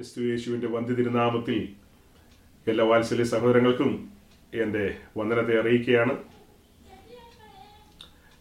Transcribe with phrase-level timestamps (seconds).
[0.00, 1.68] ക്രിസ്തു യേശുവിന്റെ വന്ധ്യ തിരുനാമത്തിൽ
[2.68, 4.10] എല്ലാ വാത്സല്യ സഹോദരങ്ങൾക്കും
[4.54, 6.16] എന്റെ വന്ദനത്തെ അറിയിക്കുകയാണ്.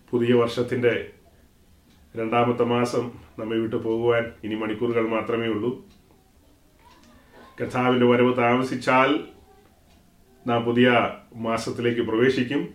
[0.10, 1.10] പുതിയ വർഷത്തിന്റെ
[2.18, 5.88] രണ്ടാമത്തെ മാസം നമ്മെ വിട്ടു പോകുവാൻ ഇനി മണിക്കൂറുകൾ മാത്രമേ ഉള്ളൂ.
[7.62, 9.20] കഥാവിന്റെ വരവ് താമസിച്ചാൽ
[10.48, 12.74] നാം പുതിയ മാസത്തിലേക്ക് പ്രവേശിക്കും.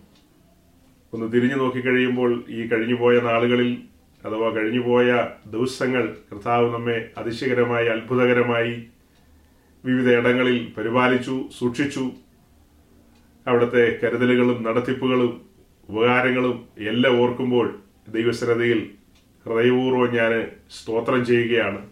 [1.13, 3.83] ഒന്ന് തിരിഞ്ഞു നോക്കിക്കഴിയുമ്പോൾ ഈ കഴിഞ്ഞുപോയ നാളുകളിൽ
[4.25, 8.87] അഥവാ കഴിഞ്ഞുപോയ ദിവസങ്ങൾ കർത്താവ് നമ്മെ അതിശയകരമായി അത്ഭുതകരമായി
[9.85, 12.11] വിവിധ ഇടങ്ങളിൽ പരിപാലിച്ചു സൂക്ഷിച്ചു.
[13.47, 15.41] അവിടുത്തെ കരുതലുകളും നടത്തിപ്പുകളും
[15.89, 18.91] ഉപകാരങ്ങളും എല്ലാം ഓർക്കുമ്പോൾ ദൈവസന്നതയിൽ
[19.47, 21.87] ഹൃദയപൂർവം ഞാൻ സ്തോത്രം ചെയ്യുകയാണ്.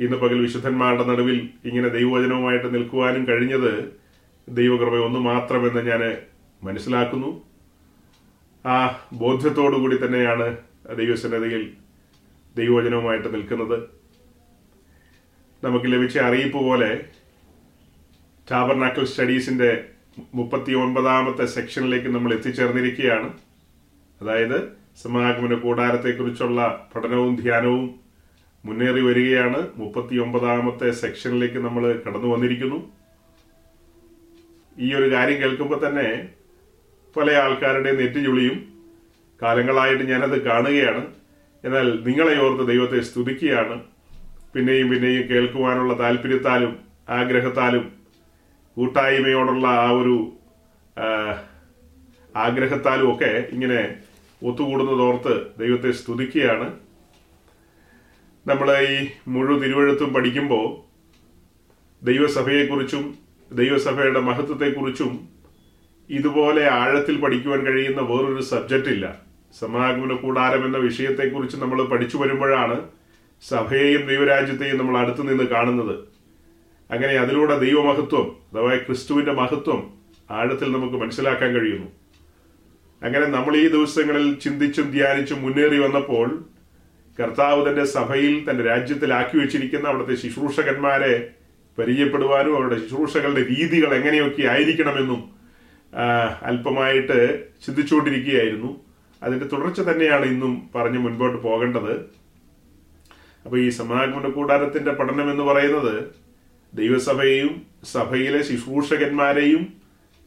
[0.00, 3.92] ഇന്ന് പകൽ വിശുദ്ധന്മാരുടെ നടുവിൽ ഇങ്ങനെ ദൈവവചനവുമായിട്ട് നിൽക്കുവാനും കഴിഞ്ഞത്
[4.48, 6.16] ദൈവകൃപ ഒന്ന് മാത്രമെന്ന് ഞാൻ
[6.62, 7.42] മനസ്സിലാക്കുന്നു.
[8.66, 10.56] ആ ബോധ്യത്തോടു കൂടി തന്നെയാണ്
[10.90, 11.72] ദൈവസന്നതയിൽ
[12.56, 13.88] ദൈവവചനവുമായിട്ട് നിൽക്കുന്നത്
[15.64, 17.04] നമുക്ക് ലഭിച്ച അറിയിപ്പ് പോലെ
[18.50, 19.84] ടാബർനാക്കൽ സ്റ്റഡീസിന്റെ
[20.34, 23.38] മുപ്പത്തി ഒൻപതാമത്തെ സെക്ഷനിലേക്ക് നമ്മൾ എത്തിച്ചേർന്നിരിക്കുകയാണ്.
[24.20, 28.00] അതായത് സമാഗമന കൂടാരത്തെക്കുറിച്ചുള്ള പഠനവും ധ്യാനവും
[28.64, 29.68] മുന്നേറി വരികയാണ്.
[29.76, 32.92] മുപ്പത്തി ഒമ്പതാമത്തെ സെക്ഷനിലേക്ക് നമ്മൾ കടന്നു വന്നിരിക്കുന്നു.
[34.78, 36.28] ഈ ഒരു കാര്യം കേൾക്കുമ്പോൾ തന്നെ
[37.16, 38.71] പല ആൾക്കാരുടെ നെറ്റിചുളിയും
[39.42, 41.06] കാലങ്ങളായിട്ട് ഞാനത് കാണുകയാണ്.
[41.64, 43.82] എന്നാൽ നിങ്ങളെ ഓർത്ത് ദൈവത്തെ സ്തുതിക്കുകയാണ്.
[44.54, 46.76] പിന്നെയും പിന്നെയും കേൾക്കുവാനുള്ള താല്പര്യത്താലും
[47.08, 47.92] ആഗ്രഹത്താലും
[48.76, 50.32] കൂട്ടായ്മയോടുള്ള ആ ഒരു
[52.36, 53.94] ആഗ്രഹത്താലും ഒക്കെ ഇങ്ങനെ
[54.44, 56.72] ഒത്തുകൂടുന്നതോർത്ത് ദൈവത്തെ സ്തുതിക്കുകയാണ്.
[58.46, 60.92] നമ്മൾ ഈ മുഴു തിരുവഴുത്തും പഠിക്കുമ്പോൾ
[62.04, 63.14] ദൈവസഭയെക്കുറിച്ചും
[63.52, 65.28] ദൈവസഭയുടെ മഹത്വത്തെക്കുറിച്ചും
[66.10, 72.76] ഇതുപോലെ ആഴത്തിൽ പഠിക്കുവാൻ കഴിയുന്ന വേറൊരു സബ്ജക്റ്റ് ഇല്ല സമാഗമന കൂടാരം എന്ന വിഷയത്തെക്കുറിച്ച് നമ്മൾ പഠിച്ചു വരുമ്പോഴാണ്
[73.48, 75.96] സഭയെയും ദൈവരാജ്യത്തെയും നമ്മൾ അടുത്തു നിന്ന് കാണുന്നത്.
[76.90, 79.80] അങ്ങനെ അതിലൂടെ ദൈവമഹത്വം അഥവാ ക്രിസ്തുവിന്റെ മഹത്വം
[80.30, 81.88] ആഴത്തിൽ നമുക്ക് മനസ്സിലാക്കാൻ കഴിയുന്നു.
[83.02, 86.44] അങ്ങനെ നമ്മൾ ഈ ദിവസങ്ങളിൽ ചിന്തിച്ചും ധ്യാനിച്ചും മുന്നേറി വന്നപ്പോൾ
[87.18, 91.14] കർത്താവ് തന്റെ സഭയിൽ തന്റെ രാജ്യത്തിലാക്കി വെച്ചിരിക്കുന്ന അവിടുത്തെ ശുശ്രൂഷകന്മാരെ
[91.78, 95.20] പരിചയപ്പെടുവാനും അവരുടെ ശുശ്രൂഷകളുടെ രീതികൾ എങ്ങനെയൊക്കെ ആയിരിക്കണമെന്നും
[96.42, 97.18] അല്പമായിട്ട്
[97.66, 98.91] ചിന്തിച്ചുകൊണ്ടിരിക്കുകയായിരുന്നു.
[99.22, 102.22] അതിന്റെ തുടർച്ച തന്നെയാണ് ഇന്നും പറഞ്ഞ് മുൻപോട്ട് പോകേണ്ടത്.
[103.44, 106.04] അപ്പൊ ഈ സമാഗമന കൂടാരത്തിന്റെ പഠനം എന്ന് പറയുന്നത്
[106.74, 109.72] ദൈവസഭയെയും സഭയിലെ ശുശ്രൂഷകന്മാരെയും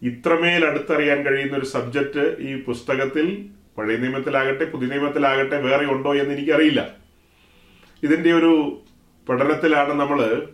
[0.01, 6.95] ഇത്രമേൽ അടുത്തറിയാൻ കഴിയുന്ന ഒരു സബ്ജക്റ്റ് ഈ പുസ്തകത്തിൽ പഴയ നിയമത്തിലാകട്ടെ പുതിയ നിയമത്തിലാകട്ടെ വേറെ ഉണ്ടോ എന്ന് എനിക്കറിയില്ല.
[8.03, 8.81] ഇതിന്റെ ഒരു
[9.29, 10.47] പഠനത്തിലാണ് നമ്മൾ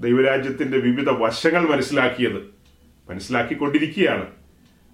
[0.00, 2.54] ദൈവരാജ്യത്തിന്റെ വിവിധ വശങ്ങൾ മനസ്സിലാക്കിയത്.
[3.10, 4.26] മനസ്സിലാക്കിക്കൊണ്ടിരിക്കുകയാണ്.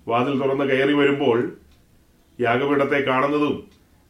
[0.08, 1.56] വാതിൽ തുറന്ന് കയറി വരുമ്പോൾ
[2.40, 3.54] യാഗപീഠത്തെ കാണുന്നതും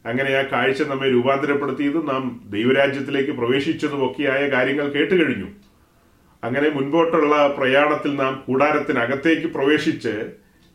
[0.05, 5.47] അങ്ങനെ ആ കാഴ്ച നമ്മെ രൂപാന്തരപ്പെടുത്തിയതും നാം ദൈവരാജ്യത്തിലേക്ക് പ്രവേശിച്ചതും ഒക്കെയായ കാര്യങ്ങൾ കേട്ടുകഴിഞ്ഞു.
[6.43, 10.13] അങ്ങനെ മുൻപോട്ടുള്ള പ്രയാണത്തിൽ നാം കൂടാരത്തിനകത്തേക്ക് പ്രവേശിച്ച്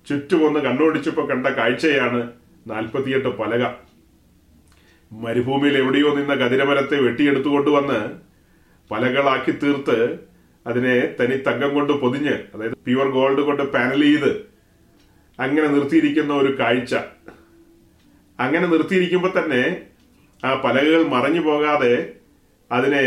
[0.06, 2.31] ചുറ്റുമൊന്ന് കണ്ണോടിച്ചപ്പോൾ കണ്ട കാഴ്ചയാണ്
[2.66, 3.65] നാൽപ്പത്തിയെട്ട് പലക.
[5.12, 8.00] മരുഭൂമിയിൽ എവിടെയോ നിന്ന കതിരമരത്തെ വെട്ടിയെടുത്തുകൊണ്ടുവന്ന്
[8.91, 10.19] പലകളാക്കി തീർത്ത്
[10.67, 14.32] അതിനെ തനി തങ്കം കൊണ്ട് പൊതിഞ്ഞ് അതായത് പ്യുവർ ഗോൾഡ് കൊണ്ട് പാനൽ ചെയ്ത്
[15.38, 16.94] അങ്ങനെ നിർത്തിയിരിക്കുന്ന ഒരു കാഴ്ച.
[18.41, 19.62] അങ്ങനെ നിർത്തിയിരിക്കുമ്പോൾ തന്നെ
[20.45, 21.95] ആ പലകകൾ മറഞ്ഞു പോകാതെ
[22.73, 23.05] അതിനെ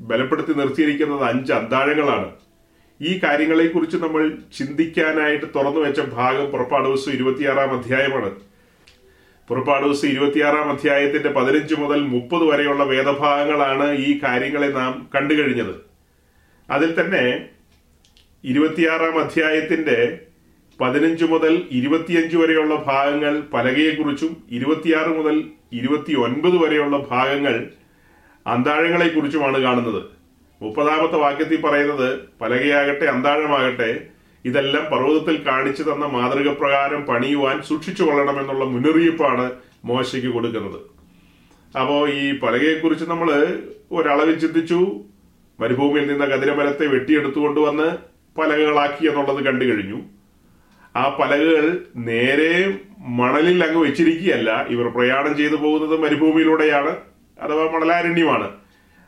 [0.00, 2.28] ബലപ്പെടുത്തി നിർത്തിയിരിക്കുന്നത് അഞ്ച് അന്താഴങ്ങളാണ്.
[3.00, 4.22] ഈ കാര്യങ്ങളെക്കുറിച്ച് നമ്മൾ
[4.58, 8.30] ചിന്തിക്കാനായിട്ട് തുറന്നു വെച്ച ഭാഗം പുറപ്പാട് ദിവസം ഇരുപത്തിയാറാം അധ്യായമാണ്.
[9.48, 15.74] പുറപ്പാട് ദിവസം ഇരുപത്തിയാറാം അധ്യായത്തിന്റെ പതിനഞ്ച് മുതൽ മുപ്പത് വരെയുള്ള വേദഭാഗങ്ങളാണ് ഈ കാര്യങ്ങളെ നാം കണ്ടുകഴിഞ്ഞത്.
[16.70, 17.24] അതിൽ തന്നെ
[18.44, 19.98] ഇരുപത്തിയാറാം അധ്യായത്തിന്റെ
[20.80, 25.36] പതിനഞ്ച് മുതൽ ഇരുപത്തിയഞ്ച് വരെയുള്ള ഭാഗങ്ങൾ പലകയെക്കുറിച്ചും ഇരുപത്തിയാറ് മുതൽ
[25.72, 27.54] ഇരുപത്തി ഒൻപത് വരെയുള്ള ഭാഗങ്ങൾ
[28.46, 30.02] അന്താഴങ്ങളെക്കുറിച്ചുമാണ് കാണുന്നത്.
[30.60, 32.08] മുപ്പതാമത്തെ വാക്യത്തിൽ പറയുന്നത്
[32.40, 33.90] പലകയാകട്ടെ അന്താഴമാകട്ടെ
[34.44, 39.46] ഇതെല്ലാം പർവതത്തിൽ കാണിച്ചു തന്ന മാതൃക പ്രകാരം പണിയുവാൻ സൂക്ഷിച്ചു കൊള്ളണമെന്നുള്ള മുന്നറിയിപ്പാണ്
[39.84, 40.78] മോശയ്ക്ക് കൊടുക്കുന്നത്.
[41.78, 43.28] അപ്പോ ഈ പലകയെക്കുറിച്ച് നമ്മൾ
[43.92, 44.80] ഒരളവിൽ ചിന്തിച്ചു
[45.58, 47.88] മരുഭൂമിയിൽ നിന്ന കതിരമരത്തെ വെട്ടിയെടുത്തുകൊണ്ടുവന്ന്
[48.38, 50.00] പലകകളാക്കി എന്നുള്ളത് കണ്ടു കഴിഞ്ഞു.
[50.96, 54.66] ആ പലകകൾ നേരെ മണലിൽ അങ്ങ് വെച്ചിരിക്കുകയല്ല.
[54.70, 56.96] ഇവർ പ്രയാണം ചെയ്തു പോകുന്നത് മരുഭൂമിയിലൂടെയാണ്
[57.40, 58.48] അഥവാ മണലാരണ്യമാണ്.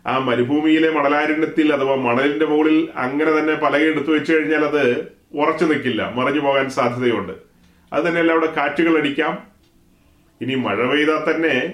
[0.06, 6.12] ആ മരുഭൂമിയിലെ മണലാരണ്യത്തിൽ അഥവാ മണലിന്റെ മുകളിൽ അങ്ങനെ തന്നെ പലക എടുത്തു വെച്ചു കഴിഞ്ഞാൽ അത് ഉറച്ചു നിൽക്കില്ല.
[6.14, 7.32] മറിഞ്ഞു പോകാൻ സാധ്യതയുണ്ട്.
[7.92, 9.38] അത് തന്നെയല്ല അവിടെ കാറ്റുകൾ അടിക്കാം.
[10.40, 11.72] ഇനി മഴ പെയ്താൽ തന്നെ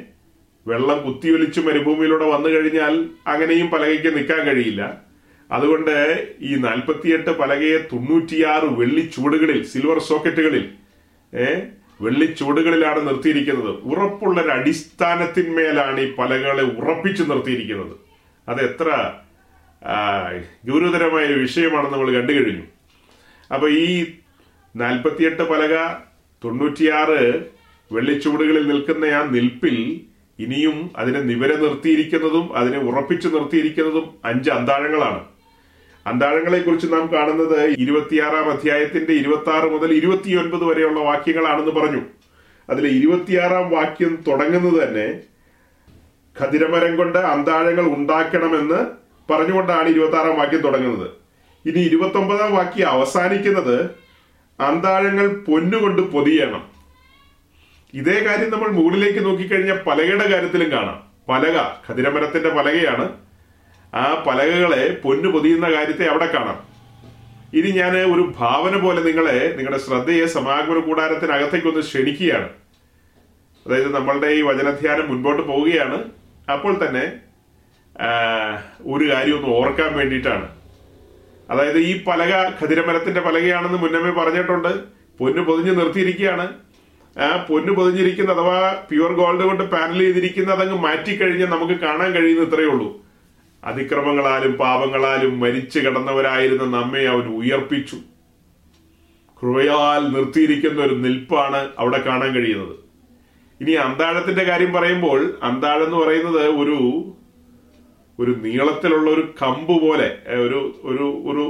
[0.67, 5.08] വെള്ളം കുത്തിയൊലിച്ച് മരുഭൂമിയിലൂടെ വന്നു കഴിഞ്ഞാൽ അങ്ങനെയും പലകയ്ക്ക് നിൽക്കാൻ കഴിയില്ല.
[5.51, 5.95] അതുകൊണ്ട്
[6.41, 10.65] ഈ നാൽപ്പത്തിയെട്ട് പലകയെ തൊണ്ണൂറ്റിയാറ് വെള്ളി ചൂടുകളിൽ സിൽവർ സോക്കറ്റുകളിൽ
[11.33, 11.61] ഏഹ്
[12.01, 13.73] വെള്ളിച്ചൂടുകളിലാണ് നിർത്തിയിരിക്കുന്നത്.
[13.91, 17.95] ഉറപ്പുള്ള ഒരു അടിസ്ഥാനത്തിന്മേലാണ് ഈ പലകളെ ഉറപ്പിച്ചു നിർത്തിയിരിക്കുന്നത്.
[18.49, 18.89] അത് എത്ര
[20.69, 22.65] ഗൗരവതരമായ വിഷയമാണെന്ന് നമ്മൾ കണ്ടു കഴിഞ്ഞു.
[23.53, 24.07] അപ്പൊ ഈ
[24.75, 25.75] നാൽപ്പത്തിയെട്ട് പലക
[26.45, 27.21] തൊണ്ണൂറ്റിയാറ്
[27.91, 29.77] വെള്ളിച്ചൂടുകളിൽ നിൽക്കുന്ന ആ നിൽപ്പിൽ
[30.39, 35.21] ഇനിയും അതിനെ നിവരെ നിർത്തിയിരിക്കുന്നതും അതിനെ ഉറപ്പിച്ചു നിർത്തിയിരിക്കുന്നതും അഞ്ച് അന്താഴങ്ങളാണ്.
[36.07, 42.03] അന്താഴങ്ങളെ കുറിച്ച് നാം കാണുന്നത് ഇരുപത്തിയാറാം അധ്യായത്തിന്റെ ഇരുപത്തി ആറ് മുതൽ ഇരുപത്തിയൊൻപത് വരെയുള്ള വാക്യങ്ങളാണെന്ന് പറഞ്ഞു.
[42.71, 45.21] അതിൽ ഇരുപത്തിയാറാം വാക്യം തുടങ്ങുന്നത് തന്നെ
[46.41, 48.87] ഖതിരമരം കൊണ്ട് അന്താഴങ്ങൾ ഉണ്ടാക്കണമെന്ന്
[49.33, 51.11] പറഞ്ഞുകൊണ്ടാണ് ഇരുപത്തി ആറാം വാക്യം തുടങ്ങുന്നത്.
[51.67, 53.91] ഇനി ഇരുപത്തി ഒമ്പതാം വാക്യം അവസാനിക്കുന്നത്
[54.61, 56.69] അന്താഴങ്ങൾ പൊന്നുകൊണ്ട് പൊതിയണം.
[57.95, 61.03] ഇതേ കാര്യം നമ്മൾ മുകളിലേക്ക് നോക്കിക്കഴിഞ്ഞാൽ പലകയുടെ കാര്യത്തിലും കാണാം.
[61.29, 61.57] പലക
[61.91, 63.28] ഖതിരമരത്തിന്റെ പലകയാണ്.
[63.95, 66.69] ആ പലകകളെ പൊന്നു പൊതിയുന്ന കാര്യത്തെ അവിടെ കാണാം.
[67.55, 72.49] ഇനി ഞാൻ ഒരു ഭാവന പോലെ നിങ്ങളെ നിങ്ങളുടെ ശ്രദ്ധയെ സമാഗമന കൂടാരത്തിനകത്തേക്കൊന്ന് ക്ഷണിക്കുകയാണ്.
[73.67, 76.05] അതായത് നമ്മളുടെ ഈ വചനധ്യാനം മുൻപോട്ട് പോവുകയാണ്.
[76.53, 77.13] അപ്പോൾ തന്നെ
[78.81, 80.49] ഒരു കാര്യം ഒന്ന് ഓർക്കാൻ വേണ്ടിയിട്ടാണ്.
[81.51, 84.69] അതായത് ഈ പലക ഖതിരമരത്തിന്റെ പലകയാണെന്ന് മുന്നമേ പറഞ്ഞിട്ടുണ്ട്.
[85.19, 86.55] പൊന്നു പൊതിഞ്ഞ് നിർത്തിയിരിക്കുകയാണ്.
[87.21, 92.69] ആ പൊന്നു പൊതിഞ്ഞിരിക്കുന്ന അഥവാ പ്യുവർ ഗോൾഡ് കൊണ്ട് പാനൽ ചെയ്തിരിക്കുന്ന അതങ്ങ് മാറ്റിക്കഴിഞ്ഞാൽ നമുക്ക് കാണാൻ കഴിയുന്ന ഇത്രയേ
[92.69, 93.08] ഉള്ളൂ.
[93.63, 97.99] അതിക്രമങ്ങളാലും പാപങ്ങളാലും മരിച്ചു കിടന്നവരായിരുന്ന നമ്മെ അവൻ ഉയർപ്പിച്ചു.
[99.41, 102.75] കൃപയാൽ നിർത്തിയിരിക്കുന്ന ഒരു നിൽപ്പാണ് അവിടെ കാണാൻ കഴിയുന്നത്.
[103.61, 106.79] ഇനി അന്താഴത്തിന്റെ കാര്യം പറയുമ്പോൾ അന്താഴം എന്ന് പറയുന്നത് ഒരു
[108.19, 110.09] ഒരു നീളത്തിലുള്ള ഒരു കമ്പ് പോലെ
[110.45, 110.61] ഒരു
[110.91, 111.45] ഒരു ഒരു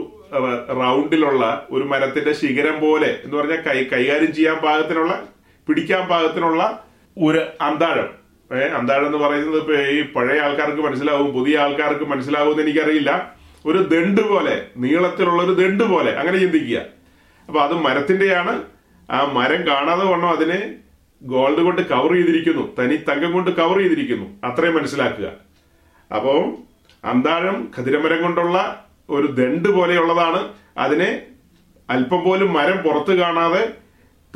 [0.80, 5.12] റൗണ്ടിലുള്ള ഒരു മരത്തിന്റെ ശിഖരം പോലെ എന്ന് പറഞ്ഞാൽ കൈ കൈകാര്യം ചെയ്യാൻ പാകത്തിനുള്ള
[5.68, 6.62] പിടിക്കാൻ പാകത്തിനുള്ള
[7.16, 8.08] ഒരു അന്താഴം.
[8.52, 13.36] ഏ അന്താഴം എന്ന് പറയുന്നത് ഇപ്പൊ ഈ പഴയ ആൾക്കാർക്ക് മനസ്സിലാവും പുതിയ ആൾക്കാർക്ക് മനസ്സിലാവും എന്ന് എനിക്കറിയില്ല.
[13.66, 16.78] ഒരു ദണ്ട് പോലെ നീളത്തിലുള്ള ഒരു ദണ്ട് പോലെ അങ്ങനെ ചിന്തിക്കുക.
[17.48, 18.62] അപ്പൊ അത് മരത്തിന്റെയാണ്
[19.10, 20.74] ആ മരം കാണാതെ വണ്ണം അതിനെ
[21.22, 22.74] ഗോൾഡ് കൊണ്ട് കവർ ചെയ്തിരിക്കുന്നു.
[22.78, 24.46] തനി തങ്കം കൊണ്ട് കവർ ചെയ്തിരിക്കുന്നു.
[24.46, 25.32] അത്രയും മനസ്സിലാക്കുക.
[26.16, 26.54] അപ്പോ
[27.04, 30.48] അന്താഴം ഖതിരമരം കൊണ്ടുള്ള ഒരു ദണ്ട് പോലെയുള്ളതാണ്.
[30.78, 31.22] അതിനെ
[31.90, 33.72] അല്പം പോലും മരം പുറത്ത് കാണാതെ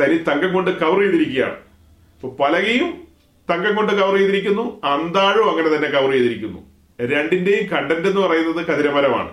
[0.01, 1.55] തനി തങ്കം കൊണ്ട് കവർ ചെയ്തിരിക്കുകയാണ്.
[2.15, 3.12] അപ്പൊ പലകയും
[3.51, 6.59] തങ്കം കൊണ്ട് കവർ ചെയ്തിരിക്കുന്നു അന്താഴവും അങ്ങനെ തന്നെ കവർ ചെയ്തിരിക്കുന്നു.
[7.01, 9.31] രണ്ടിന്റെയും കണ്ടന്റ് എന്ന് പറയുന്നത് കതിരമരമാണ്.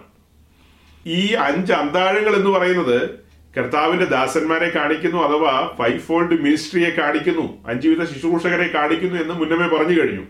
[1.06, 3.10] ഈ അഞ്ച് അന്താഴങ്ങൾ എന്ന് പറയുന്നത്
[3.58, 10.22] കർത്താവിന്റെ ദാസന്മാരെ കാണിക്കുന്നു അഥവാ ഫൈവ് ഫോൾഡ് മിനിസ്ട്രിയെ കാണിക്കുന്നു അഞ്ചുവിധ ശുശ്രൂഷകരെ കാണിക്കുന്നു എന്ന് മുന്നമേ പറഞ്ഞു കഴിഞ്ഞു.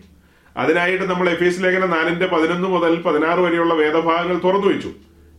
[0.56, 4.90] അതിനായിട്ട് നമ്മൾ എഫ് എസ് ലേഖനം നാലിന്റെ പതിനൊന്ന് മുതൽ പതിനാറ് വരെയുള്ള വേദഭാഗങ്ങൾ തുറന്നു വെച്ചു.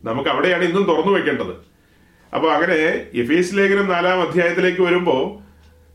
[0.04, 1.72] നമുക്ക് അവിടെയാണ് ഇന്നും തുറന്നു വെക്കേണ്ടത്.
[2.36, 2.74] അപ്പൊ അങ്ങനെ
[3.14, 5.42] എഫ് എസ് ലേഖനം നാലാം അധ്യായത്തിലേക്ക് വരുമ്പോ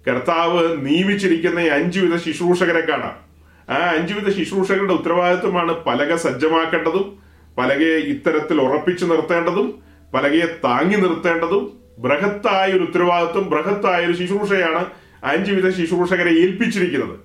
[0.08, 3.26] കർത്താവ് നിയമിച്ചിരിക്കുന്ന അഞ്ചുവിധ ശുശ്രൂഷകരെ കാണാം.
[3.70, 7.18] ആ അഞ്ചുവിധ ശുശ്രൂഷകളുടെ ഉത്തരവാദിത്വമാണ് പലക സജ്ജമാക്കേണ്ടതും
[7.58, 9.78] പലകയെ ഇത്തരത്തിൽ ഉറപ്പിച്ചു നിർത്തേണ്ടതും
[10.14, 14.86] പലകയെ താങ്ങി നിർത്തേണ്ടതും ബൃഹത്തായ ഒരു ഉത്തരവാദിത്വം ബൃഹത്തായ ഒരു ശുശ്രൂഷയാണ്
[15.24, 17.18] അഞ്ചുവിധ ശുശ്രൂഷകരെ ഏൽപ്പിച്ചിരിക്കുന്നത്.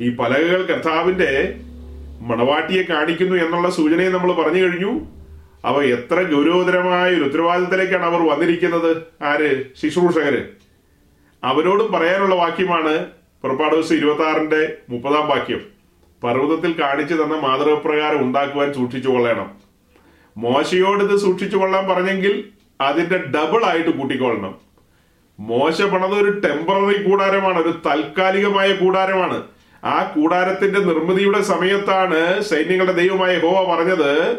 [0.00, 1.54] ഈ പലകകൾ കർത്താവിന്റെ
[2.20, 5.00] മണവാട്ടിയെ കാണിക്കുന്നു എന്നുള്ള സൂചനയെ നമ്മൾ പറഞ്ഞു കഴിഞ്ഞു.
[5.64, 8.96] അവ എത്ര ഗൗരവതരമായ ഒരു ഉത്തരവാദിത്തത്തിലേക്കാണ് അവർ വന്നിരിക്കുന്നത്?
[9.22, 9.64] ആര്?
[9.82, 10.57] ശുശ്രൂഷകര്.
[11.44, 13.06] അവരോടും പറയാനുള്ള വാക്യമാണ്
[13.42, 15.60] പുറപ്പാട് ദിവസം ഇരുപത്തി ആറിന്റെ മുപ്പതാം വാക്യം.
[16.24, 19.50] പർവതത്തിൽ കാണിച്ചു തന്ന മാതൃകപ്രകാരം ഉണ്ടാക്കുവാൻ സൂക്ഷിച്ചു കൊള്ളണം.
[20.36, 22.44] മോശയോട് ഇത് സൂക്ഷിച്ചു കൊള്ളാൻ പറഞ്ഞെങ്കിൽ
[22.80, 24.54] അതിന്റെ ഡബിൾ ആയിട്ട് കൂട്ടിക്കൊള്ളണം.
[25.40, 29.42] മോശ പണത് ഒരു ടെമ്പററി കൂടാരമാണ് ഒരു താൽക്കാലികമായ കൂടാരമാണ്.
[29.84, 34.36] ആ കൂടാരത്തിന്റെ നിർമ്മിതിയുടെ സമയത്താണ് സൈന്യങ്ങളുടെ ദൈവമായ ഹോവ പറഞ്ഞത്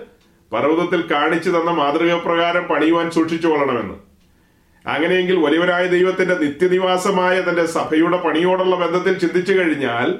[0.51, 4.08] പർവതത്തിൽ കാണിച്ചു തന്ന മാതൃകപ്രകാരം പണിയുവാൻ സൂക്ഷിച്ചു കൊള്ളണമെന്ന്.
[4.87, 10.19] അങ്ങനെയെങ്കിൽ വലിയവരായ ദൈവത്തിന്റെ നിത്യനിവാസമായ തന്റെ സഭയുടെ പണിയോടുള്ള ബന്ധത്തിൽ ചിന്തിച്ചു കഴിഞ്ഞാൽ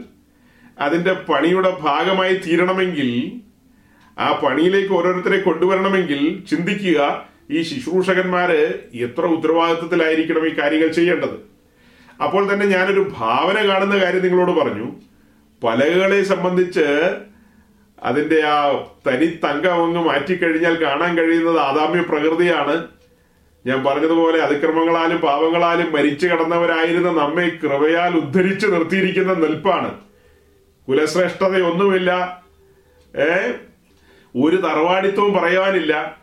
[0.80, 3.32] അതിന്റെ പണിയുടെ ഭാഗമായി തീരണമെങ്കിൽ
[4.20, 11.50] ആ പണിയിലേക്ക് ഓരോരുത്തരെ കൊണ്ടുവരണമെങ്കിൽ ചിന്തിക്കുക ഈ ശുശ്രൂഷകന്മാര് എത്ര ഉത്തരവാദിത്വത്തിലായിരിക്കണം ഈ കാര്യങ്ങൾ ചെയ്യേണ്ടത്?
[12.24, 14.92] അപ്പോൾ തന്നെ ഞാനൊരു ഭാവന കാണുന്ന കാര്യം നിങ്ങളോട് പറഞ്ഞു.
[15.63, 17.16] പലകളെ സംബന്ധിച്ച്
[18.04, 18.72] അതിന്റെ ആ
[19.08, 22.88] തനി തങ്കം അങ്ങ് മാറ്റിക്കഴിഞ്ഞാൽ കാണാൻ കഴിയുന്നത് ആദാമ്യ പ്രകൃതിയാണ്.
[23.70, 30.00] ഞാൻ പറഞ്ഞതുപോലെ അതിക്രമങ്ങളാലും പാവങ്ങളാലും മരിച്ചു കിടന്നവരായിരുന്ന നമ്മെ കൃപയാൽ ഉദ്ധരിച്ചു നിർത്തിയിരിക്കുന്ന നിൽപ്പാണ്.
[30.88, 32.44] കുലശ്രേഷ്ഠതയൊന്നുമില്ല.
[33.16, 33.52] ഏ?
[34.36, 36.18] ഒരു തറവാടിത്വവും പറയാനില്ല.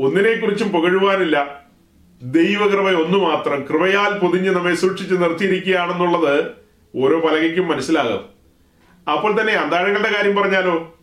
[0.00, 1.62] ഒന്നിനെക്കുറിച്ചും പുകഴുവാനില്ല.
[2.22, 6.44] ദൈവകൃപ ഒന്നു മാത്രം കൃപയാൽ പൊതിഞ്ഞ് നമ്മെ സൂക്ഷിച്ചു നിർത്തിയിരിക്കുകയാണെന്നുള്ളത്
[6.96, 8.24] ഓരോ പലകയ്ക്കും മനസ്സിലാകും.
[9.12, 10.94] അപ്പോൾ തന്നെ അന്താഴങ്ങളുടെ കാര്യം പറഞ്ഞാലോ?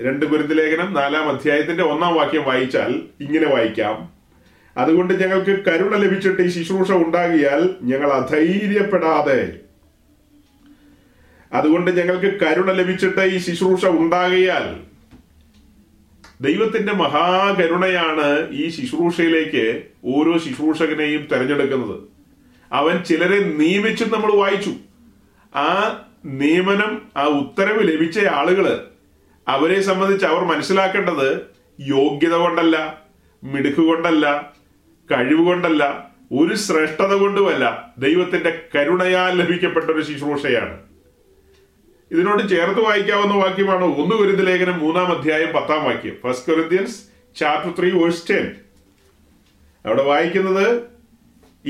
[0.00, 4.15] രണ്ട് ഗുരുത്തിലേഖനം നാലാം അധ്യായത്തിന്റെ ഒന്നാം വാക്യം വായിച്ചാൽ ഇങ്ങനെ വായിക്കാം.
[4.76, 9.52] അതുകൊണ്ട് ഞങ്ങൾക്ക് കരുണ ലഭിച്ചിട്ട് ഈ ശുശ്രൂഷ ഉണ്ടാകിയാൽ ഞങ്ങൾ അധൈര്യപ്പെടാതെ.
[11.52, 14.80] അതുകൊണ്ട് ഞങ്ങൾക്ക് കരുണ ലഭിച്ചിട്ട് ഈ ശുശ്രൂഷ ഉണ്ടാകിയാൽ
[16.40, 22.00] ദൈവത്തിന്റെ മഹാകരുണയാണ് ഈ ശുശ്രൂഷയിലേക്ക് ഓരോ ശുശ്രൂഷകനെയും തെരഞ്ഞെടുക്കുന്നത്.
[22.72, 24.70] അവൻ ചിലരെ നിയമിച്ചു നമ്മൾ വായിച്ചു.
[25.56, 28.86] ആ നിയമനം ആ ഉത്തരവ് ലഭിച്ച ആളുകൾ
[29.48, 31.40] അവരെ സംബന്ധിച്ച് അവർ മനസ്സിലാക്കേണ്ടത്
[31.80, 33.02] യോഗ്യത കൊണ്ടല്ല
[33.44, 34.55] മിടുക്ക് കൊണ്ടല്ല
[35.12, 40.78] കഴിവ് കൊണ്ടല്ല ഒരു ശ്രേഷ്ഠത കൊണ്ടുമല്ല ദൈവത്തിന്റെ കരുണയാൽ ലഭിക്കപ്പെട്ട ഒരു ശുശ്രൂഷയാണ്.
[42.10, 46.16] ഇതിനോട് ചേർത്ത് വായിക്കാവുന്ന വാക്യമാണ് ഒന്ന് കുരുതി ലേഖനം മൂന്നാം അധ്യായം പത്താം വാക്യം.
[46.22, 47.02] First Corinthians
[47.36, 48.54] chapter three verse ten
[49.86, 50.78] അവിടെ വായിക്കുന്നത്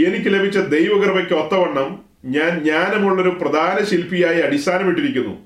[0.06, 5.38] എനിക്ക് ലഭിച്ച ദൈവകൃപയ്ക്ക് ഒത്തവണ്ണം ഞാൻ ജ്ഞാനമുള്ളൊരു പ്രധാന ശില്പിയായി അടിസ്ഥാനമിട്ടിരിക്കുന്നു.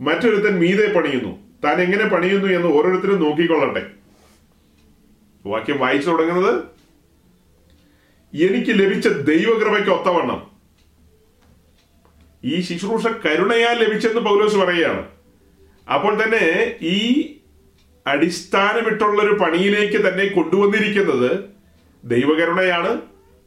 [0.00, 1.38] മറ്റൊരുത്തൻ മീതെ പണിയുന്നു.
[1.64, 3.86] താൻ എങ്ങനെ പണിയുന്നു എന്ന് ഓരോരുത്തരും നോക്കിക്കൊള്ളട്ടെ.
[5.46, 6.77] വാക്യം വായിച്ചു തുടങ്ങുന്നത്
[8.34, 10.50] എനിക്ക് ലഭിച്ച ദൈവകൃപയ്ക്ക് ഒത്തവണ്ണം.
[12.44, 15.06] ഈ ശുശ്രൂഷ കരുണയാൽ ലഭിച്ചെന്ന് പൗലോസ് പറയുകയാണ്.
[15.94, 17.32] അപ്പോൾ തന്നെ ഈ
[18.06, 21.44] അടിസ്ഥാനമിട്ടുള്ള ഒരു പണിയിലേക്ക് തന്നെ കൊണ്ടുവന്നിരിക്കുന്നത്
[22.04, 23.02] ദൈവകരുണയാണ്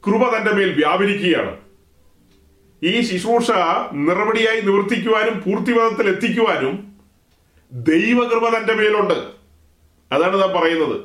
[0.07, 1.57] കൃപ തന്റെ മേൽ വ്യാപരിക്കുകയാണ്.
[2.83, 3.51] ഈ ശുശ്രൂഷ
[3.93, 6.95] നിറപടിയായി നിവർത്തിക്കുവാനും പൂർത്തിപഥത്തിൽ എത്തിക്കുവാനും
[7.71, 9.13] ദൈവകൃപ തന്റെ മേലുണ്ട്.
[10.11, 11.01] അതാണ് നാം പറയുന്നത്.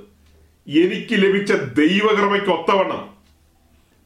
[0.79, 3.16] എനിക്ക് ലഭിച്ച ദൈവകൃപയ്ക്ക് ഒത്തവണ്ണം.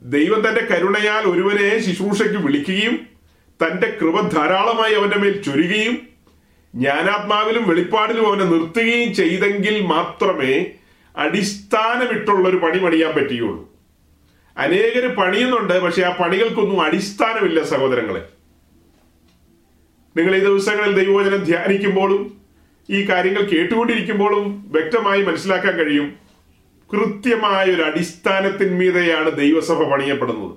[0.02, 3.00] ദൈവം തന്റെ കരുണയാൽ ഒരുവനെ ശുശ്രൂഷയ്ക്ക് വിളിക്കുകയും
[3.62, 5.98] തന്റെ കൃപ ധാരാളമായി അവന്റെ മേൽ ചൊരുകയും
[6.74, 10.66] ജ്ഞാനാത്മാവിലും വെളിപ്പാടിലും അവനെ നിർത്തുകയും ചെയ്തെങ്കിൽ മാത്രമേ
[11.16, 13.70] അടിസ്ഥാനമിട്ടുള്ള ഒരു പണി പണിയാൻ പറ്റുകയുള്ളൂ.
[14.58, 18.28] അനേകര് പണിയുന്നുണ്ട് പക്ഷെ ആ പണികൾക്കൊന്നും അടിസ്ഥാനമില്ല സഹോദരങ്ങളെ.
[20.16, 22.40] നിങ്ങൾ ഈ ദിവസങ്ങളിൽ ദൈവവചനം ധ്യാനിക്കുമ്പോഴും
[22.90, 26.19] ഈ കാര്യങ്ങൾ കേട്ടുകൊണ്ടിരിക്കുമ്പോഴും വ്യക്തമായി മനസ്സിലാക്കാൻ കഴിയും.
[26.92, 30.52] കൃത്യമായ ഒരു അടിസ്ഥാനത്തിന്മീതെയാണ് ദൈവസഭ പണിയപ്പെടുന്നത്.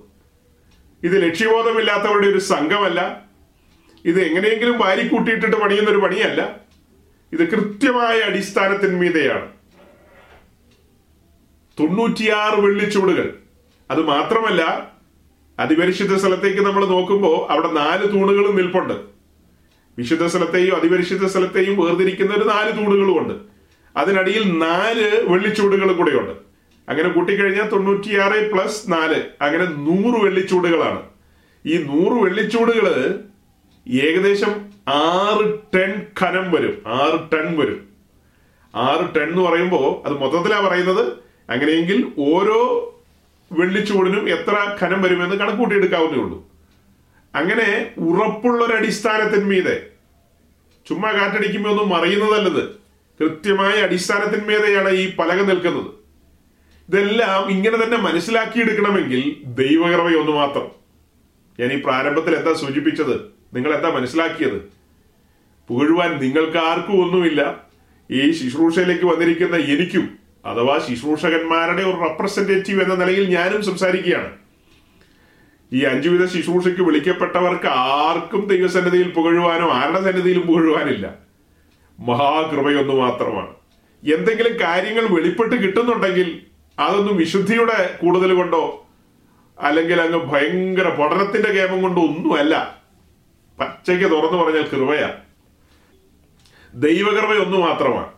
[1.04, 3.22] ഇത് ലക്ഷ്യബോധമില്ലാത്തവരുടെ ഒരു സംഘമല്ല.
[4.06, 6.56] ഇത് എങ്ങനെയെങ്കിലും വാരിക്കൂട്ടിയിട്ടിട്ട് പണിയുന്ന ഒരു പണിയല്ല.
[7.34, 9.50] ഇത് കൃത്യമായ അടിസ്ഥാനത്തിന്മീതെയാണ്.
[11.80, 13.34] തൊണ്ണൂറ്റിയാറ് വെള്ളിച്ചൂടുകൾ.
[13.92, 14.92] അത് മാത്രമല്ല
[15.60, 18.94] അതിപരിശുദ്ധ സ്ഥലത്തേക്ക് നമ്മൾ നോക്കുമ്പോൾ അവിടെ നാല് തൂണുകളും നിൽപ്പുണ്ട്.
[19.98, 23.53] വിശുദ്ധ സ്ഥലത്തെയും അതിപരിശുദ്ധ സ്ഥലത്തെയും വേർതിരിക്കുന്ന ഒരു നാല് തൂണുകളും ഉണ്ട്
[23.98, 26.32] അതിനടിയിൽ നാല് വെള്ളിച്ചൂടുകൾ കൂടെയുണ്ട്.
[26.90, 29.24] അങ്ങനെ കൂട്ടിക്കഴിഞ്ഞാൽ തൊണ്ണൂറ്റിയാറ് പ്ലസ് നാല്.
[29.42, 31.02] അങ്ങനെ നൂറ് വെള്ളിച്ചൂടുകളാണ്.
[31.66, 33.20] ഈ നൂറ് വെള്ളിച്ചൂടുകൾ
[33.88, 36.84] ഏകദേശം ആറ് ടൺ ഖനം വരും.
[36.88, 37.88] ആറ് ടൺ വരും.
[38.76, 41.14] ആറ് ടൺ എന്ന് പറയുമ്പോൾ അത് മൊത്തത്തിലാണ് പറയുന്നത്.
[41.50, 42.90] അങ്ങനെയെങ്കിൽ ഓരോ
[43.52, 46.52] വെള്ളിച്ചൂടിനും എത്ര ഖനം വരുമെന്ന് കണക്കൂട്ടിയെടുക്കാവുന്നേ ഉള്ളൂ.
[47.36, 49.88] അങ്ങനെ ഉറപ്പുള്ളൊരടിസ്ഥാനത്തിന്മീതെ
[50.90, 52.83] ചുമ്മാ കാറ്റടിക്കുമ്പോൾ ഒന്നും മറിയുന്നതല്ലത്.
[53.24, 55.88] കൃത്യമായ അടിസ്ഥാനത്തിന്മേതയാണ് ഈ പലക നിൽക്കുന്നത്.
[56.89, 60.72] ഇതെല്ലാം ഇങ്ങനെ തന്നെ മനസ്സിലാക്കിയെടുക്കണമെങ്കിൽ ദൈവകൃപയൊന്നു മാത്രം.
[61.60, 63.22] ഞാൻ ഈ പ്രാരംഭത്തിൽ എന്താ സൂചിപ്പിച്ചത്?
[63.53, 64.74] നിങ്ങൾ എന്താ മനസ്സിലാക്കിയത്?
[65.68, 67.63] പുകഴുവാൻ നിങ്ങൾക്ക് ആർക്കും ഒന്നുമില്ല.
[68.12, 74.32] ഈ ശുശ്രൂഷയിലേക്ക് വന്നിരിക്കുന്ന എനിക്കും അഥവാ ശുശ്രൂഷകന്മാരുടെ ഒരു റെപ്രസെന്റേറ്റീവ് എന്ന നിലയിൽ ഞാനും സംസാരിക്കുകയാണ്.
[75.74, 81.23] ഈ അഞ്ചുവിധ ശുശ്രൂഷയ്ക്ക് വിളിക്കപ്പെട്ടവർക്ക് ആർക്കും ദൈവസന്നിധിയിൽ പുകഴുവാനോ ആരുടെ സന്നിധിയിലും പുകഴുവാനില്ല.
[82.04, 83.56] മഹാകൃപയൊന്നു മാത്രമാണ്.
[84.14, 86.42] എന്തെങ്കിലും കാര്യങ്ങൾ വെളിപ്പെട്ട് കിട്ടുന്നുണ്ടെങ്കിൽ
[86.80, 88.88] അതൊന്നും വിശുദ്ധിയുടെ കൂടുതൽ കൊണ്ടോ
[89.60, 92.82] അല്ലെങ്കിൽ അങ്ങ് ഭയങ്കര പഠനത്തിന്റെ കേമം കൊണ്ടോ ഒന്നുമല്ല.
[93.60, 95.14] പച്ചയ്ക്ക് തുറന്നു പറഞ്ഞാൽ കൃപയാ.
[96.74, 98.12] ദൈവകൃപയൊന്നു മാത്രമാണ്.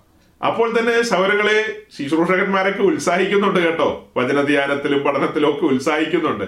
[0.46, 4.12] അപ്പോൾ തന്നെ സൗരങ്ങളെ ശുശ്രൂഷകന്മാരൊക്കെ ഉത്സാഹിക്കുന്നുണ്ട് കേട്ടോ.
[4.18, 6.46] വചനധ്യാനത്തിലും പഠനത്തിലും ഒക്കെ ഉത്സാഹിക്കുന്നുണ്ട്.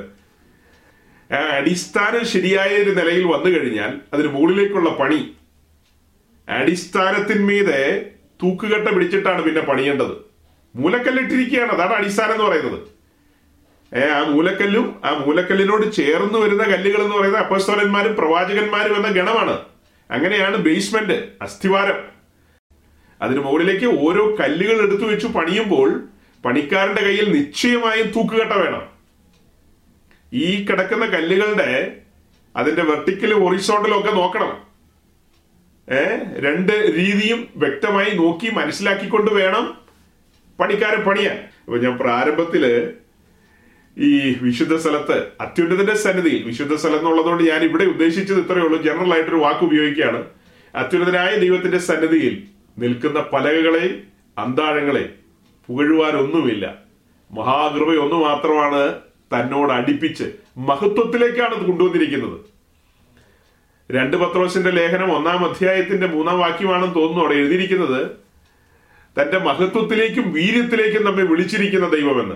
[1.34, 5.37] അടിസ്ഥാനം ശരിയായ ഒരു നിലയിൽ വന്നു കഴിഞ്ഞാൽ അതിന് മുകളിലേക്കുള്ള പണി
[6.50, 8.10] അടിസ്ഥാനത്തിന്മീതെ
[8.44, 10.28] തൂക്കുകെട്ട പിടിച്ചിട്ടാണ് പിന്നെ പണിയേണ്ടത്.
[10.76, 11.72] മൂലക്കല്ലിട്ടിരിക്കുകയാണ്.
[11.72, 12.98] അതാണ് അടിസ്ഥാനം എന്ന് പറയുന്നത്.
[13.96, 19.60] ഏ ആ മൂലക്കല്ലും ആ മൂലക്കല്ലിനോട് ചേർന്ന് വരുന്ന കല്ലുകൾ എന്ന് പറയുന്നത് അപ്പസ്തോലന്മാരും പ്രവാചകന്മാരും എന്ന ഗണമാണ്.
[20.12, 22.04] അങ്ങനെയാണ് ബേസ്മെന്റ് അസ്ഥിവാരം.
[23.22, 26.04] അതിന് മുകളിലേക്ക് ഓരോ കല്ലുകൾ എടുത്തു വെച്ചു പണിയുമ്പോൾ
[26.46, 28.88] പണിക്കാരന്റെ കയ്യിൽ നിശ്ചയമായും തൂക്കുകെട്ട വേണം.
[30.34, 31.98] ഈ കിടക്കുന്ന കല്ലുകളുടെ
[32.56, 34.67] അതിന്റെ വെർട്ടിക്കലും ഒറിസോണ്ടലും ഒക്കെ നോക്കണം.
[36.40, 39.78] രണ്ട് രീതിയും വ്യക്തമായി നോക്കി മനസ്സിലാക്കിക്കൊണ്ട് വേണം
[40.60, 41.38] പണിക്കാരൻ പണിയാൻ.
[41.38, 42.92] അപ്പൊ ഞാൻ പ്രാരംഭത്തിൽ
[43.98, 48.82] ഈ വിശുദ്ധ സ്ഥലത്ത് അത്യുന്നതന്റെ സന്നിധിയിൽ വിശുദ്ധ സ്ഥലം എന്നുള്ളതുകൊണ്ട് ഞാൻ ഇവിടെ ഉദ്ദേശിച്ചത് ഇത്രയേ ഉള്ളൂ.
[48.82, 50.26] ജനറൽ ആയിട്ടൊരു വാക്ക് ഉപയോഗിക്കുകയാണ്.
[50.76, 52.44] അത്യുന്നതനായ ദൈവത്തിന്റെ സന്നിധിയിൽ
[52.78, 54.02] നിൽക്കുന്ന പലകകളെ
[54.38, 55.10] അന്താഴങ്ങളെ
[55.68, 56.78] പുകഴുവാനൊന്നുമില്ല.
[57.32, 58.96] മഹാകൃപയൊന്നു മാത്രമാണ്
[59.34, 60.24] തന്നോട് അടുപ്പിച്ച്
[60.58, 62.57] മഹത്വത്തിലേക്കാണ് കൊണ്ടുവന്നിരിക്കുന്നത്.
[63.92, 68.08] രണ്ട് പത്രോസിന്റെ ലേഖനം ഒന്നാം അധ്യായത്തിന്റെ മൂന്നാം വാക്യമാണെന്ന് തോന്നുന്നു അവിടെ എഴുതിയിരിക്കുന്നത്.
[69.22, 72.36] തന്റെ മഹത്വത്തിലേക്കും വീര്യത്തിലേക്കും നമ്മെ വിളിച്ചിരിക്കുന്ന ദൈവമെന്ന്.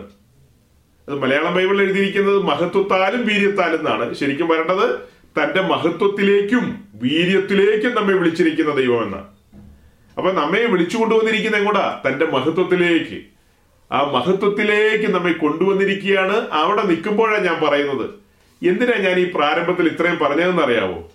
[1.10, 5.00] അത് മലയാളം ബൈബിളിൽ എഴുതിയിരിക്കുന്നത് മഹത്വത്താലും വീര്യത്താലും എന്നാണ് ശരിക്കും വരേണ്ടത്
[5.42, 9.18] തന്റെ മഹത്വത്തിലേക്കും വീര്യത്തിലേക്കും നമ്മെ വിളിച്ചിരിക്കുന്ന ദൈവമെന്ന്.
[10.18, 12.02] അപ്പൊ നമ്മെ വിളിച്ചു കൊണ്ടുവന്നിരിക്കുന്ന എങ്ങോട്ടാ?
[12.08, 13.22] തന്റെ മഹത്വത്തിലേക്ക്.
[13.92, 16.50] ആ മഹത്വത്തിലേക്ക് നമ്മെ കൊണ്ടുവന്നിരിക്കുകയാണ്.
[16.52, 18.10] അവിടെ നിൽക്കുമ്പോഴാണ് ഞാൻ പറയുന്നത്.
[18.68, 21.12] എന്തിനാ ഞാൻ ഈ പ്രാരംഭത്തിൽ ഇത്രയും പറഞ്ഞതെന്ന് അറിയാവോ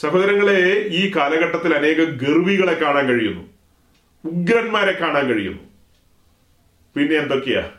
[0.00, 3.44] സഹോദരങ്ങളെ ഈ കാലഘട്ടത്തിൽ അനേക ഗർവികളെ കാണാൻ കഴിയുന്നു.
[4.24, 5.62] ഉഗ്രന്മാരെ കാണാൻ കഴിയുന്നു.
[6.96, 7.70] പിന്നെ എന്തൊക്കെയാ?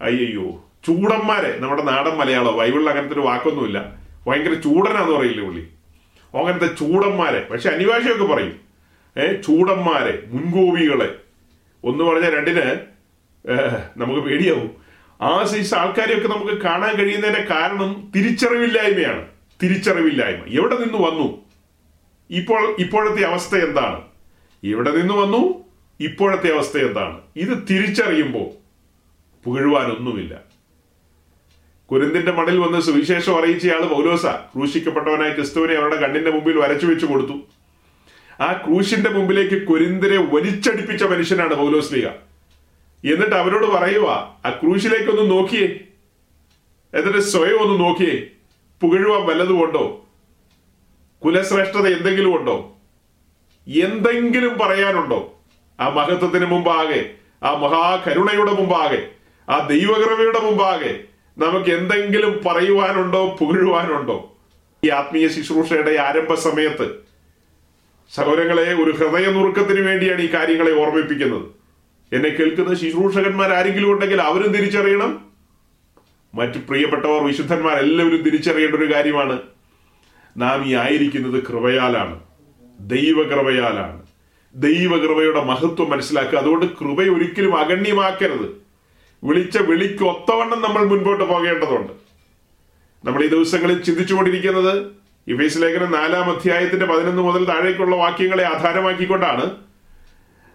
[0.00, 1.58] അയ്യോ ചൂടന്മാരെ.
[1.58, 3.78] നമ്മുടെ നാടൻ മലയാളം ബൈബിളിൽ അങ്ങനത്തെ ഒരു വാക്കൊന്നുമില്ല.
[4.26, 5.68] ഭയങ്കര ചൂടനാന്ന് പറയില്ലേ പുള്ളി?
[6.38, 7.48] അങ്ങനത്തെ ചൂടന്മാരെ.
[7.50, 8.60] പക്ഷെ അനിവാര്യമൊക്കെ പറയും.
[9.16, 11.14] ഏ ചൂടന്മാരെ മുൻകോപികളെ.
[11.84, 12.86] ഒന്ന് പറഞ്ഞ രണ്ടിന്
[13.96, 14.70] നമുക്ക് പേടിയാവും.
[15.22, 19.31] ആ സൈസ് ആൾക്കാരെയൊക്കെ നമുക്ക് കാണാൻ കഴിയുന്നതിന്റെ കാരണം തിരിച്ചറിവില്ലായ്മയാണ്.
[19.62, 20.44] തിരിച്ചറിവില്ലായ്മ.
[20.48, 21.44] എവിടെ നിന്ന് വന്നു?
[22.30, 24.02] ഇപ്പോൾ ഇപ്പോഴത്തെ അവസ്ഥ എന്താണ്?
[24.64, 25.64] എവിടെ നിന്ന് വന്നു?
[26.00, 27.20] ഇപ്പോഴത്തെ അവസ്ഥ എന്താണ്?
[27.36, 28.62] ഇത് തിരിച്ചറിയുമ്പോൾ
[29.44, 30.40] പുകഴുവാനൊന്നുമില്ല.
[31.90, 34.26] കുരുന്തിന്റെ മണിൽ വന്ന് സുവിശേഷം അറിയിച്ചയാൾ പൗലോസ.
[34.26, 37.40] ക്രൂശിക്കപ്പെട്ടവനായ ക്രിസ്തുവിനെ അവരുടെ കണ്ണിന്റെ മുമ്പിൽ വരച്ചു വെച്ചു കൊടുത്തു.
[38.42, 42.06] ആ ക്രൂശിന്റെ മുമ്പിലേക്ക് കുരുന്തിരെ വലിച്ചടിപ്പിച്ച മനുഷ്യനാണ് പൗലോസ് പൗലോസ്ലിക
[43.14, 44.08] എന്നിട്ട് അവരോട് പറയുക
[44.46, 45.80] ആ ക്രൂശിലേക്കൊന്ന് നോക്കിയേ.
[46.94, 48.26] എന്നിട്ട് സ്വയം ഒന്ന് നോക്കിയേ.
[48.82, 50.06] പുകഴുവാൻ വല്ലതും ഉണ്ടോ?
[51.24, 52.76] കുലശ്രേഷ്ഠത എന്തെങ്കിലും ഉണ്ടോ?
[53.68, 55.34] എന്തെങ്കിലും പറയാനുണ്ടോ?
[55.80, 57.10] ആ മഹത്വത്തിന് മുമ്പാകെ
[57.42, 59.08] ആ മഹാകരുണയുടെ മുമ്പാകെ
[59.50, 61.00] ആ ദൈവകൃപയുടെ മുമ്പാകെ
[61.38, 64.36] നമുക്ക് എന്തെങ്കിലും പറയുവാനുണ്ടോ പുകഴുവാനുണ്ടോ?
[64.84, 67.02] ഈ ആത്മീയ ശുശ്രൂഷയുടെ ആരംഭ സമയത്ത്
[68.14, 71.42] സഹോദരങ്ങളെ ഒരു ഹൃദയ നുറുക്കത്തിന് വേണ്ടിയാണ് ഈ കാര്യങ്ങളെ ഓർമ്മിപ്പിക്കുന്നത്.
[72.12, 75.31] എന്നെ കേൾക്കുന്ന ശുശ്രൂഷകന്മാർ ആരെങ്കിലും ഉണ്ടെങ്കിൽ അവരും തിരിച്ചറിയണം.
[76.34, 79.38] മറ്റു പ്രിയപ്പെട്ടവർ വിശുദ്ധന്മാർ എല്ലാവരും തിരിച്ചറിയേണ്ട ഒരു കാര്യമാണ്.
[80.36, 82.20] നാം ഈ ആയിരിക്കുന്നത് കൃപയാലാണ്.
[82.80, 84.02] ദൈവകൃപയാലാണ്.
[84.54, 86.38] ദൈവകൃപയുടെ മഹത്വം മനസ്സിലാക്കുക.
[86.38, 88.62] അതുകൊണ്ട് കൃപ ഒരിക്കലും അഗണ്യമാക്കരുത്.
[89.24, 91.92] വിളിച്ച വിളിക്ക് ഒത്തവണ്ണം നമ്മൾ മുൻപോട്ട് പോകേണ്ടതുണ്ട്.
[93.04, 94.86] നമ്മൾ ഈ ദിവസങ്ങളിൽ ചിന്തിച്ചുകൊണ്ടിരിക്കുന്നത്
[95.28, 99.71] ഇഫേസ് ലേഖനം നാലാം അധ്യായത്തിന്റെ പതിനൊന്ന് മുതൽ താഴേക്കുള്ള വാക്യങ്ങളെ ആധാരമാക്കിക്കൊണ്ടാണ്.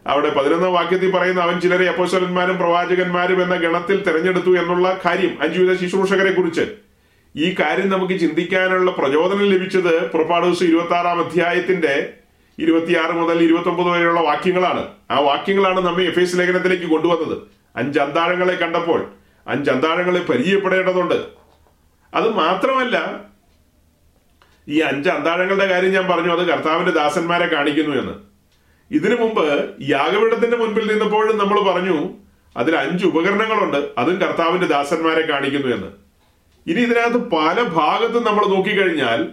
[0.07, 6.31] അവിടെ പതിനൊന്നാം വാക്യത്തിൽ പറയുന്ന അവൻ ചിലരെ അപ്പോസ്വലന്മാരും പ്രവാചകന്മാരും എന്ന ഗണത്തിൽ തെരഞ്ഞെടുത്തു എന്നുള്ള കാര്യം അഞ്ചുവിധ ശുശ്രൂഷകരെ
[6.31, 6.65] കുറിച്ച്
[7.35, 12.13] ഈ കാര്യം നമുക്ക് ചിന്തിക്കാനുള്ള പ്രചോദനം ലഭിച്ചത് പുറപ്പാട് ദിവസം ഇരുപത്തി ആറാം അധ്യായത്തിന്റെ
[12.59, 14.87] ഇരുപത്തിയാറ് മുതൽ ഇരുപത്തി ഒമ്പത് വരെയുള്ള വാക്യങ്ങളാണ്.
[15.11, 17.37] ആ വാക്യങ്ങളാണ് നമ്മെ എഫ് എസ് ലേഖനത്തിലേക്ക് കൊണ്ടുവന്നത്.
[17.75, 19.05] അഞ്ച് അന്താഴങ്ങളെ കണ്ടപ്പോൾ
[19.47, 21.27] അഞ്ച് അന്താഴങ്ങളെ പരിചയപ്പെടേണ്ടതുണ്ട്.
[22.13, 23.21] അത് മാത്രമല്ല
[24.67, 28.26] ഈ അഞ്ച് അന്താഴങ്ങളുടെ കാര്യം ഞാൻ പറഞ്ഞു അത് കർത്താവിന്റെ ദാസന്മാരെ കാണിക്കുന്നു എന്ന്.
[28.91, 32.09] ഇതിനു മുമ്പ് യാഗപീഠത്തിന്റെ മുൻപിൽ നിന്നപ്പോഴും നമ്മൾ പറഞ്ഞു
[32.57, 35.87] അതിൽ അഞ്ച് ഉപകരണങ്ങളുണ്ട് അതും കർത്താവിന്റെ ദാസന്മാരെ കാണിക്കുന്നു എന്ന്.
[36.67, 39.27] ഇനി ഇതിനകത്ത് പല ഭാഗത്തും നമ്മൾ നോക്കിക്കഴിഞ്ഞാൽ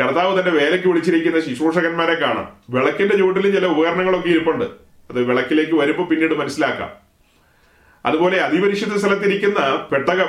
[0.00, 2.48] കർത്താവ് തന്റെ വേലയ്ക്ക് വിളിച്ചിരിക്കുന്ന ശുശ്രൂഷകന്മാരെ കാണാം.
[2.70, 4.64] വിളക്കിന്റെ ചുവട്ടിലും ചില ഉപകരണങ്ങളൊക്കെ ഇരിപ്പുണ്ട്.
[5.10, 6.90] അത് വിളക്കിലേക്ക് വരുമ്പോൾ പിന്നീട് മനസ്സിലാക്കാം.
[8.06, 10.28] അതുപോലെ അതിപരിശുദ്ധ സ്ഥലത്തിരിക്കുന്ന പെട്ടകം.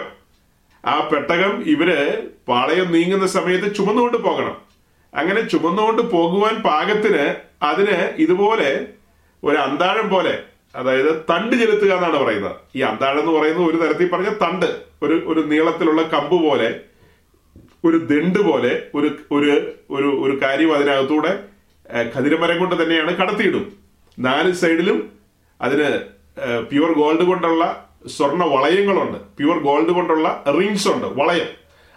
[0.85, 4.68] ആ പെട്ടകം ഇവർ പാളയം നീങ്ങുന്ന സമയത്ത് ചുമന്നുകൊണ്ട് പോകണം.
[5.13, 8.87] അങ്ങനെ ചുമന്നുകൊണ്ട് പോകുവാൻ പാകത്തിന് അതിന് ഇതുപോലെ
[9.43, 10.39] ഒരു അന്താഴം പോലെ
[10.75, 12.55] അതായത് തണ്ട് ചെലുത്തുക എന്നാണ് പറയുന്നത്.
[12.75, 14.65] ഈ അന്താഴം എന്ന് പറയുന്നത് ഒരു തരത്തിൽ പറഞ്ഞ തണ്ട്
[15.03, 16.79] ഒരു ഒരു നീളത്തിലുള്ള കമ്പ് പോലെ
[17.85, 19.51] ഒരു ദണ്ട് പോലെ ഒരു ഒരു
[19.91, 21.43] ഒരു ഒരു കാര്യം അതിനകത്തൂടെ
[22.15, 23.73] ഖതിരമരം കൊണ്ട് തന്നെയാണ് കടത്തിയിടും.
[24.19, 25.11] നാല് സൈഡിലും
[25.61, 25.89] അതിന്
[26.71, 27.63] പ്യുവർ ഗോൾഡ് കൊണ്ടുള്ള
[28.07, 29.17] സ്വർണ വളയങ്ങളുണ്ട്.
[29.37, 31.49] പ്യുവർ ഗോൾഡ് കൊണ്ടുള്ള റിങ്സ് ഉണ്ട് വളയം.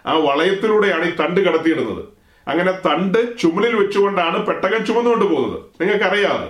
[0.05, 2.12] ആ വളയത്തിലൂടെയാണ് ഈ തണ്ട് കടത്തിയിടുന്നത്.
[2.47, 5.61] അങ്ങനെ തണ്ട് ചുമലിൽ വെച്ചുകൊണ്ടാണ് പെട്ടകം ചുമന്നുകൊണ്ട് പോകുന്നത്.
[5.81, 6.47] നിങ്ങൾക്കറിയാതെ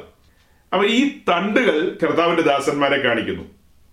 [0.74, 3.44] അപ്പൊ ഈ തണ്ടുകൾ കർത്താവിന്റെ ദാസന്മാരെ കാണിക്കുന്നു.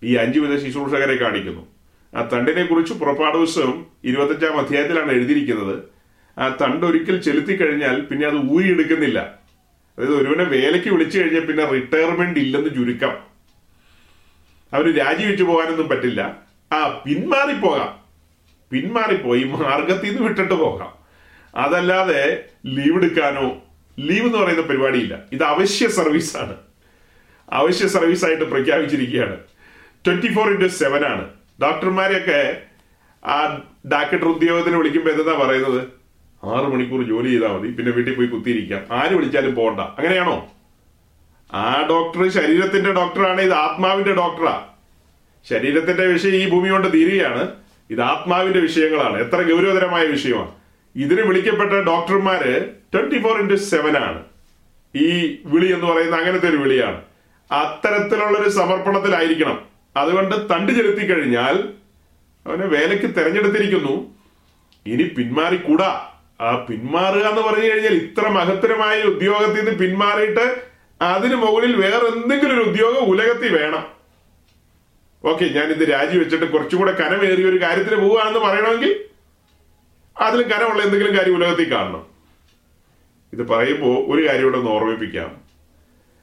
[0.03, 1.67] ഈ അഞ്ചു വിധ ശുശ്രൂഷകരെ കാണിക്കുന്നു.
[2.15, 5.83] ആ തണ്ടിനെ കുറിച്ച് പുറപ്പാട് ദിവസം ഇരുപത്തഞ്ചാം അധ്യായത്തിലാണ് എഴുതിയിരിക്കുന്നത്.
[6.39, 9.19] ആ തണ്ട് ഒരിക്കൽ ചെലുത്തി കഴിഞ്ഞാൽ പിന്നെ അത് ഊരിയെടുക്കുന്നില്ല
[9.97, 13.13] അതായത് ഒരുവനെ വേലയ്ക്ക് വിളിച്ചു കഴിഞ്ഞാൽ പിന്നെ റിട്ടയർമെന്റ് ഇല്ലെന്ന് ചുരുക്കം.
[14.73, 16.37] അവർ രാജിവെച്ചു പോകാനൊന്നും പറ്റില്ല.
[16.73, 17.99] ആ പിന്മാറിപ്പോകാം.
[18.71, 21.00] പിന്മാറിപ്പോയി മാർഗത്തിൽ നിന്ന് വിട്ടിട്ട് പോകാം.
[21.55, 23.63] അതല്ലാതെ ലീവ് എടുക്കാനോ
[23.99, 25.19] ലീവ് എന്ന് പറയുന്ന പരിപാടിയില്ല.
[25.31, 26.55] ഇത് അവശ്യ സർവീസാണ്
[27.51, 29.37] അവശ്യ സർവീസായിട്ട് പ്രഖ്യാപിച്ചിരിക്കുകയാണ്.
[30.05, 31.29] ട്വന്റി ഫോർ ഇന്റു സെവൻ ആണ്.
[31.61, 32.61] ഡോക്ടർമാരെയൊക്കെ
[33.25, 33.61] ആ
[33.91, 35.87] ഡാക്ടർ ഉദ്യോഗത്തിന് വിളിക്കുമ്പോൾ എന്താ പറയുന്നത്?
[36.43, 38.85] ആറു മണിക്കൂർ ജോലി ചെയ്താൽ മതി പിന്നെ വീട്ടിൽ പോയി കുത്തിയിരിക്കാം.
[38.91, 40.51] ആര് വിളിച്ചാലും പോകണ്ട അങ്ങനെയാണോ?
[41.53, 44.67] ആ ഡോക്ടർ ശരീരത്തിന്റെ ഡോക്ടറാണ് ഇത് ആത്മാവിന്റെ ഡോക്ടറാ.
[45.49, 47.51] ശരീരത്തിന്റെ വിഷയം ഈ ഭൂമി കൊണ്ട് തീരുകയാണ്.
[47.89, 49.17] ഇത് ആത്മാവിന്റെ വിഷയങ്ങളാണ്.
[49.17, 50.60] എത്ര ഗൗരവതരമായ വിഷയമാണ്.
[50.95, 54.23] ഇതിന് വിളിക്കപ്പെട്ട ഡോക്ടർമാര് ട്വന്റി ഫോർ ഇന്റു സെവൻ ആണ്.
[54.95, 57.01] ഈ വിളി എന്ന് പറയുന്ന അങ്ങനത്തെ ഒരു വിളിയാണ്.
[57.51, 59.59] അത്തരത്തിലുള്ള ഒരു സമർപ്പണത്തിലായിരിക്കണം.
[59.97, 61.69] അതുകൊണ്ട് തണ്ട് ചെലുത്തി കഴിഞ്ഞാൽ
[62.47, 64.15] അവനെ വേലയ്ക്ക് തെരഞ്ഞെടുത്തിരിക്കുന്നു.
[64.85, 66.07] ഇനി പിന്മാറിക്കൂടാ.
[66.41, 70.61] ആ പിന്മാറുക എന്ന് പറഞ്ഞു കഴിഞ്ഞാൽ ഇത്ര മഹത്തരമായ ഉദ്യോഗത്തിൽ നിന്ന് പിന്മാറിയിട്ട്
[71.01, 73.85] അതിന് മുകളിൽ വേറെ എന്തെങ്കിലും ഒരു ഉദ്യോഗം ഉലകത്തിൽ വേണം.
[75.25, 79.10] ഓക്കെ ഞാൻ ഇത് രാജിവെച്ചിട്ട് കുറച്ചുകൂടെ കനമേറിയ ഒരു കാര്യത്തിന് പോവുകയാണെന്ന് പറയണമെങ്കിൽ
[80.25, 82.03] അതിലും കനമുള്ള എന്തെങ്കിലും കാര്യം ഉലകത്തിൽ കാണണം.
[83.33, 85.29] ഇത് പറയുമ്പോൾ ഒരു കാര്യം ഇവിടെ ഒന്ന് ഓർമ്മിപ്പിക്കാം.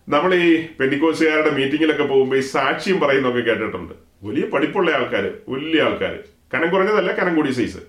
[0.09, 0.49] നമ്മൾ ഈ
[0.81, 3.95] പെൻഡിക്കോസുകാരുടെ മീറ്റിങ്ങിലൊക്കെ പോകുമ്പോൾ ഈ സാക്ഷ്യം പറയുന്നൊക്കെ കേട്ടിട്ടുണ്ട്.
[4.27, 6.15] വലിയ പഠിപ്പുള്ള ആൾക്കാർ വലിയ ആൾക്കാർ
[6.55, 7.81] കനം കുറഞ്ഞതല്ല കനം കൂടിയ സൈസ്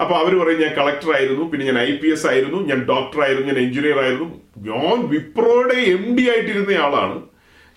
[0.00, 3.48] അപ്പൊ അവർ പറയും ഞാൻ കളക്ടർ ആയിരുന്നു പിന്നെ ഞാൻ ഐ പി എസ് ആയിരുന്നു ഞാൻ ഡോക്ടർ ആയിരുന്നു
[3.50, 4.28] ഞാൻ എഞ്ചിനീയർ ആയിരുന്നു.
[4.68, 7.16] ഞാൻ വിപ്രോയുടെ എം ഡി ആയിട്ടിരുന്ന ആളാണ്.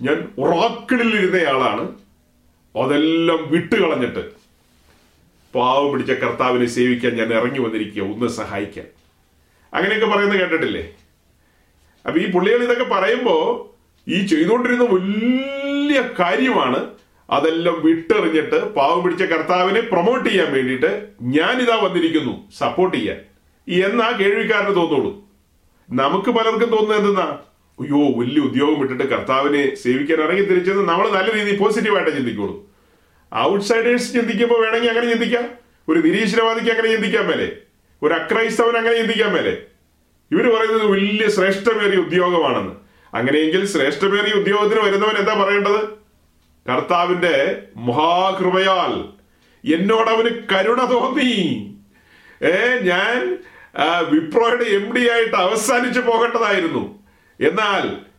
[0.01, 1.84] ഞാൻ ഒറാക്കിളിൽ ഇരുന്നയാളാണ്
[2.75, 4.23] അതെല്ലാം വിട്ടുകളഞ്ഞിട്ട്
[5.56, 8.04] പാവം പിടിച്ച കർത്താവിനെ സേവിക്കാൻ ഞാൻ ഇറങ്ങി വന്നിരിക്കുക.
[8.04, 8.86] ഒന്ന് സഹായിക്കാൻ
[9.74, 10.90] അങ്ങനെയൊക്കെ പറയുന്നത് കേട്ടിട്ടില്ലേ?
[12.08, 13.72] അപ്പൊ ഈ പുള്ളികൾ ഇതൊക്കെ പറയുമ്പോൾ
[14.12, 16.88] ഈ ചെയ്തുകൊണ്ടിരുന്ന വലിയ കാര്യമാണ്
[17.30, 22.50] അതെല്ലാം വിട്ടെറിഞ്ഞിട്ട് പാവം പിടിച്ച കർത്താവിനെ പ്രൊമോട്ട് ചെയ്യാൻ വേണ്ടിയിട്ട് ഞാനിതാ വന്നിരിക്കുന്നു.
[22.58, 23.20] സപ്പോർട്ട് ചെയ്യാൻ.
[23.86, 25.24] എന്നാ കേൾവിക്കാരന് തോന്നുള്ളൂ.
[25.92, 27.28] നമുക്ക് പലർക്കും തോന്നുന്നത് എന്തെന്നാ?
[27.80, 32.70] അയ്യോ വലിയ ഉദ്യോഗം വിട്ടിട്ട് കർത്താവിനെ സേവിക്കാൻ ഇറങ്ങി തിരിച്ചെന്ന് നമ്മൾ നല്ല രീതിയിൽ പോസിറ്റീവായിട്ട് ചിന്തിക്കുള്ളൂ.
[33.36, 35.50] ഔട്ട്സൈഡേഴ്സ് ചിന്തിക്കുമ്പോൾ വേണമെങ്കിൽ അങ്ങനെ ചിന്തിക്കാം.
[35.89, 37.52] ഒരു നിരീശ്വരവാദിക്ക് അങ്ങനെ ചിന്തിക്കാൻ മേലെ.
[38.04, 39.58] ഒരു അക്രൈസ്തവൻ അങ്ങനെ ചിന്തിക്കാൻ മേലെ.
[40.32, 42.74] ഇവർ പറയുന്നത് വലിയ ശ്രേഷ്ഠമേറിയ ഉദ്യോഗമാണെന്ന്.
[43.13, 45.82] അങ്ങനെയെങ്കിൽ ശ്രേഷ്ഠമേറിയ ഉദ്യോഗത്തിന് വരുന്നവൻ എന്താ പറയേണ്ടത്?
[46.70, 48.94] കർത്താവിന്റെ മഹാകൃപയാൽ
[49.76, 51.34] എന്നോട് കരുണ തോന്നി.
[52.44, 53.38] ഏ ഞാൻ
[54.10, 57.00] വിപ്രോയുടെ എം ഡി ആയിട്ട് അവസാനിച്ചു പോകേണ്ടതായിരുന്നു.
[57.39, 58.11] എന്നാൽ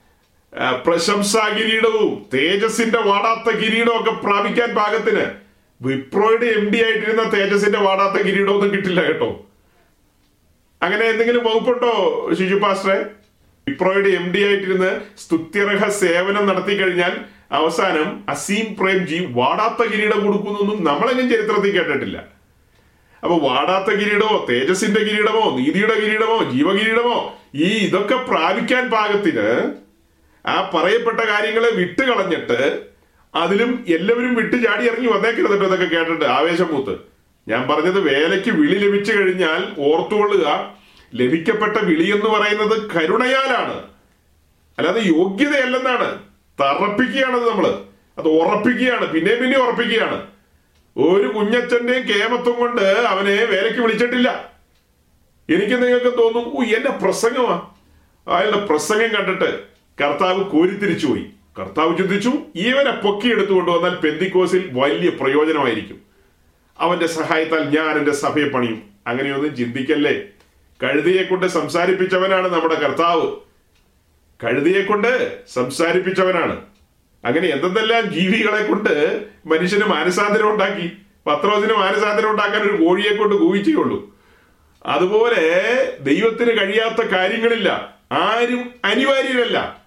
[0.53, 5.25] പ്രശംസാ കിരീടവും തേജസിന്റെ വാടാത്ത കിരീടവും ഒക്കെ പ്രാപിക്കാൻ പാകത്തിന്
[5.81, 9.29] വിപ്രോയുടെ എം ഡി ആയിട്ടിരുന്ന തേജസിന്റെ വാടാത്ത കിരീടം ഒന്നും കിട്ടില്ല കേട്ടോ.
[10.83, 11.93] അങ്ങനെ എന്തെങ്കിലും വകുപ്പുണ്ടോ
[12.39, 12.99] ശിശു പാസ്റ്ററെ?
[13.67, 17.13] വിപ്രോയുടെ എം ഡി ആയിട്ടിരുന്ന് സ്തുത്യർഹ സേവനം നടത്തി കഴിഞ്ഞാൽ
[17.51, 22.19] അവസാനം അസീം പ്രേംജി വാടാത്ത കിരീടം കൊടുക്കുന്നൊന്നും നമ്മളെങ്ങും ചരിത്രത്തിൽ കേട്ടിട്ടില്ല.
[23.23, 27.19] അപ്പൊ വാടാത്ത കിരീടമോ തേജസിന്റെ കിരീടമോ നീതിയുടെ കിരീടമോ ജീവകിരീടമോ
[27.55, 29.49] ഈ ഇതൊക്കെ പ്രാപിക്കാൻ പാകത്തിന്
[30.47, 32.83] ആ പറയപ്പെട്ട കാര്യങ്ങളെ വിട്ട് കളഞ്ഞിട്ട്
[33.35, 36.25] അതിലും എല്ലാവരും വിട്ട് ചാടി ഇറങ്ങി വന്നേക്കരുത് ഇതൊക്കെ കേട്ടിട്ട്.
[36.25, 36.99] ആവേശം മൂത്ത്
[37.49, 40.75] ഞാൻ പറഞ്ഞത് വേലയ്ക്ക് വിളി ലഭിച്ചു കഴിഞ്ഞാൽ ഓർത്തുകൊള്ളുക.
[41.15, 43.83] ലഭിക്കപ്പെട്ട വിളി എന്ന് പറയുന്നത് കരുണയാലാണ്.
[44.79, 46.19] അല്ലാതെ യോഗ്യതയല്ലെന്നാണ്.
[46.61, 47.67] തറപ്പിക്കുകയാണത് നമ്മൾ
[48.19, 49.13] അത് ഉറപ്പിക്കുകയാണ്.
[49.13, 50.27] പിന്നെയും പിന്നെ ഉറപ്പിക്കുകയാണ്.
[50.97, 54.53] ഒരു കുഞ്ഞച്ചന്റെയും കേമത്വം കൊണ്ട് അവനെ വേലയ്ക്ക് വിളിച്ചിട്ടില്ല.
[55.51, 57.69] എനിക്ക് നിങ്ങൾക്ക് തോന്നും ഓ എന്റെ പ്രസംഗമാ.
[58.29, 61.27] അയാളുടെ പ്രസംഗം കണ്ടിട്ട് കർത്താവ് കോരിത്തിരിച്ചുപോയി.
[61.59, 66.01] കർത്താവ് ചിന്തിച്ചു ഇവനെ പൊക്കിയെടുത്തു കൊണ്ടുവന്നാൽ പെന്തിക്കോസിൽ വലിയ പ്രയോജനമായിരിക്കും.
[66.79, 68.83] അവന്റെ സഹായത്താൽ ഞാൻ എന്റെ സഭയെ പണിയും.
[69.07, 70.23] അങ്ങനെയൊന്നും ചിന്തിക്കല്ലേ.
[70.83, 73.37] കഴുതിയെ കൊണ്ട് സംസാരിപ്പിച്ചവനാണ് നമ്മുടെ കർത്താവ്.
[74.45, 76.63] കഴുതിയെ കൊണ്ട് സംസാരിപ്പിച്ചവനാണ്.
[77.25, 80.91] അങ്ങനെ എന്തെല്ലാം ജീവികളെ കൊണ്ട് മനുഷ്യന് മാനസാന്തരം ഉണ്ടാക്കി.
[81.27, 84.17] പത്രോസിന് മാനസാന്തരം ഉണ്ടാക്കാൻ ഒരു കോഴിയെ കൊണ്ട് കൂവിച്ചേ ഉള്ളൂ.
[84.87, 85.63] അതുപോലെ
[86.01, 87.97] ദൈവത്തിന് കഴിയാത്ത കാര്യങ്ങളില്ല.
[88.13, 89.82] ആരും അനിവാര്യരല്ല.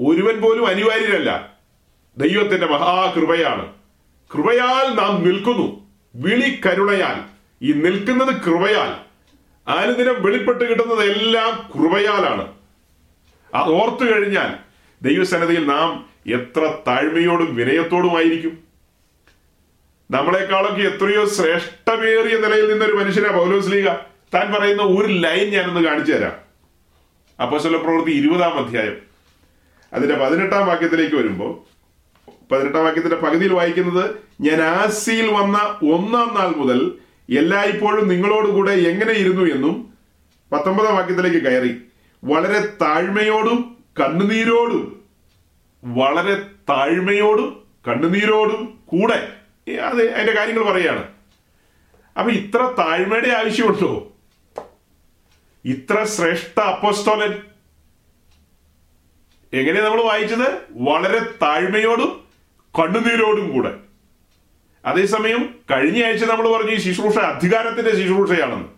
[0.00, 1.58] ഒരുവൻ പോലും അനിവാര്യരല്ല.
[2.18, 3.72] ദൈവത്തിന്റെ മഹാകൃപയാണ്.
[4.34, 5.90] കൃപയാൽ നാം നിൽക്കുന്നു.
[6.14, 7.20] വിളി കരുണയാൽ.
[7.62, 9.14] ഈ നിൽക്കുന്നത് കൃപയാൽ.
[9.70, 12.52] അനുദിനം വെളിപ്പെട്ട് കിട്ടുന്നത് എല്ലാം കൃപയാലാണ്.
[13.54, 14.56] അത് ഓർത്തു കഴിഞ്ഞാൽ
[15.02, 18.58] ദൈവസന്നതിയിൽ നാം എത്ര താഴ്മയോടും വിനയത്തോടുമായിരിക്കും.
[20.10, 23.88] നമ്മളെക്കാളൊക്കെ എത്രയോ ശ്രേഷ്ഠമേറിയ നിലയിൽ നിന്നൊരു മനുഷ്യനെ പൗലോസ് ലീഗ.
[24.34, 26.32] താൻ പറയുന്ന ഒരു ലൈൻ ഞാനൊന്ന് കാണിച്ചു തരാം.
[27.42, 29.13] അപ്പോസ്തല പ്രവൃത്തി ഇരുപതാം അധ്യായം.
[29.94, 31.52] അതിന്റെ പതിനെട്ടാം വാക്യത്തിലേക്ക് വരുമ്പോൾ
[32.50, 34.04] പതിനെട്ടാം വാക്യത്തിന്റെ പകുതിയിൽ വായിക്കുന്നത്
[34.40, 35.56] ഞാൻ ആസിയിൽ വന്ന
[35.92, 36.80] ഒന്നാം നാൾ മുതൽ
[37.28, 39.74] എല്ലായ്പ്പോഴും നിങ്ങളോടുകൂടെ എങ്ങനെ ഇരുന്നു എന്നും
[40.52, 41.72] പത്തൊമ്പതാം വാക്യത്തിലേക്ക് കയറി
[42.22, 43.58] വളരെ താഴ്മയോടും
[44.00, 44.84] കണ്ണുനീരോടും
[45.82, 46.34] വളരെ
[46.68, 47.48] താഴ്മയോടും
[47.88, 49.18] കണ്ണുനീരോടും കൂടെ.
[49.82, 51.02] അത് അതിന്റെ കാര്യങ്ങൾ പറയാണ്
[52.16, 53.90] അപ്പൊ ഇത്ര താഴ്മയുടെ ആവശ്യമുണ്ടോ?
[55.64, 57.32] ഇത്ര ശ്രേഷ്ഠ അപ്പോസ്തോലൻ
[59.54, 60.58] എങ്ങനെ നമ്മൾ വായിച്ചത്?
[60.70, 62.24] വളരെ താഴ്മയോടും
[62.78, 63.74] കണ്ണുനീരോടും കൂടെ.
[64.84, 68.68] അതേസമയം കഴിഞ്ഞ ആഴ്ച നമ്മൾ പറഞ്ഞു ഈ ശുശ്രൂഷ അധികാരത്തിന്റെ ശുശ്രൂഷയാണെന്ന്.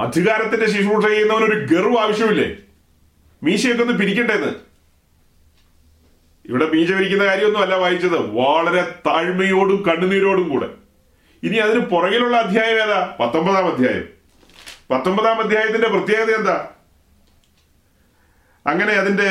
[0.00, 2.56] അധികാരത്തിന്റെ ശുശ്രൂഷ ചെയ്യുന്നവന് ഒരു ഗർവ് ആവശ്യമില്ലേ?
[3.42, 4.54] മീശയൊക്കെ ഒന്ന് പിരിക്കണ്ടേന്ന്.
[6.44, 8.18] ഇവിടെ മീശ പിരിക്കുന്ന കാര്യമൊന്നും അല്ല വായിച്ചത്.
[8.18, 10.68] വളരെ താഴ്മയോടും കണ്ണുനീരോടും കൂടെ.
[11.42, 13.16] ഇനി അതിന് പുറകിലുള്ള അധ്യായം ഏതാ?
[13.20, 14.08] പത്തൊമ്പതാം അധ്യായം.
[14.90, 16.68] പത്തൊമ്പതാം അധ്യായത്തിന്റെ പ്രത്യേകത എന്താ?
[18.70, 19.28] അങ്ങനെ അതിന്റെ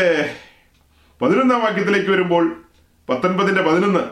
[1.21, 2.43] പതിനൊന്നാം വാക്യത്തിലേക്ക് വരുമ്പോൾ
[3.09, 4.03] പത്തൊൻപതിന്റെ പതിനൊന്ന്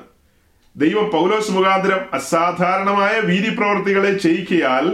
[0.75, 4.85] ദൈവം പൗലോസ് മുഖാന്തരം അസാധാരണമായ വീതിപ്രവർത്തികളെ ചെയ്യിക്കയാൽ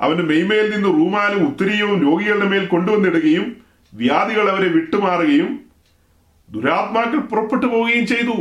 [0.00, 3.46] അവന്റെ മെയ്മേൽ നിന്ന് റൂമാലും ഉത്തരീയവും രോഗികളുടെ മേൽ കൊണ്ടുവന്നിടുകയും
[3.92, 5.50] വ്യാധികൾ അവരെ വിട്ടുമാറുകയും
[6.50, 8.36] ദുരാത്മാക്കൾ പുറപ്പെട്ടു പോവുകയും ചെയ്തു.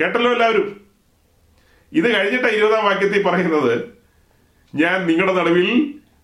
[0.00, 0.66] കേട്ടല്ലോ എല്ലാവരും?
[1.92, 3.74] ഇത് കഴിഞ്ഞിട്ട് ഇരുപതാം വാക്യത്തിൽ പറയുന്നത്
[4.74, 5.68] ഞാൻ നിങ്ങളുടെ നടുവിൽ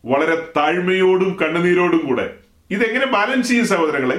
[0.04, 2.26] വളരെ താഴ്മയോടും കണ്ണുനീരോടും കൂടെ
[2.70, 4.18] ഇതെങ്ങനെ ബാലൻസ് ചെയ്യും സഹോദരങ്ങളെ?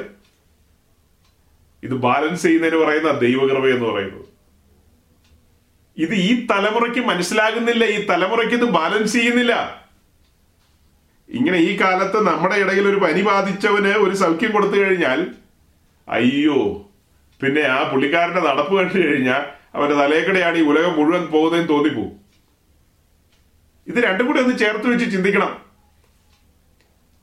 [1.83, 4.25] ഇത് ബാലൻസ് ചെയ്യുന്നതിന് പറയുന്ന ദൈവകൃപ എന്ന് പറയുന്നത്.
[5.97, 9.53] ഇത് ഈ തലമുറയ്ക്ക് മനസ്സിലാകുന്നില്ല ഈ തലമുറയ്ക്ക് ഇത് ബാലൻസ് ചെയ്യുന്നില്ല.
[11.29, 15.19] ഇങ്ങനെ ഈ കാലത്ത് നമ്മുടെ ഇടയിൽ ഒരു പനി ബാധിച്ചവന് ഒരു സൗഖ്യം കൊടുത്തു കഴിഞ്ഞാൽ
[16.07, 16.59] അയ്യോ
[17.41, 19.43] പിന്നെ ആ പുള്ളിക്കാരന്റെ നടപ്പ് കണ്ടു കഴിഞ്ഞാൽ
[19.75, 22.13] അവന്റെ തലേക്കടയാണ് ഈ ഉലകം മുഴുവൻ പോകുന്നതെന്ന് തോന്നിപ്പോവും
[23.87, 25.51] ഇത് രണ്ടും കൂടി ഒന്ന് ചേർത്ത് വെച്ച് ചിന്തിക്കണം.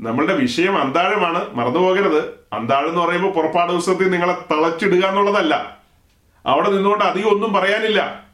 [0.01, 2.25] നമ്മളുടെ വിഷയം അന്താഴമാണ് മറന്നുപോകരുത്.
[2.53, 5.81] അന്താഴം എന്ന് പറയുമ്പോൾ പുറപ്പാട് ദിവസത്തിൽ നിങ്ങളെ തളച്ചിടുക എന്നുള്ളതല്ല.
[6.47, 8.25] അവിടെ നിന്നുകൊണ്ട് അധികം ഒന്നും പറയാനില്ല.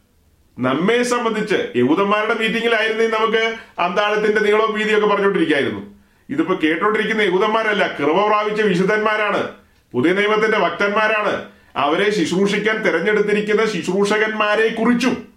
[0.59, 5.95] നമ്മെ സംബന്ധിച്ച് യഹൂദന്മാരുടെ മീറ്റിംഗിലായിരുന്നെങ്കിൽ നമുക്ക് അന്താഴത്തിന്റെ നീളവും വീതിയൊക്കെ പറഞ്ഞുകൊണ്ടിരിക്കായിരുന്നു
[6.29, 9.49] ഇതിപ്പോ കേട്ടോണ്ടിരിക്കുന്ന യഹൂദന്മാരല്ല കൃപ പ്രാപിച്ച വിശുദ്ധന്മാരാണ്.
[9.93, 11.45] പുതിയ നിയമത്തിന്റെ ഭക്തന്മാരാണ്
[11.77, 15.29] അവരെ ശുശ്രൂഷിക്കാൻ തിരഞ്ഞെടുത്തിരിക്കുന്ന ശുശ്രൂഷകന്മാരെ കുറിച്ചും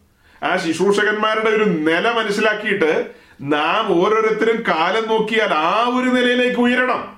[0.43, 7.17] ആ ശുശ്രൂഷകന്മാരുടെ ഒരു നില മനസ്സിലാക്കിയിട്ട് നാം ഓരോരുത്തരും കാലം നോക്കിയാൽ ആ ഒരു നിലയിലേക്ക് ഉയരണം.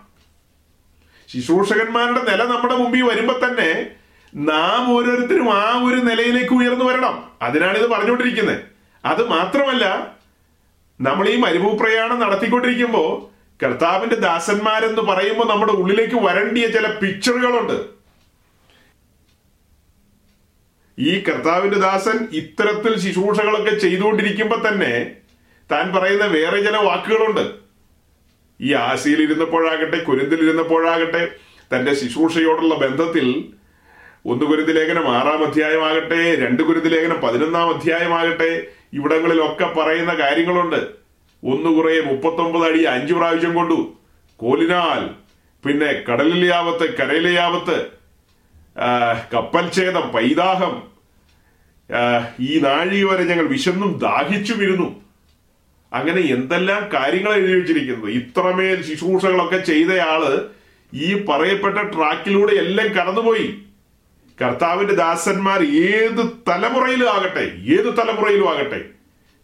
[1.27, 3.87] ശുശ്രൂഷകന്മാരുടെ നില നമ്മുടെ മുമ്പിൽ വരുമ്പോൾ തന്നെ
[4.35, 7.31] നാം ഓരോരുത്തരും ആ ഒരു നിലയിലേക്ക് ഉയർന്നു വരണം.
[7.41, 8.61] അതിനാണ് ഇത് പറഞ്ഞുകൊണ്ടിരിക്കുന്നത്.
[9.05, 10.17] അത് മാത്രമല്ല
[11.01, 17.97] നമ്മൾ ഈ മരുഭൂപ്രയാണം നടത്തിക്കൊണ്ടിരിക്കുമ്പോൾ കർത്താവിന്റെ ദാസന്മാരെന്ന് പറയുമ്പോൾ നമ്മുടെ ഉള്ളിലേക്ക് വരണ്ടിയ ചില പിക്ചറുകളുണ്ട്
[20.99, 25.11] ഈ കർത്താവിന്റെ ദാസൻ ഇത്തരത്തിൽ ശുശ്രൂഷകളൊക്കെ ചെയ്തുകൊണ്ടിരിക്കുമ്പോ തന്നെ
[25.71, 27.51] താൻ പറയുന്ന വേറെ ചില വാക്കുകളുണ്ട്.
[28.61, 31.27] ഈ ആസിയിൽ ഇരുന്നപ്പോഴാകട്ടെ കുരുന്തിൽ ഇരുന്നപ്പോഴാകട്ടെ
[31.73, 33.53] തന്റെ ശുശ്രൂഷയോടുള്ള ബന്ധത്തിൽ
[34.25, 40.87] ഒന്ന് കുരുതിലേഖനം ആറാം അധ്യായമാകട്ടെ രണ്ട് കുരുതിലേഖനം പതിനൊന്നാം അധ്യായമാകട്ടെ ഇവിടങ്ങളിലൊക്കെ പറയുന്ന കാര്യങ്ങളുണ്ട്.
[41.43, 43.93] ഒന്ന് കുറേ മുപ്പത്തൊമ്പത് അടി അഞ്ചു പ്രാവശ്യം കൊണ്ടു.
[44.35, 45.09] കോലിനാൽ
[45.65, 47.85] പിന്നെ കടലിലെ ആപത്ത് കരയിലെ ആപത്ത്
[49.33, 50.83] കപ്പൽ ഛേദം പൈതാഹം
[52.39, 55.06] ഈ നാഴിക വരെ ഞങ്ങൾ വിശന്നും ദാഹിച്ചും ഇരുന്നു
[55.93, 58.11] അങ്ങനെ എന്തെല്ലാം കാര്യങ്ങൾ എഴുതി വെച്ചിരിക്കുന്നത്?
[58.11, 60.49] ഇത്രമേൽ ശുശ്രൂഷകളൊക്കെ ചെയ്തയാൾ
[60.93, 63.47] ഈ പറയപ്പെട്ട ട്രാക്കിലൂടെ എല്ലാം കടന്നുപോയി.
[64.41, 67.45] കർത്താവിന്റെ ദാസന്മാർ ഏത് തലമുറയിലും ആകട്ടെ
[67.75, 68.81] ഏത് തലമുറയിലും ആകട്ടെ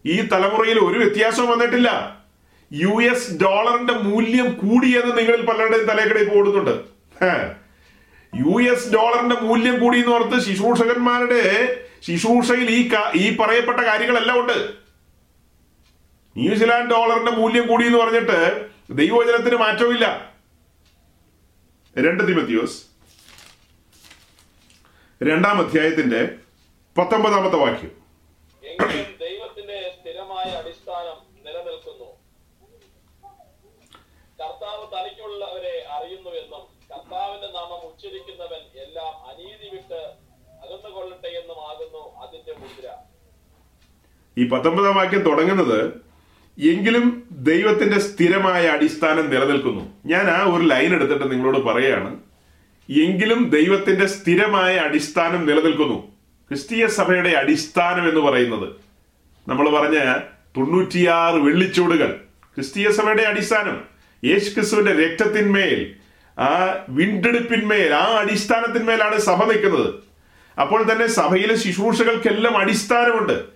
[0.06, 2.18] ഈ തലമുറയിൽ ഒരു വ്യത്യാസവും വന്നിട്ടില്ല.
[2.72, 6.74] യു എസ് ഡോളറിന്റെ മൂല്യം കൂടിയെന്ന് നിങ്ങളിൽ പലരുടെയും തലക്കടയിൽ ഓടുന്നുണ്ട്.
[8.32, 11.42] യു എസ് ഡോളറിന്റെ മൂല്യം കൂടി എന്ന് ഓർത്ത് ശുശ്രൂഷകന്മാരുടെ
[12.02, 14.83] ശുശ്രൂഷയിൽ ഈ ഈ പറയപ്പെട്ട കാര്യങ്ങളെല്ലാം ഉണ്ട്.
[16.36, 20.34] ന്യൂസിലാൻഡ് ഡോളറിന്റെ മൂല്യം കൂടി എന്ന് പറഞ്ഞിട്ട് ദൈവവചനത്തിന് മാറ്റമില്ല
[21.98, 22.84] രണ്ട് തിമത്തിയോസ്.
[25.22, 26.22] രണ്ടാം അധ്യായത്തിന്റെ
[26.98, 27.92] പത്തൊമ്പതാമത്തെ വാക്യം.
[29.20, 32.10] ദൈവത്തിന്റെ സ്ഥിരമായ അടിസ്ഥാനം നിലനിൽക്കുന്നു.
[34.40, 40.02] കർത്താവ് തനിക്കുള്ളവരെ അറിയുന്നുവെന്നും കർത്താവിന്റെ നാമം ഉച്ചരിക്കുന്നവൻ എല്ലാം അനീതി വിട്ട്
[42.22, 42.96] അതിന്റെ മുദ്ര.
[44.38, 46.13] ഈ പത്തൊമ്പതാം വാക്യം തുടങ്ങുന്നത്
[46.58, 49.92] എങ്കിലും ദൈവത്തിന്റെ സ്ഥിരമായ അടിസ്ഥാനം നിലനിൽക്കുന്നു.
[50.06, 52.16] ഞാൻ ആ ഒരു ലൈൻ എടുത്തിട്ട് നിങ്ങളോട് പറയാണ്
[52.90, 56.12] എങ്കിലും ദൈവത്തിന്റെ സ്ഥിരമായ അടിസ്ഥാനം നിലനിൽക്കുന്നു.
[56.48, 58.68] ക്രിസ്തീയ സഭയുടെ അടിസ്ഥാനം എന്ന് പറയുന്നത്
[59.48, 60.14] നമ്മൾ പറഞ്ഞ
[60.56, 62.08] തൊണ്ണൂറ്റിയാറ് വെള്ളിച്ചൂടുകൾ.
[62.54, 63.84] ക്രിസ്തീയ സഭയുടെ അടിസ്ഥാനം.
[64.24, 65.94] യേശു ക്രിസ്തുവിന്റെ രക്തത്തിന്മേൽ
[66.40, 69.94] ആ വീണ്ടെടുപ്പിന്മേൽ ആ അടിസ്ഥാനത്തിന്മേലാണ് സഭ നിൽക്കുന്നത്.
[70.60, 73.53] അപ്പോൾ തന്നെ സഭയിലെ ശുശ്രൂഷകൾക്കെല്ലാം അടിസ്ഥാനമുണ്ട്.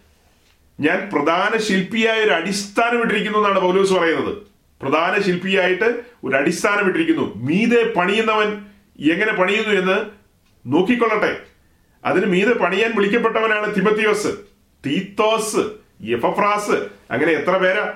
[0.80, 4.36] ഞാൻ പ്രധാന ശില്പിയായ ഒരു അടിസ്ഥാനം ഇട്ടിരിക്കുന്നു എന്നാണ് പൗലോസ് പറയുന്നത്.
[4.82, 7.34] പ്രധാന ശില്പിയായിട്ട് ഒരു അടിസ്ഥാനം ഇട്ടിരിക്കുന്നു.
[7.36, 8.64] മീതെ പണിയുന്നവൻ
[9.12, 10.04] എങ്ങനെ പണിയുന്നു എന്ന്
[10.66, 11.40] നോക്കിക്കൊള്ളട്ടെ.
[12.04, 14.26] അതിന് മീതെ പണിയാൻ വിളിക്കപ്പെട്ടവനാണ് തിബത്തിയോസ്
[14.86, 15.56] തീത്തോസ്
[16.10, 17.94] എഫഫ്രാസ് അങ്ങനെ എത്ര പേരാ?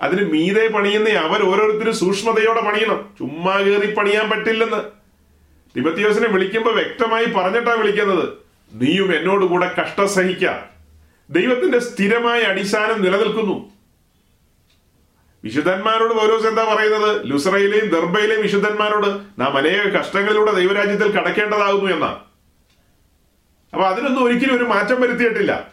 [0.00, 3.14] അതിന് മീതെ പണിയുന്ന അവർ ഓരോരുത്തരും സൂക്ഷ്മതയോടെ പണിയണം.
[3.18, 4.82] ചുമ്മാ കയറി പണിയാൻ പറ്റില്ലെന്ന്.
[5.76, 8.28] തിബത്തിയോസിനെ വിളിക്കുമ്പോൾ വ്യക്തമായി പറഞ്ഞിട്ടാ വിളിക്കുന്നത്.
[8.72, 10.71] നീയും എന്നോട് കൂടെ കഷ്ടം സഹിക്കാം.
[11.32, 13.72] ദൈവത്തിന്റെ സ്ഥിരമായ അടിസ്ഥാനം നിലനിൽക്കുന്നു.
[15.44, 17.26] വിശുദ്ധന്മാരോട് പൗരോസ് എന്താ പറയുന്നത്?
[17.26, 22.08] ലുസറയിലെയും ദർബയിലെയും വിശുദ്ധന്മാരോട് നാം അനേക കഷ്ടങ്ങളിലൂടെ ദൈവരാജ്യത്തിൽ കടക്കേണ്ടതാകുന്നു എന്നാ.
[23.72, 25.72] അപ്പൊ അതിനൊന്നും ഒരിക്കലും ഒരു മാറ്റം വരുത്തിയിട്ടില്ല.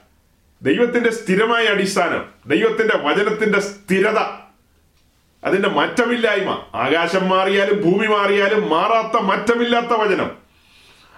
[0.62, 4.17] ദൈവത്തിന്റെ സ്ഥിരമായ അടിസ്ഥാനം ദൈവത്തിന്റെ വചനത്തിന്റെ സ്ഥിരത
[5.43, 6.63] അതിന്റെ മാറ്റമില്ലായ്മ.
[6.76, 10.49] ആകാശം മാറിയാലും ഭൂമി മാറിയാലും മാറാത്ത മാറ്റമില്ലാത്ത വചനം.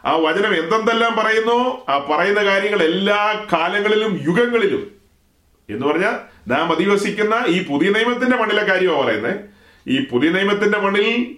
[0.06, 1.86] ആ വചനം എന്തെന്തെല്ലാം പറയുന്നു?
[1.90, 4.92] ആ പറയുന്ന കാര്യങ്ങൾ എല്ലാ കാലങ്ങളിലും യുഗങ്ങളിലും.
[5.70, 6.16] എന്ന് പറഞ്ഞാൽ
[6.48, 9.40] നാം അധിവസിക്കുന്ന ഈ പുതിയ നിയമത്തിന്റെ മണ്ണിലെ കാര്യമാണ് പറയുന്നത്
[9.88, 11.36] ഈ പുതിയ നിയമത്തിന്റെ മണ്ണിൽ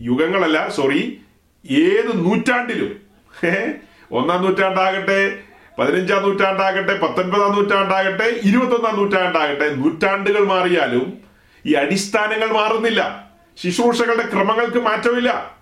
[0.00, 1.20] യുഗങ്ങളല്ല സോറി
[1.70, 3.00] ഏത് നൂറ്റാണ്ടിലും.
[4.12, 5.38] ഒന്നാം നൂറ്റാണ്ടാകട്ടെ
[5.78, 11.18] പതിനഞ്ചാം നൂറ്റാണ്ടാകട്ടെ പത്തൊൻപതാം നൂറ്റാണ്ടാകട്ടെ ഇരുപത്തൊന്നാം നൂറ്റാണ്ടാകട്ടെ നൂറ്റാണ്ടുകൾ മാറിയാലും
[11.66, 13.30] ഈ അടിസ്ഥാനങ്ങൾ മാറുന്നില്ല.
[13.62, 15.53] ശുശ്രൂഷകളുടെ ക്രമങ്ങൾക്ക് മാറ്റമില്ല.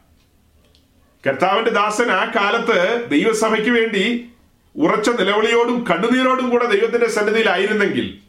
[1.27, 4.31] കർത്താവിന്റെ ദാസൻ ആ കാലത്ത് ദൈവസഭയ്ക്ക് വേണ്ടി
[4.77, 8.21] ഉറച്ച നിലവിളിയോടും കണ്ണുനീരോടും കൂടെ ദൈവത്തിന്റെ സന്നിധിയിലായിരുന്നെങ്കിൽ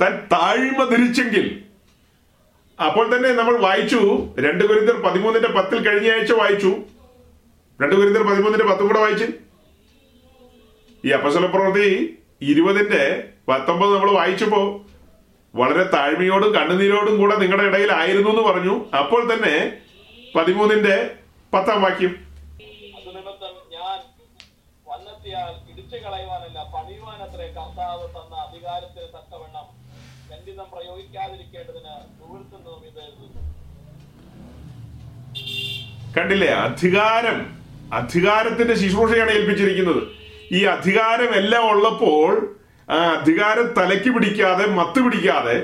[0.00, 1.64] താൻ താഴ്മ ധരിച്ചെങ്കിൽ
[2.78, 4.00] അപ്പോൾ തന്നെ നമ്മൾ വായിച്ചു
[4.38, 6.70] രണ്ട് കുരിന്തർ പതിമൂന്നിന്റെ പത്തിൽ കഴിഞ്ഞ ആഴ്ച വായിച്ചു.
[7.80, 9.26] രണ്ട് കുരിന്തർ പതിമൂന്നിന്റെ പത്തും കൂടെ വായിച്ചു.
[11.04, 14.86] ഈ അപ്പസല പ്രവൃത്തി ഇരുപതിന്റെ പത്തൊമ്പത് നമ്മൾ വായിച്ചപ്പോ
[15.54, 18.74] വളരെ താഴ്മയോടും കണ്ണുനീരോടും കൂടെ നിങ്ങളുടെ ഇടയിൽ ആയിരുന്നു എന്ന് പറഞ്ഞു.
[18.96, 19.78] അപ്പോൾ തന്നെ
[20.36, 20.96] പതിമൂന്നിന്റെ
[21.52, 22.12] പത്താം വാക്യം.
[22.98, 23.98] അത് നിമിത്തം ഞാൻ
[24.90, 29.66] വന്നെത്തിയാൽ ഇടിച്ചു കളയുവാനല്ല പണിയുവാനത്രേ കർത്താവ് തന്ന അധികാരത്തിന് തക്കവണ്ണം
[30.30, 33.02] ഖണ്ഡിതം പ്രയോഗിക്കാതിരിക്കേണ്ടതിന് സുഹൃത്തുനിന്നും ഇത്
[36.16, 36.50] കണ്ടില്ലേ?
[36.66, 37.38] അധികാരം
[37.92, 40.02] അധികാരത്തിന്റെ ശുശ്രൂഷയാണ് ഏൽപ്പിച്ചിരിക്കുന്നത്.
[40.52, 42.30] ഈ അധികാരം എല്ലാം ഉള്ളപ്പോൾ
[42.88, 45.56] ആ അധികാരം തലയ്ക്ക് പിടിക്കാതെ മത്ത് പിടിക്കാതെ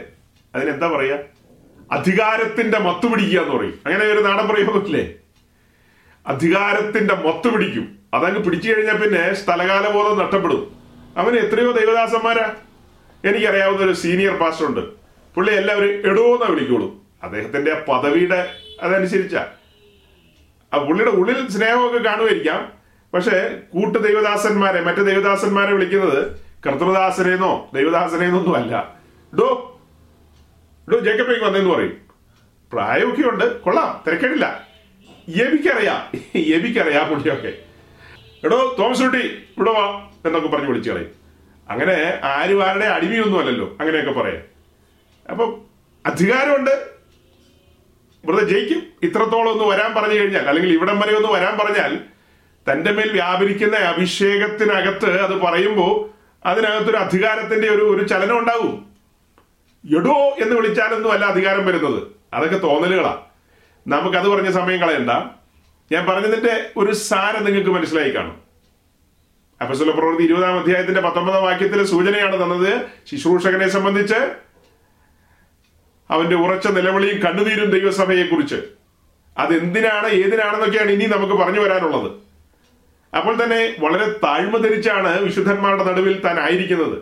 [0.55, 1.17] അതിനെന്താ പറയാ?
[1.97, 3.77] അധികാരത്തിന്റെ മത്ത് പിടിക്കുക എന്ന് പറയും.
[3.87, 5.05] അങ്ങനെ ഒരു നാടൻ പ്രയോഗമില്ലേ?
[6.27, 7.99] അധികാരത്തിന്റെ മൊത്തം പിടിക്കും.
[8.15, 10.77] അതങ്ങ് പിടിച്ചു കഴിഞ്ഞാൽ പിന്നെ സ്ഥലകാലബോധം നഷ്ടപ്പെടും.
[11.17, 12.55] അവന് എത്രയോ ദൈവദാസന്മാരാ?
[13.25, 14.81] എനിക്കറിയാവുന്ന ഒരു സീനിയർ പാസ്റ്റർ ഉണ്ട്.
[15.35, 17.05] പുള്ളി എല്ലാവരും എടുവെന്ന വിളിക്കുള്ളൂ.
[17.23, 19.47] അദ്ദേഹത്തിന്റെ പദവിയുടെ അതനുസരിച്ചാ.
[20.75, 22.73] ആ പുള്ളിയുടെ ഉള്ളിൽ സ്നേഹമൊക്കെ കാണുമായിരിക്കാം.
[23.15, 28.95] പക്ഷേ കൂട്ടു ദൈവദാസന്മാരെ മറ്റു ദൈവദാസന്മാരെ വിളിക്കുന്നത് കർത്തൃദാസനെന്നോ ദൈവദാസനെന്നൊന്നും അല്ല.
[29.39, 29.81] ഡോ
[30.93, 31.97] ഡോ ജേക്കബ് വന്നെന്ന് പറയും.
[32.73, 34.05] പ്രായമൊക്കെ ഉണ്ട് കൊള്ളാം.
[34.07, 34.66] തിരക്കേടില്ല.
[35.29, 36.19] എബിക്കറിയാം.
[36.39, 37.53] എബിക്കറിയാം പുള്ളിയൊക്കെ.
[38.45, 39.19] എടോ തോമസ് കുട്ടി
[39.59, 41.11] ഇവിടെ വാ എന്നൊക്കെ പറഞ്ഞ് വിളിച്ചു കളയും.
[41.69, 44.43] അങ്ങനെ ആരും അടിമയൊന്നും അല്ലല്ലോ അങ്ങനെയൊക്കെ പറയാം.
[45.31, 45.63] അപ്പം
[46.07, 46.71] അധികാരമുണ്ട്.
[48.25, 48.83] ഇവിടെ ജയിക്കും.
[49.03, 51.99] ഇത്രത്തോളം ഒന്ന് വരാൻ പറഞ്ഞു കഴിഞ്ഞാൽ അല്ലെങ്കിൽ ഇവിടം വരെ ഒന്ന് വരാൻ പറഞ്ഞാൽ
[52.73, 56.11] തന്റെ മേൽ വ്യാപരിക്കുന്ന അഭിഷേകത്തിനകത്ത് അത് പറയുമ്പോൾ
[56.49, 58.87] അതിനകത്തൊരു അധികാരത്തിന്റെ ഒരു ഒരു ചലനം ഉണ്ടാകും
[59.99, 62.03] എടോ എന്ന് വിളിച്ചാലൊന്നും അല്ല അധികാരം വരുന്നത്.
[62.35, 63.26] അതൊക്കെ തോന്നലുകളാ.
[63.87, 65.11] നമുക്കത് പറഞ്ഞ സമയം കളയണ്ട.
[65.93, 68.43] ഞാൻ പറഞ്ഞതിന്റെ ഒരു സാരം നിങ്ങൾക്ക് മനസ്സിലായി കാണും.
[69.61, 72.87] അപ്പസ്വല പ്രവൃത്തി ഇരുപതാം അധ്യായത്തിന്റെ പത്തൊമ്പതാം വാക്യത്തിലെ സൂചനയാണ് തന്നത്.
[73.11, 74.15] ശുശ്രൂഷകനെ സംബന്ധിച്ച്
[76.11, 78.63] അവന്റെ ഉറച്ച നിലവിളിയും കണ്ണുനീരും ദൈവസഭയെ കുറിച്ച്
[79.39, 82.13] അതെന്തിനാണ് ഏതിനാണെന്നൊക്കെയാണ് ഇനി നമുക്ക് പറഞ്ഞു വരാനുള്ളത്.
[83.17, 86.99] അപ്പോൾ തന്നെ വളരെ താഴ്മ ധരിച്ചാണ് വിശുദ്ധന്മാരുടെ നടുവിൽ താൻ ആയിരിക്കുന്നത്.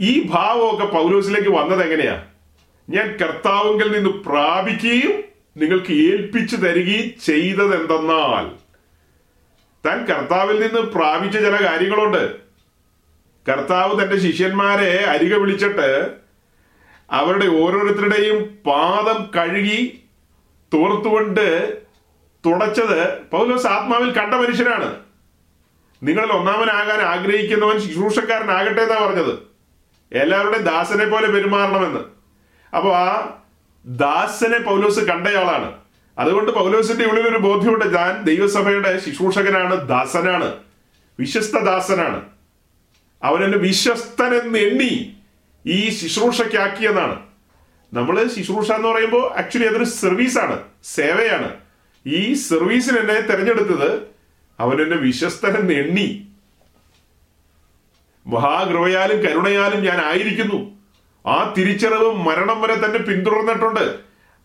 [0.00, 2.26] ഈ ഭാവമൊക്കെ പൗലോസിലേക്ക് വന്നത് എങ്ങനെയാ?
[2.90, 8.44] ഞാൻ കർത്താവുങ്കിൽ നിന്ന് പ്രാപിക്കുകയും നിങ്ങൾക്ക് ഏൽപ്പിച്ചു തരികയും ചെയ്തത് എന്തെന്നാൽ
[9.86, 12.36] താൻ കർത്താവിൽ നിന്ന് പ്രാപിച്ച ചില കാര്യങ്ങളുണ്ട്.
[13.48, 16.14] കർത്താവ് തന്റെ ശിഷ്യന്മാരെ അരികെ വിളിച്ചിട്ട്
[17.10, 20.04] അവരുടെ ഓരോരുത്തരുടെയും പാദം കഴുകി
[20.74, 21.76] തോർത്തുകൊണ്ട്
[22.46, 24.96] തുടച്ചത് പൗലോസ് ആത്മാവിൽ കണ്ട മനുഷ്യനാണ്.
[26.02, 29.38] നിങ്ങളിൽ ഒന്നാമനാകാൻ ആഗ്രഹിക്കുന്നവൻ ശുശ്രൂഷക്കാരനാകട്ടെ എന്നാ പറഞ്ഞത്.
[30.12, 32.00] എല്ലാവരുടെയും ദാസനെ പോലെ പെരുമാറണമെന്ന്.
[32.76, 33.36] അപ്പോൾ ആ
[33.86, 35.80] ദാസനെ പൗലോസ് കണ്ടയാളാണ്.
[36.18, 37.84] അതുകൊണ്ട് പൗലോസിന്റെ ഉള്ളിൽ ഒരു ബോധ്യമുണ്ട്.
[37.84, 40.56] ഞാൻ ദൈവസഭയുടെ ശുശ്രൂഷകനാണ് ദാസനാണ്
[41.18, 42.24] വിശ്വസ്ത ദാസനാണ്.
[43.22, 45.16] അവനെന്നെ വിശ്വസ്തനെന്ന് എണ്ണി
[45.66, 47.22] ഈ ശുശ്രൂഷക്കാക്കിയെന്നാണ്
[47.92, 51.56] നമ്മൾ ശുശ്രൂഷ എന്ന് പറയുമ്പോൾ ആക്ച്വലി അതൊരു സർവീസാണ് സേവയാണ്.
[52.06, 54.02] ഈ സർവീസിന് എന്നെ തെരഞ്ഞെടുത്തത്
[54.60, 56.26] അവനെന്നെ വിശ്വസ്തനെന്ന് എണ്ണി.
[58.26, 60.79] മഹാകൃപയാലും കരുണയാലും ഞാൻ ആയിരിക്കുന്നു.
[61.26, 63.98] ആ തിരിച്ചറിവ് മരണം വരെ തന്നെ പിന്തുടർന്നിട്ടുണ്ട്.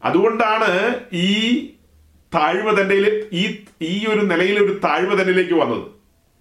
[0.04, 1.66] അതുകൊണ്ടാണ് ഈ
[2.36, 2.96] താഴ്മ തന്നെ
[3.34, 5.82] ഈ ഈ ഒരു നിലയിൽ ഒരു താഴ്മ തന്നിലേക്ക് വന്നത്.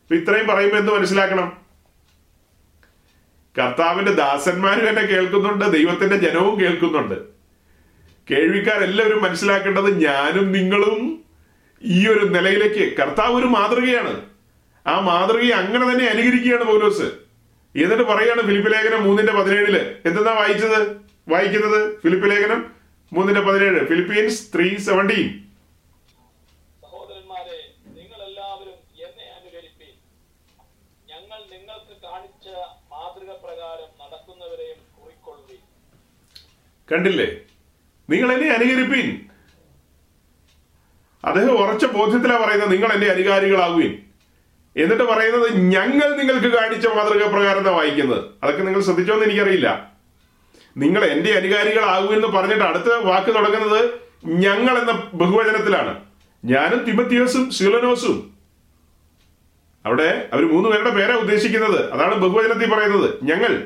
[0.05, 1.53] അപ്പൊ ഇത്രയും പറയുമ്പോൾ എന്ത് മനസ്സിലാക്കണം?
[3.59, 7.15] കർത്താവിന്റെ ദാസന്മാരും എന്നെ കേൾക്കുന്നുണ്ട് ദൈവത്തിന്റെ ജനവും കേൾക്കുന്നുണ്ട്.
[8.31, 11.25] കേൾവിക്കാരെല്ലാവരും മനസ്സിലാക്കേണ്ടത് ഞാനും നിങ്ങളും
[11.83, 14.21] ഈ ഒരു നിലയിലേക്ക് കർത്താവ് ഒരു മാതൃകയാണ്.
[14.87, 17.24] ആ മാതൃകയെ അങ്ങനെ തന്നെ അനുകരിക്കുകയാണ് പൗലോസ്.
[17.77, 19.97] എന്നിട്ട് പറയാണ് ഫിലിപ്പ് ലേഖനം മൂന്നിന്റെ പതിനേഴിൽ.
[20.07, 20.97] എന്തെന്നാ വായിച്ചത്?
[21.29, 22.75] വായിക്കുന്നത് ഫിലിപ്പ് ലേഖനം
[23.13, 23.87] മൂന്നിന്റെ പതിനേഴ്.
[23.87, 25.45] ഫിലിപ്പീൻസ് ത്രീ സെവന്റീൻ
[36.93, 37.37] കണ്ടില്ലേ?
[38.11, 39.21] നിങ്ങൾ എന്നെ അനുകരിപ്പീൻ.
[41.25, 44.03] അദ്ദേഹം ഉറച്ച ബോധ്യത്തിലാ പറയുന്നത് നിങ്ങൾ എന്റെ അനുകാരികളാകുവിൻ.
[44.77, 48.25] എന്നിട്ട് പറയുന്നത് ഞങ്ങൾ നിങ്ങൾക്ക് കാണിച്ച മാതൃക പ്രകാരം വായിക്കുന്നത്.
[48.43, 49.93] അതൊക്കെ നിങ്ങൾ ശ്രദ്ധിച്ചോ എന്ന് എനിക്കറിയില്ല.
[50.77, 53.91] നിങ്ങൾ എന്റെ അനുകാരികളാകുമെന്ന് പറഞ്ഞിട്ട് അടുത്ത വാക്ക് തുടങ്ങുന്നത്
[54.27, 56.01] ഞങ്ങൾ എന്ന ബഹുവചനത്തിലാണ്.
[56.45, 58.35] ഞാനും തിമത്തിയോസും ശീലനോസും.
[59.87, 61.93] അവിടെ അവർ മൂന്ന് പേരുടെ പേരാ ഉദ്ദേശിക്കുന്നത്.
[61.93, 63.15] അതാണ് ബഹുവചനത്തിൽ പറയുന്നത്.
[63.23, 63.65] ഞങ്ങൾ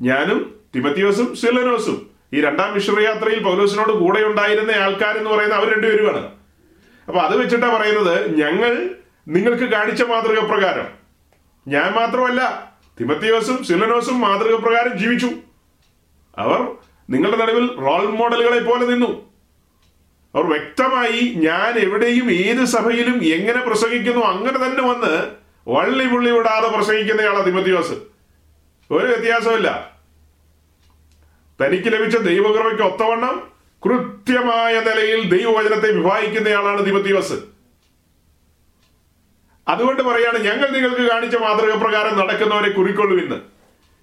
[0.00, 2.10] ഞാനും തിമത്തിയോസും ശീലനോസും.
[2.34, 6.30] ഈ രണ്ടാം മിഷണറി യാത്രയിൽ പൗലോസിനോട് കൂടെ ഉണ്ടായിരുന്ന ആൾക്കാരെന്ന് പറയുന്ന അവർ രണ്ടുപേരുമാണ്.
[7.06, 8.90] അപ്പൊ അത് വെച്ചിട്ടാ പറയുന്നത് ഞങ്ങൾ
[9.28, 10.86] നിങ്ങൾക്ക് കാണിച്ച മാതൃക പ്രകാരം
[11.68, 15.30] ഞാൻ മാത്രമല്ല തിമത്തിയോസും സിലനോസും മാതൃക പ്രകാരം ജീവിച്ചു.
[16.38, 16.60] അവർ
[17.10, 19.30] നിങ്ങളുടെ നടുവിൽ റോൾ മോഡലുകളെ പോലെ നിന്നു.
[20.34, 25.30] അവർ വ്യക്തമായി ഞാൻ എവിടെയും ഏത് സഭയിലും എങ്ങനെ പ്രസംഗിക്കുന്നു അങ്ങനെ തന്നെ വന്ന്
[25.68, 27.92] വള്ളി പുള്ളി വിടാതെ പ്രസംഗിക്കുന്നയാളാ തിമത്തിയോസ്.
[28.90, 29.92] ഒരു വ്യത്യാസമില്ല
[31.64, 33.50] തനിക്ക് ലഭിച്ച ദൈവകൃപയ്ക്ക് ഒത്തവണ്ണം
[33.86, 37.55] കൃത്യമായ നിലയിൽ ദൈവവചനത്തെ വിവാഹിക്കുന്നയാളാണ് തിമത്തിയോസ്.
[39.66, 43.38] അതുകൊണ്ട് പറയാണ് ഞങ്ങൾ നിങ്ങൾക്ക് കാണിച്ച മാതൃക പ്രകാരം നടക്കുന്നവരെ കുറിക്കൊള്ളുവിന്ന്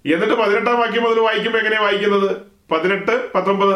[0.04, 2.28] എന്നിട്ട് പതിനെട്ടാം വാക്യം മുതൽ വായിക്കുമ്പോൾ എങ്ങനെയാ വായിക്കുന്നത്?
[2.70, 3.74] പതിനെട്ട് പത്തൊമ്പത്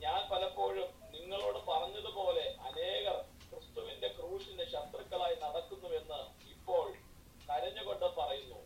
[0.00, 3.16] ഞാൻ പലപ്പോഴും നിങ്ങളോട് പറഞ്ഞതുപോലെ അനേകർ
[3.50, 6.20] ക്രിസ്തുവിന്റെ ക്രൂശിന്റെ ശത്രുക്കളായി നടക്കുന്നുവെന്ന്
[6.54, 6.84] ഇപ്പോൾ
[7.48, 8.60] കരഞ്ഞുകൊണ്ട് പറയുന്നു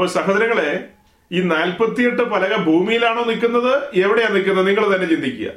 [0.00, 0.84] അപ്പോൾ സഹോദരങ്ങളെ
[1.32, 3.82] ഈ നാൽപ്പത്തിയെട്ട് പലക ഭൂമിയിലാണോ നിൽക്കുന്നത്?
[3.94, 4.66] എവിടെയാണ് നിൽക്കുന്നത്?
[4.66, 5.50] നിങ്ങൾ തന്നെ ചിന്തിക്കുക.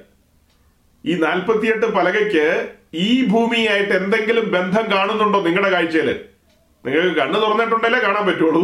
[1.05, 6.19] ഈ നാൽപ്പത്തിയെട്ട് പലകയ്ക്ക് ഈ ഭൂമിയായിട്ട് എന്തെങ്കിലും ബന്ധം കാണുന്നുണ്ടോ നിങ്ങളുടെ കാഴ്ചയിൽ
[6.85, 8.63] നിങ്ങൾക്ക് കണ്ണ് തുറന്നിട്ടുണ്ടല്ലേ കാണാൻ പറ്റുള്ളൂ?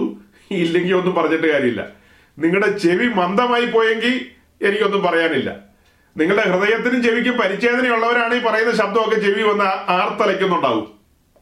[0.51, 1.87] ഇല്ലെങ്കിൽ ഒന്നും പറഞ്ഞിട്ട് കാര്യമില്ല.
[2.39, 4.25] നിങ്ങളുടെ ചെവി മന്ദമായി പോയെങ്കിൽ
[4.67, 5.55] എനിക്കൊന്നും പറയാനില്ല.
[6.17, 10.87] നിങ്ങളുടെ ഹൃദയത്തിനും ചെവിക്കും പരിച്ഛേദനയുള്ളവരാണ് ഈ പറയുന്ന ശബ്ദമൊക്കെ ചെവി വന്ന് ആർത്തലയ്ക്കുന്നുണ്ടാവും.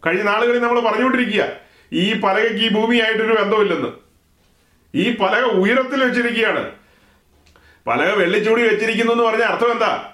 [0.05, 1.45] കഴിഞ്ഞ നാളുകളിൽ നമ്മൾ പറഞ്ഞുകൊണ്ടിരിക്കുക
[1.93, 4.06] ഈ പലകയ്ക്ക് ഈ ഭൂമിയായിട്ടൊരു ബന്ധമില്ലെന്ന്.
[4.97, 6.71] ഈ പലക ഉയരത്തിൽ വെച്ചിരിക്കുകയാണ്.
[7.87, 10.13] പലക വെള്ളിച്ചൂടി വെച്ചിരിക്കുന്നു എന്ന് പറഞ്ഞ അർത്ഥം എന്താ?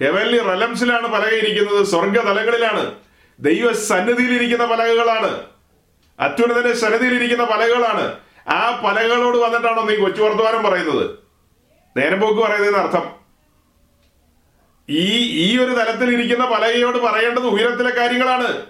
[0.00, 2.94] ഹെവൻലി റലംസിലാണ് പലക ഇരിക്കുന്നത് സ്വർഗതലങ്ങളിലാണ്.
[3.40, 5.46] ദൈവ സന്നിധിയിലിരിക്കുന്ന പലകകളാണ്.
[6.20, 8.16] അത്യുന്നതന്റെ സന്നിധിയിലിരിക്കുന്ന പലകകളാണ്.
[8.48, 11.18] ആ പലകകളോട് വന്നിട്ടാണോ നീ കൊച്ചു വർത്തമാനം പറയുന്നത്?
[11.96, 13.12] നേരം പോക്ക് പറയുന്നതിന് അർത്ഥം.
[14.88, 15.08] ഈ
[15.44, 18.66] ഈ ഒരു തലത്തിൽ ഇരിക്കുന്ന പലകയോട് പറയേണ്ടത് ഉയരത്തിലെ കാര്യങ്ങളാണ്.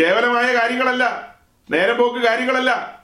[0.00, 1.34] കേവലമായ കാര്യങ്ങളല്ല.
[1.70, 2.97] നേരം പോക്ക് കാര്യങ്ങളല്ല.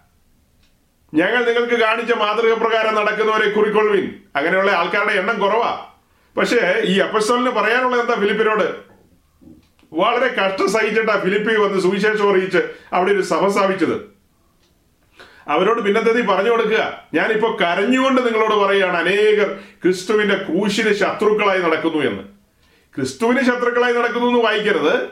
[1.14, 4.14] ഞങ്ങൾ നിങ്ങൾക്ക് കാണിച്ച മാതൃക പ്രകാരം നടക്കുന്നവരെ കുറിക്കൊള്ളുവിൻ.
[4.36, 5.86] അങ്ങനെയുള്ള ആൾക്കാരുടെ എണ്ണം കുറവാ.
[6.36, 8.76] പക്ഷേ ഈ അപ്പസ്തോലിന് പറയാനുള്ളത് എന്താ ഫിലിപ്പിനോട്?
[9.92, 12.58] വളരെ കഷ്ടം സഹിച്ചിട്ടാ ഫിലിപ്പി വന്ന് സുവിശേഷം അറിയിച്ച്
[12.92, 14.14] അവിടെ ഒരു സഭ സ്ഥാപിച്ചത്.
[15.48, 17.02] അവരോട് പിന്നത്തെ പറഞ്ഞു കൊടുക്കുക.
[17.14, 22.22] ഞാനിപ്പോ കരഞ്ഞുകൊണ്ട് നിങ്ങളോട് പറയുകയാണ് അനേകർ ക്രിസ്തുവിന്റെ ക്രൂശിന് ശത്രുക്കളായി നടക്കുന്നു എന്ന്.
[22.96, 25.08] ക്രിസ്തുവിന് ശത്രുക്കളായി നടക്കുന്നു എന്ന് വായിക്കരുത്.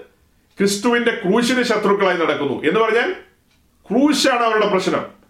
[0.59, 2.65] ക്രിസ്തുവിന്റെ ക്രൂശിന് ശത്രുക്കളായി നടക്കുന്നു.
[2.65, 3.13] എന്ന് പറഞ്ഞാൽ
[3.91, 5.22] ക്രൂശാണ് അവരുടെ പ്രശ്നം.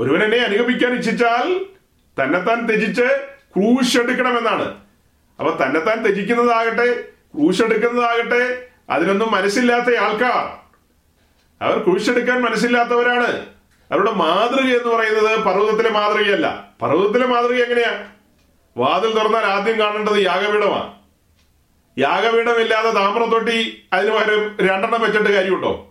[0.00, 1.64] ഒരുവൻ എന്നെ അനുഗമിക്കാൻ ഇച്ഛിച്ചാൽ
[2.22, 3.26] തന്നെത്താൻ ത്യജിച്ച്
[3.56, 4.76] ക്രൂശ് എടുക്കണമെന്നാണ്.
[5.40, 7.00] അപ്പൊ തന്നെത്താൻ ത്യജിക്കുന്നതാകട്ടെ
[7.34, 10.60] ക്രൂശ് എടുക്കുന്നതാകട്ടെ അതിനൊന്നും മനസ്സില്ലാത്ത ആൾക്കാർ.
[11.64, 13.46] അവർ ക്രൂശെടുക്കാൻ മനസ്സില്ലാത്തവരാണ്.
[13.90, 16.70] അവരുടെ മാതൃക എന്ന് പറയുന്നത് പർവതത്തിലെ മാതൃകയല്ല.
[16.82, 18.06] പർവതത്തിലെ മാതൃക എങ്ങനെയാ?
[18.76, 20.92] വാതിൽ തുറന്നാൽ ആദ്യം കാണേണ്ടത് യാഗപീഠമാണ്.
[21.98, 25.89] യാഗപീഠമില്ലാതെ താമ്രത്തൊട്ടി അതിന് പകരം രണ്ടെണ്ണം വെച്ചിട്ട് കാര്യമുണ്ടോ?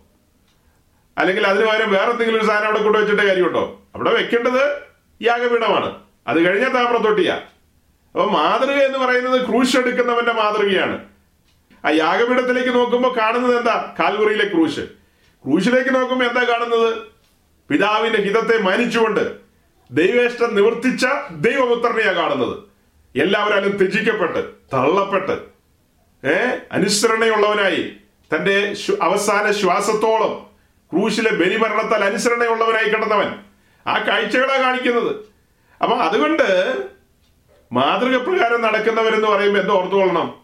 [1.20, 3.82] അല്ലെങ്കിൽ അതിന് പകരം വേറെ എന്തെങ്കിലും ഒരു സാധനം അവിടെ കൊണ്ട് വെച്ചിട്ട് കാര്യമുണ്ടോ?
[3.96, 4.78] അവിടെ വെക്കേണ്ടത്
[5.22, 5.96] യാഗപീഠമാണ്
[6.28, 7.32] അത് കഴിഞ്ഞ താമ്രത്തൊട്ടിയ.
[8.12, 11.06] അപ്പൊ മാതൃക എന്ന് പറയുന്നത് ക്രൂശ് എടുക്കുന്നവന്റെ മാതൃകയാണ്.
[11.86, 13.96] ആ യാഗപീഠത്തിലേക്ക് നോക്കുമ്പോൾ കാണുന്നത് എന്താ?
[14.00, 14.80] കാൽവറിയിലെ ക്രൂശ്.
[15.46, 16.98] ക്രൂശിലേക്ക് നോക്കുമ്പോൾ എന്താ കാണുന്നത്?
[17.70, 19.36] പിതാവിന്റെ ഹിതത്തെ മാനിച്ചുകൊണ്ട്
[19.92, 22.58] ദൈവേഷ്ടം നിവർത്തിച്ച ദൈവപുത്രനെയാണ് കാണുന്നത്.
[23.16, 25.32] എല്ലാവരും ത്യജിക്കപ്പെട്ട് തള്ളപ്പെട്ട്
[26.28, 26.58] ഏ?
[26.72, 27.94] അനുസരണയുള്ളവനായി.
[28.36, 30.49] തന്റെ അവസാന ശ്വാസത്തോളം
[30.94, 33.36] ക്രൂശിലെ ബലിമരണത്താൽ അനുസരണയുള്ളവനായി കിടന്നവൻ.
[33.88, 35.16] ആ കാഴ്ചകളാണ് കാണിക്കുന്നത്.
[35.82, 36.78] അപ്പൊ അതുകൊണ്ട്
[37.72, 40.40] മാതൃക പ്രകാരം നടക്കുന്നവരെന്ന് പറയുമ്പോൾ എന്തോ ഓർത്തുകൊള്ളണം?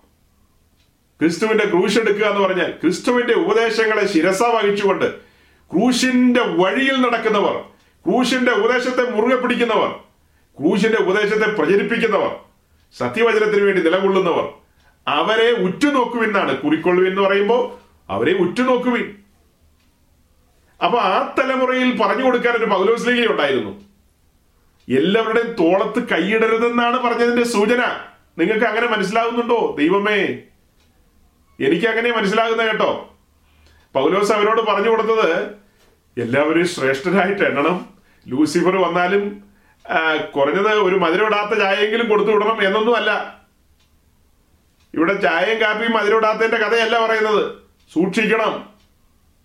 [1.22, 5.06] ക്രിസ്തുവിന്റെ ക്രൂശ് എടുക്കുക എന്ന് പറഞ്ഞാൽ ക്രിസ്തുവിന്റെ ഉപദേശങ്ങളെ ശിരസ വഹിച്ചുകൊണ്ട്
[5.72, 7.56] ക്രൂശിന്റെ വഴിയിൽ നടക്കുന്നവർ
[8.06, 9.90] ക്രൂശിന്റെ ഉപദേശത്തെ മുറുകെ പിടിക്കുന്നവർ
[10.60, 12.36] ക്രൂശിന്റെ ഉപദേശത്തെ പ്രചരിപ്പിക്കുന്നവർ
[12.98, 14.50] സത്യവചനത്തിന് വേണ്ടി നിലകൊള്ളുന്നവർ
[15.08, 17.62] അവരെ ഉറ്റുനോക്കുവിന്നാണ് കുറിക്കൊള്ളുവിൻ എന്ന് പറയുമ്പോൾ
[18.12, 19.25] അവരെ ഉറ്റുനോക്കുവിൻ.
[20.84, 23.86] അപ്പൊ ആ തലമുറയിൽ പറഞ്ഞു കൊടുക്കാൻ ഒരു പൗലോസ്ലിക ഉണ്ടായിരുന്നു.
[24.90, 27.82] എല്ലാവരുടെയും തോളത്ത് കൈയിടരുതെന്നാണ് പറഞ്ഞതിന്റെ സൂചന.
[28.38, 30.40] നിങ്ങൾക്ക് അങ്ങനെ മനസ്സിലാകുന്നുണ്ടോ ദൈവമേ
[31.60, 33.16] എനിക്ക് അങ്ങനെ മനസ്സിലാകുന്ന കേട്ടോ.
[33.94, 35.56] പൗലോസ് അവരോട് പറഞ്ഞു കൊടുത്തത്
[36.22, 37.86] എല്ലാവരും ശ്രേഷ്ഠരായിട്ട് എണ്ണണം.
[38.28, 39.44] ലൂസിഫർ വന്നാലും
[40.36, 43.12] കുറഞ്ഞത് ഒരു മധുരമിടാത്ത ചായയെങ്കിലും കൊടുത്തു വിടണം എന്നൊന്നും അല്ല.
[44.94, 47.52] ഇവിടെ ചായയും കാപ്പിയും മധുരമിടാത്തതിന്റെ കഥയല്ല പറയുന്നത്.
[47.94, 48.75] സൂക്ഷിക്കണം.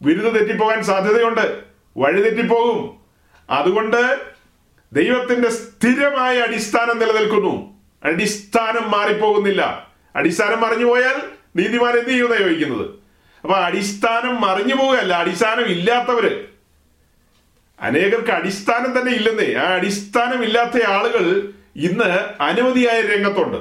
[0.03, 1.61] വിരുന്ന് തെറ്റിപ്പോകാൻ സാധ്യതയുണ്ട്.
[1.97, 3.01] വഴി തെറ്റിപ്പോകും.
[3.51, 4.21] അതുകൊണ്ട്
[4.93, 7.81] ദൈവത്തിന്റെ സ്ഥിരമായ അടിസ്ഥാനം നിലനിൽക്കുന്നു.
[8.05, 9.89] അടിസ്ഥാനം മാറിപ്പോകുന്നില്ല.
[10.17, 11.23] അടിസ്ഥാനം മറിഞ്ഞു പോയാൽ
[11.57, 12.91] നീതിമാൻ എന്ത് ചെയ്യുന്ന ചോദിക്കുന്നത്?
[13.43, 16.45] അപ്പൊ അടിസ്ഥാനം മറിഞ്ഞു പോവുകയല്ല അടിസ്ഥാനം ഇല്ലാത്തവര്.
[17.81, 19.55] അനേകർക്ക് അടിസ്ഥാനം തന്നെ ഇല്ലെന്നേ.
[19.55, 23.57] ആ അടിസ്ഥാനം ഇല്ലാത്ത ആളുകൾ ഇന്ന് അനവധിയായ രംഗത്തുണ്ട്.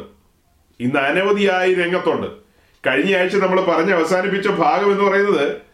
[0.80, 2.28] ഇന്ന് അനവധിയായ രംഗത്തുണ്ട്.
[2.88, 5.69] കഴിഞ്ഞ ആഴ്ച നമ്മൾ പറഞ്ഞ് അവസാനിപ്പിച്ച ഭാഗം എന്ന് പറയുന്നത്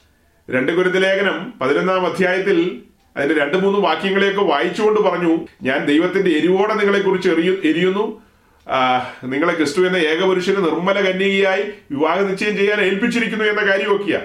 [0.50, 2.82] രണ്ട് കുരുത്ത ലേഖനം പതിനൊന്നാം അധ്യായത്തിൽ
[3.18, 8.22] അതിന്റെ രണ്ട് മൂന്ന് വാക്യങ്ങളെയൊക്കെ വായിച്ചുകൊണ്ട് പറഞ്ഞു ഞാൻ ദൈവത്തിന്റെ എരിവോടെ നിങ്ങളെ കുറിച്ച് എറിയു എരിയുന്നു.
[9.24, 14.22] നിങ്ങളെ ക്രിസ്തു എന്ന ഏകപുരുഷന് നിർമ്മല കന്യകയായി വിവാഹ നിശ്ചയം ചെയ്യാൻ ഏൽപ്പിച്ചിരിക്കുന്നു എന്ന കാര്യമൊക്കെയാ.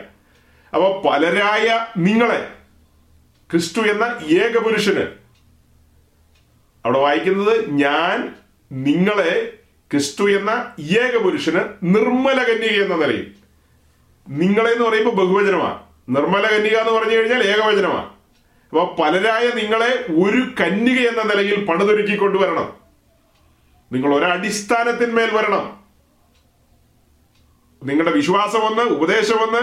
[0.73, 2.49] അപ്പൊ പലരായ നിങ്ങളെ
[3.51, 4.05] ക്രിസ്തു എന്ന
[4.43, 5.05] ഏകപുരുഷന്
[6.85, 8.35] അവിടെ വായിക്കുന്നത് ഞാൻ
[8.73, 9.53] നിങ്ങളെ
[9.91, 10.51] ക്രിസ്തു എന്ന
[10.81, 13.27] ഏകപുരുഷന് നിർമ്മല കന്യക എന്ന നിലയിൽ.
[14.29, 18.09] നിങ്ങളെ എന്ന് പറയുമ്പോൾ ബഹുവചനമാണ് നിർമ്മല കന്യക എന്ന് പറഞ്ഞു കഴിഞ്ഞാൽ ഏകവചനമാണ്.
[18.73, 19.93] അപ്പൊ പലരായ നിങ്ങളെ
[20.25, 22.69] ഒരു കന്യക എന്ന നിലയിൽ പണിതൊരുക്കി കൊണ്ടുവരണം
[23.91, 25.65] നിങ്ങൾ ഒരടിസ്ഥാനത്തിന്മേൽ വരണം.
[27.83, 29.63] നിങ്ങളുടെ വിശ്വാസം ഒന്ന് ഉപദേശം ഒന്ന്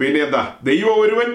[0.00, 1.28] പിന്നെ എന്താ ദൈവം ഒരുവൻ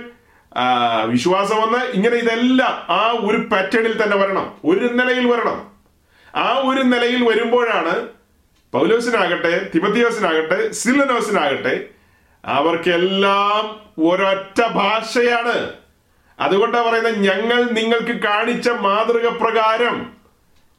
[1.13, 4.45] വിശ്വാസം ഒന്ന് ഇങ്ങനെ ഇതെല്ലാം ആ ഒരു പാറ്റേണിൽ തന്നെ വരണം.
[4.71, 5.57] ഒരു നിലയിൽ വരണം.
[6.33, 7.93] ആ ഒരു നിലയിൽ വരുമ്പോഴാണ്
[8.73, 11.73] പൗലോസിനാകട്ടെ തിമത്തിയോസിനാകട്ടെ സിലനോസിനാകട്ടെ
[12.45, 15.73] അവർക്കെല്ലാം ഒരൊറ്റ ഭാഷയാണ്.
[16.39, 20.13] അതുകൊണ്ടാണ് പറയുന്നത് ഞങ്ങൾ നിങ്ങൾക്ക് കാണിച്ച മാതൃക പ്രകാരം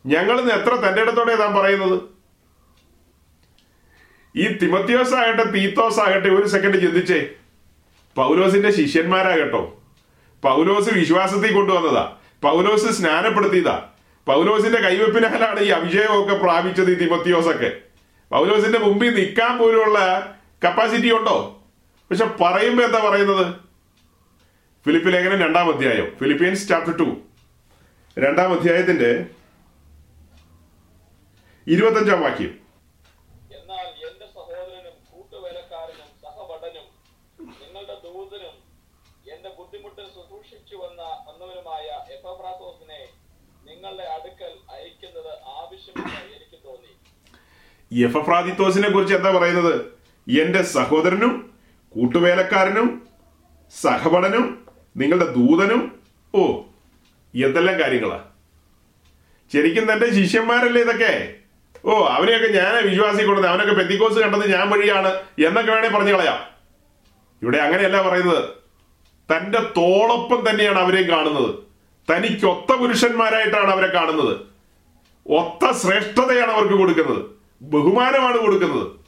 [0.07, 2.03] ഞങ്ങൾ എത്ര തന്റെ ഇടത്തോടെ താൻ പറയുന്നത്?
[4.37, 7.29] ഈ തിമത്യോസ് ആകട്ടെ തീത്തോസ് ആകട്ടെ ഒരു സെക്കൻഡ് ചിന്തിച്ചേ.
[8.17, 9.83] പൗലോസിന്റെ ശിഷ്യന്മാരാകട്ടോ.
[10.43, 12.17] പൗലോസ് വിശ്വാസത്തിൽ കൊണ്ടുവന്നതാ.
[12.43, 13.85] പൗലോസ് സ്നാനപ്പെടുത്തിയതാ.
[14.27, 17.73] പൗലോസിന്റെ കൈവെപ്പിനാലാണ് ഈ അഭിഷേകമൊക്കെ പ്രാപിച്ചത് ഈ തിമത്യോസൊക്കെ.
[18.31, 19.99] പൗലോസിന്റെ മുമ്പിൽ നിൽക്കാൻ പോലുള്ള
[20.65, 21.63] കപ്പാസിറ്റി ഉണ്ടോ?
[22.11, 23.55] പക്ഷെ പറയുമ്പോ എന്താ പറയുന്നത്?
[24.87, 26.17] ഫിലിപ്പ് ലേഖനം രണ്ടാം അധ്യായം?
[26.21, 27.17] ഫിലിപ്പീൻസ് ചാപ്റ്റർ ടു
[28.19, 29.27] രണ്ടാം അധ്യായത്തിന്റെ
[31.67, 32.61] ഇരുപത്തഞ്ചാം വാക്യം.
[46.65, 46.93] തോന്നി.
[48.03, 50.00] യഫഫ്രാദിത്തോസിനെ കുറിച്ച് എന്താ പറയുന്നത്?
[50.39, 51.51] എന്റെ സഹോദരനും
[51.89, 53.07] കൂട്ടുവേലക്കാരനും
[53.81, 54.67] സഹപടനും
[54.97, 56.01] നിങ്ങളുടെ ദൂതനും
[56.35, 56.63] ഓ
[57.35, 58.21] എന്തെല്ലാം കാര്യങ്ങളാ?
[59.53, 61.35] ശരിക്കും തന്റെ ശിഷ്യന്മാരല്ലേ ഇതൊക്കെ?
[61.85, 65.09] ഓ അവനെയൊക്കെ ഞാൻ വിശ്വാസി കൊടുത്തത് അവനൊക്കെ പെത്തിക്കോസ് കണ്ടത് ഞാൻ വഴിയാണ്
[65.47, 66.39] എന്നൊക്കെ വേണേ പറഞ്ഞു കളയാം.
[67.43, 68.45] ഇവിടെ അങ്ങനെയല്ല പറയുന്നത്.
[69.33, 71.55] തന്റെ തോളൊപ്പം തന്നെയാണ് അവരെയും കാണുന്നത്.
[72.13, 74.37] തനിക്കൊത്ത പുരുഷന്മാരായിട്ടാണ് അവരെ കാണുന്നത്.
[75.27, 77.25] ഒത്ത ശ്രേഷ്ഠതയാണ് അവർക്ക് കൊടുക്കുന്നത്.
[77.63, 79.00] ബഹുമാനമാണ് കൊടുക്കുന്നത്.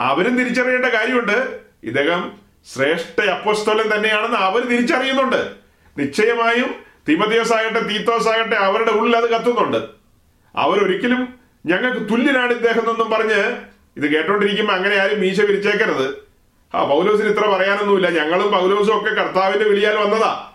[0.00, 1.60] അവരും തിരിച്ചറിയേണ്ട കാര്യമുണ്ട്.
[1.82, 2.38] ഇദ്ദേഹം
[2.74, 5.52] ശ്രേഷ്ഠ അപ്പോസ്തോലൻ തന്നെയാണെന്ന് അവർ തിരിച്ചറിയുന്നുണ്ട്.
[5.98, 6.74] നിശ്ചയമായും
[7.08, 9.76] തിമതിയോസ് ആകട്ടെ തീത്തോസ് ആകട്ടെ അവരുടെ ഉള്ളിൽ അത് കത്തുന്നുണ്ട്.
[10.56, 11.34] അവരൊരിക്കലും
[11.66, 13.56] ഞങ്ങൾക്ക് തുല്യനാണ് ഇദ്ദേഹം എന്നൊന്നും പറഞ്ഞ്
[13.96, 16.30] ഇത് കേട്ടോണ്ടിരിക്കുമ്പോൾ അങ്ങനെ ആരും മീശ വിരിച്ചേക്കരുത്.
[16.74, 18.10] ആ പൗലോസിന് ഇത്ര പറയാനൊന്നുമില്ല.
[18.10, 20.52] ഞങ്ങളും പൗലോസും ഒക്കെ കർത്താവിന്റെ വിളിയാൽ വന്നതാ.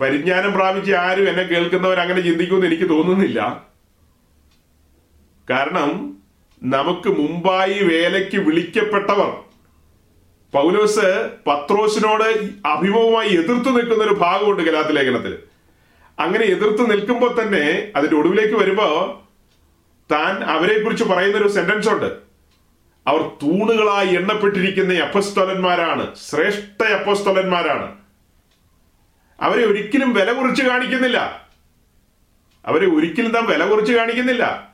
[0.00, 3.64] പരിജ്ഞാനം പ്രാപിച്ച് ആരും എന്നെ കേൾക്കുന്നവർ അങ്ങനെ ചിന്തിക്കുമെന്ന് എനിക്ക് തോന്നുന്നില്ല.
[5.50, 6.19] കാരണം
[6.62, 9.36] നമുക്ക് മുമ്പായി വേലയ്ക്ക് വിളിക്കപ്പെട്ടവർ.
[10.52, 15.38] പൗലോസ് പത്രോസിനോട് അഭിമുഖമായി എതിർത്ത് നിൽക്കുന്ന ഒരു ഭാഗമുണ്ട് ഗലാത്തി ലേഖനത്തിൽ
[16.18, 19.20] അങ്ങനെ എതിർത്ത് നിൽക്കുമ്പോൾ തന്നെ അതിന്റെ ഒടുവിലേക്ക് വരുമ്പോ
[20.12, 22.16] താൻ അവരെ കുറിച്ച് പറയുന്ന ഒരു സെന്റൻസ് ഉണ്ട്
[23.06, 26.14] അവർ തൂണുകളായി എണ്ണപ്പെട്ടിരിക്കുന്ന അപ്പസ്തോലന്മാരാണ്.
[26.14, 27.96] ശ്രേഷ്ഠ അപ്പസ്തോലന്മാരാണ്.
[29.40, 31.48] അവരെ ഒരിക്കലും വില കുറിച്ച് കാണിക്കുന്നില്ല.
[32.66, 34.69] അവരെ ഒരിക്കലും താൻ വില കുറിച്ച് കാണിക്കുന്നില്ല.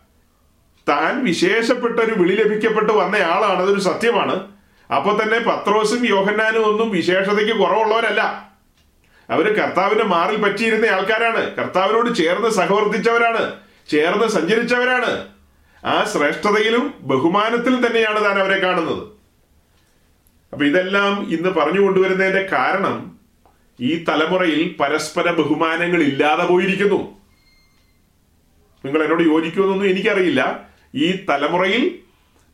[0.88, 4.52] താൻ വിശേഷപ്പെട്ട ഒരു വിളി ലഭിക്കപ്പെട്ട് വന്നയാളാണ് അതൊരു സത്യമാണ്.
[4.92, 8.52] അപ്പൊ തന്നെ പത്രോസും യോഹന്നാനും ഒന്നും വിശേഷതയ്ക്ക് കുറവുള്ളവരല്ല.
[9.30, 11.56] അവർ കർത്താവിന്റെ മാറിൽ പറ്റിയിരുന്ന ആൾക്കാരാണ്.
[11.56, 13.56] കർത്താവിനോട് ചേർന്ന് സഹവർത്തിച്ചവരാണ്.
[13.88, 15.28] ചേർന്ന് സഞ്ചരിച്ചവരാണ്.
[15.84, 19.02] ആ ശ്രേഷ്ഠതയിലും ബഹുമാനത്തിലും തന്നെയാണ് താൻ അവരെ കാണുന്നത്.
[20.52, 23.18] അപ്പൊ ഇതെല്ലാം ഇന്ന് പറഞ്ഞു കൊണ്ടുവരുന്നതിന്റെ കാരണം
[23.80, 27.16] ഈ തലമുറയിൽ പരസ്പര ബഹുമാനങ്ങൾ ഇല്ലാതെ പോയിരിക്കുന്നു.
[28.84, 30.68] നിങ്ങൾ എന്നോട് യോജിക്കുമെന്നൊന്നും എനിക്കറിയില്ല.
[30.96, 31.82] ഈ തലമുറയിൽ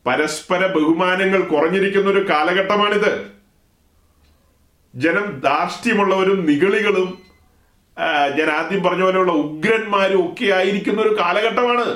[0.05, 3.11] പരസ്പര ബഹുമാനങ്ങൾ കുറഞ്ഞിരിക്കുന്ന ഒരു കാലഘട്ടമാണിത്.
[4.95, 7.09] ജനം ധാർഷ്ട്യമുള്ളവരും നിഗളികളും
[8.37, 11.87] ഞാൻ ആദ്യം പറഞ്ഞ പോലെയുള്ള ഉഗ്രന്മാരും ഒക്കെ ആയിരിക്കുന്ന ഒരു കാലഘട്ടമാണ്.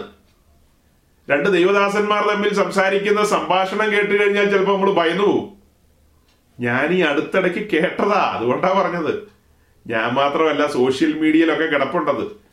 [1.29, 5.47] രണ്ട് ദൈവദാസന്മാർ തമ്മിൽ സംസാരിക്കുന്ന സംഭാഷണം കേട്ട് കഴിഞ്ഞാൽ ചിലപ്പോൾ നമ്മൾ ഭയന്നു പോകും
[6.59, 9.13] ഞാൻ ഈ അടുത്തിടയ്ക്ക് കേട്ടതാ അതുകൊണ്ടാ പറഞ്ഞത്.
[9.87, 12.46] ഞാൻ മാത്രമല്ല സോഷ്യൽ മീഡിയയിലൊക്കെ കിടപ്പുണ്ടത്.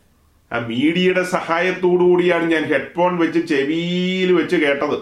[0.55, 4.97] ആ മീഡിയയുടെ സഹായത്തോടു കൂടിയാണ് ഞാൻ ഹെഡ്ഫോൺ വെച്ച് ചെവിയിൽ വെച്ച് കേട്ടത്.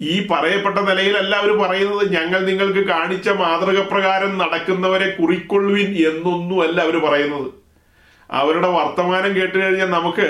[0.00, 2.12] ഈ പറയപ്പെട്ട നിലയിലല്ല അവർ പറയുന്നത്.
[2.12, 7.48] ഞങ്ങൾ നിങ്ങൾക്ക് കാണിച്ച മാതൃക പ്രകാരം നടക്കുന്നവരെ കുറിക്കൊള്ളുവിൻ എന്നൊന്നുമല്ല അവർ പറയുന്നത്.
[8.30, 10.26] അവരുടെ വർത്തമാനം കേട്ട് കഴിഞ്ഞാൽ നമുക്ക്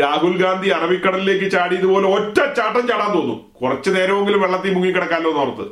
[0.00, 3.38] രാഹുൽ ഗാന്ധി അറബിക്കടലിലേക്ക് ചാടിയതുപോലെ ഒറ്റ ചാട്ടം ചാടാൻ തോന്നും.
[3.62, 5.66] കുറച്ചു നേരമെങ്കിലും വെള്ളത്തിൽ മുങ്ങിക്കിടക്കാമല്ലോ എന്ന് ഓർത്ത്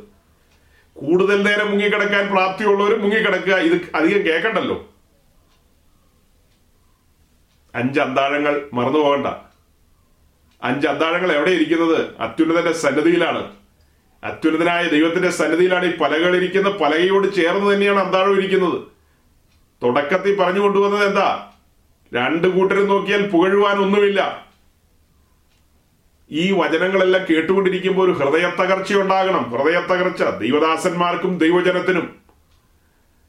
[0.94, 3.56] കൂടുതൽ നേരം മുങ്ങിക്കിടക്കാൻ പ്രാപ്തിയുള്ളവരും മുങ്ങിക്കിടക്കുക.
[3.56, 4.76] ഇത് അധികം കേൾക്കണ്ടല്ലോ.
[7.74, 9.26] അഞ്ച് അന്താഴങ്ങൾ മറന്നു പോകണ്ട.
[10.62, 12.16] അഞ്ച് അന്താഴങ്ങൾ എവിടെ ഇരിക്കുന്നത്?
[12.20, 13.56] അത്യുന്നതന്റെ സന്നിധിയിലാണ്.
[14.24, 18.82] അത്യുന്നതനായ ദൈവത്തിന്റെ സന്നിധിയിലാണ് ഈ പലകളിരിക്കുന്ന പലകയോട് ചേർന്ന് തന്നെയാണ് അന്താഴം ഇരിക്കുന്നത്.
[19.82, 21.52] തുടക്കത്തിൽ പറഞ്ഞു കൊണ്ടുവന്നത് എന്താ?
[22.14, 24.46] രണ്ട് കൂട്ടരും നോക്കിയാൽ പുകഴുവാൻ ഒന്നുമില്ല.
[26.30, 29.50] ഈ വചനങ്ങളെല്ലാം കേട്ടുകൊണ്ടിരിക്കുമ്പോൾ ഒരു ഹൃദയത്തകർച്ച ഉണ്ടാകണം.
[29.50, 32.16] ഹൃദയത്തകർച്ച ദൈവദാസന്മാർക്കും ദൈവജനത്തിനും.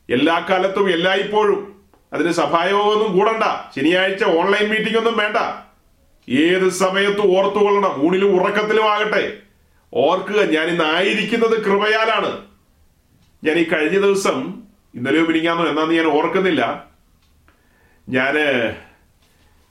[0.10, 1.71] എല്ലാ കാലത്തും എല്ലായ്പ്പോഴും.
[2.14, 3.44] അതിന് സഭായോഗമൊന്നും കൂടണ്ട.
[3.76, 5.38] ശനിയാഴ്ച ഓൺലൈൻ മീറ്റിംഗ് ഒന്നും വേണ്ട.
[6.30, 8.04] ഏത് സമയത്തും ഓർത്തുകൊള്ളണം.
[8.04, 9.38] ഊണിലും ഉറക്കത്തിലും ആകട്ടെ.
[9.94, 12.46] ഓർക്കുക ഞാൻ ഇന്ന് ആയിരിക്കുന്നത് കൃപയാലാണ്.
[13.44, 14.64] ഞാൻ ഈ കഴിഞ്ഞ ദിവസം
[14.96, 16.86] ഇന്നലെയോ പിരിക്കാന്നോ എന്നാന്ന് ഞാൻ ഓർക്കുന്നില്ല.
[18.10, 18.38] ഞാൻ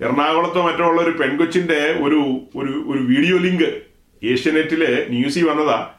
[0.05, 3.82] എറണാകുളത്തോ മറ്റുള്ള ഒരു പെൺകൊച്ചിന്റെ ഒരു ഒരു ഒരു വീഡിയോ ലിങ്ക്
[4.22, 5.91] ഏഷ്യനെറ്റിൽ ന്യൂസിൽ വന്നതാ.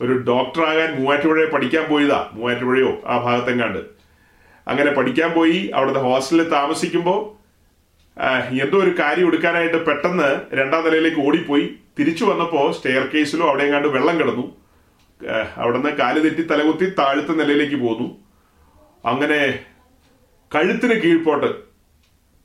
[0.00, 2.30] ഒരു ഡോക്ടറാകാൻ മൂവാറ്റുപുഴയെ പഠിക്കാൻ പോയതാ.
[2.32, 3.02] മൂവാറ്റുപുഴയോ?
[3.06, 3.97] ആ ഭാഗത്തെങ്ങാണ്ട്.
[4.68, 7.20] അങ്ങനെ പഠിക്കാൻ പോയി അവിടുത്തെ ഹോസ്റ്റലിൽ താമസിക്കുമ്പോൾ
[8.62, 11.66] എന്തോ ഒരു കാര്യം എടുക്കാനായിട്ട് പെട്ടെന്ന് രണ്ടാം നിലയിലേക്ക് ഓടിപ്പോയി.
[11.98, 14.46] തിരിച്ചു വന്നപ്പോൾ സ്റ്റെയർ കേസിലോ അവിടെ എങ്ങാണ്ട് വെള്ളം കിടന്നു.
[15.56, 18.08] അവിടുന്ന് കാൽ തെറ്റി തലകുത്തി താഴത്തെ നിലയിലേക്ക് പോന്നു.
[19.04, 19.58] അങ്ങനെ
[20.54, 21.50] കഴുത്തിന് കീഴ്പോട്ട്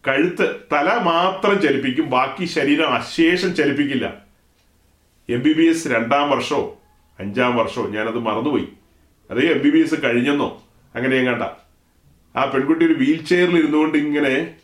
[0.08, 4.14] കഴുത്ത് തല മാത്രം ചലിപ്പിക്കും ബാക്കി ശരീരം അശേഷം ചലിപ്പിക്കില്ല.
[5.30, 6.62] എം ബി ബി എസ് രണ്ടാം വർഷമോ
[7.20, 8.68] അഞ്ചാം വർഷമോ ഞാനത് മറന്നുപോയി.
[9.32, 10.50] അതേ എം ബി ബി എസ് കഴിഞ്ഞെന്നോ?
[10.96, 11.44] അങ്ങനെ കണ്ട
[12.36, 14.56] ആ പെൺകുട്ടി ഒരു വീൽ ചെയറിൽ ഇരുന്നുകൊണ്ട് ഇങ്ങനെ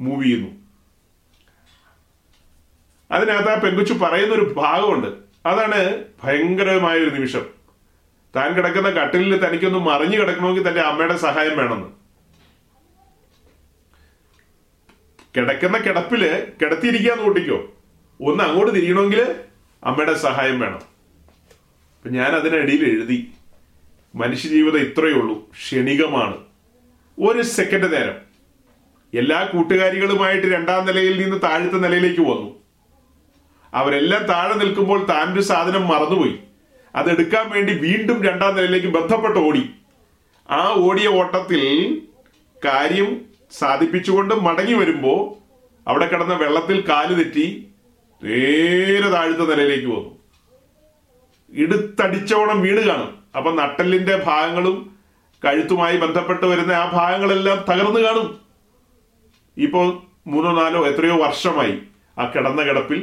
[0.00, 0.50] മൂവ് ചെയ്യുന്നു.
[3.10, 5.06] അതിനകത്ത് ആ പെൺകുച്ചു പറയുന്ന ഒരു ഭാഗമുണ്ട്.
[5.46, 7.46] അതാണ് ഭയങ്കരമായ ഒരു നിമിഷം.
[8.36, 11.86] താൻ കിടക്കുന്ന കട്ടിലിൽ തനിക്കൊന്ന് മറിഞ്ഞു കിടക്കണമെങ്കിൽ തന്റെ അമ്മയുടെ സഹായം വേണമെന്ന്
[15.36, 17.74] കിടക്കുന്ന കിടപ്പിൽ കിടത്തിയിരിക്കാന്ന് കൂട്ടിക്കോ.
[18.20, 19.34] ഒന്ന് അങ്ങോട്ട് തിരിയണമെങ്കിൽ
[19.84, 20.82] അമ്മയുടെ സഹായം വേണം.
[21.96, 23.32] അപ്പൊ ഞാൻ അതിനിടയിൽ എഴുതി.
[24.14, 25.50] മനുഷ്യജീവിതം ഇത്രയേ ഉള്ളൂ.
[25.50, 26.47] ക്ഷണികമാണ്.
[27.20, 28.14] ഒരു സെക്കൻഡ് നേരം.
[29.18, 32.62] എല്ലാ കൂട്ടുകാരികളുമായിട്ട് രണ്ടാം നിലയിൽ നിന്ന് താഴത്തെ നിലയിലേക്ക് വന്നു.
[33.74, 36.38] അവരെല്ലാം താഴെ നിൽക്കുമ്പോൾ താൻ ഒരു സാധനം മറന്നുപോയി.
[36.94, 39.70] അതെടുക്കാൻ വേണ്ടി വീണ്ടും രണ്ടാം നിലയിലേക്ക് ബന്ധപ്പെട്ട് ഓടി.
[40.50, 41.62] ആ ഓടിയ ഓട്ടത്തിൽ
[42.64, 43.20] കാര്യം
[43.52, 45.38] സാധിപ്പിച്ചുകൊണ്ട് മടങ്ങി വരുമ്പോ
[45.88, 47.68] അവിടെ കിടന്ന വെള്ളത്തിൽ കാൽ തെറ്റി
[48.24, 50.18] നേരെ താഴത്തെ നിലയിലേക്ക് വന്നു.
[51.50, 53.18] ഇടുത്തടിച്ചോണം വീണ് കാണും.
[53.36, 54.97] അപ്പൊ നട്ടലിന്റെ ഭാഗങ്ങളും
[55.44, 58.40] കഴുത്തുമായി ബന്ധപ്പെട്ട് വരുന്ന ആ ഭാഗങ്ങളെല്ലാം തകർന്നു കാണും.
[59.56, 61.82] ഇപ്പോൾ മൂന്നോ നാലോ എത്രയോ വർഷമായി
[62.18, 63.00] ആ കിടന്ന കിടപ്പിൽ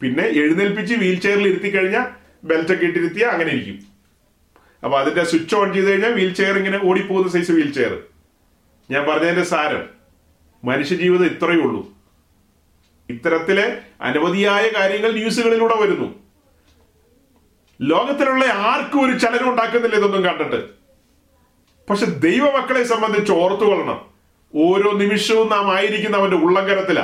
[0.00, 2.06] പിന്നെ എഴുന്നേൽപ്പിച്ച് വീൽ ചെയറിൽ ഇരുത്തി കഴിഞ്ഞാൽ
[2.44, 3.78] ബെൽറ്റൊക്കെ ഇട്ടിരുത്തിയ അങ്ങനെ ഇരിക്കും.
[4.84, 7.94] അപ്പൊ അതിന്റെ സ്വിച്ച് ഓൺ ചെയ്ത് കഴിഞ്ഞാൽ വീൽ ചെയർ ഇങ്ങനെ ഓടിപ്പോകുന്ന സൈസ് വീൽ ചെയർ
[8.90, 9.84] ഞാൻ പറഞ്ഞതിന്റെ സാരം
[10.64, 11.82] മനുഷ്യജീവിതം ഇത്രയേ ഉള്ളൂ.
[13.08, 13.66] ഇത്തരത്തിലെ
[14.00, 16.08] അനവധിയായ കാര്യങ്ങൾ ന്യൂസുകളിലൂടെ വരുന്നു.
[17.80, 20.77] ലോകത്തിലുള്ള ആർക്കും ഒരു ചലനം ഉണ്ടാക്കുന്നില്ല ഇതൊന്നും കണ്ടിട്ട്.
[21.90, 24.04] പക്ഷെ ദൈവമക്കളെ സംബന്ധിച്ച് ഓർത്തുകൊള്ളണം
[24.54, 27.00] ഓരോ നിമിഷവും നാം ആയിരിക്കുന്ന അവന്റെ ഉള്ളങ്കരത്തില.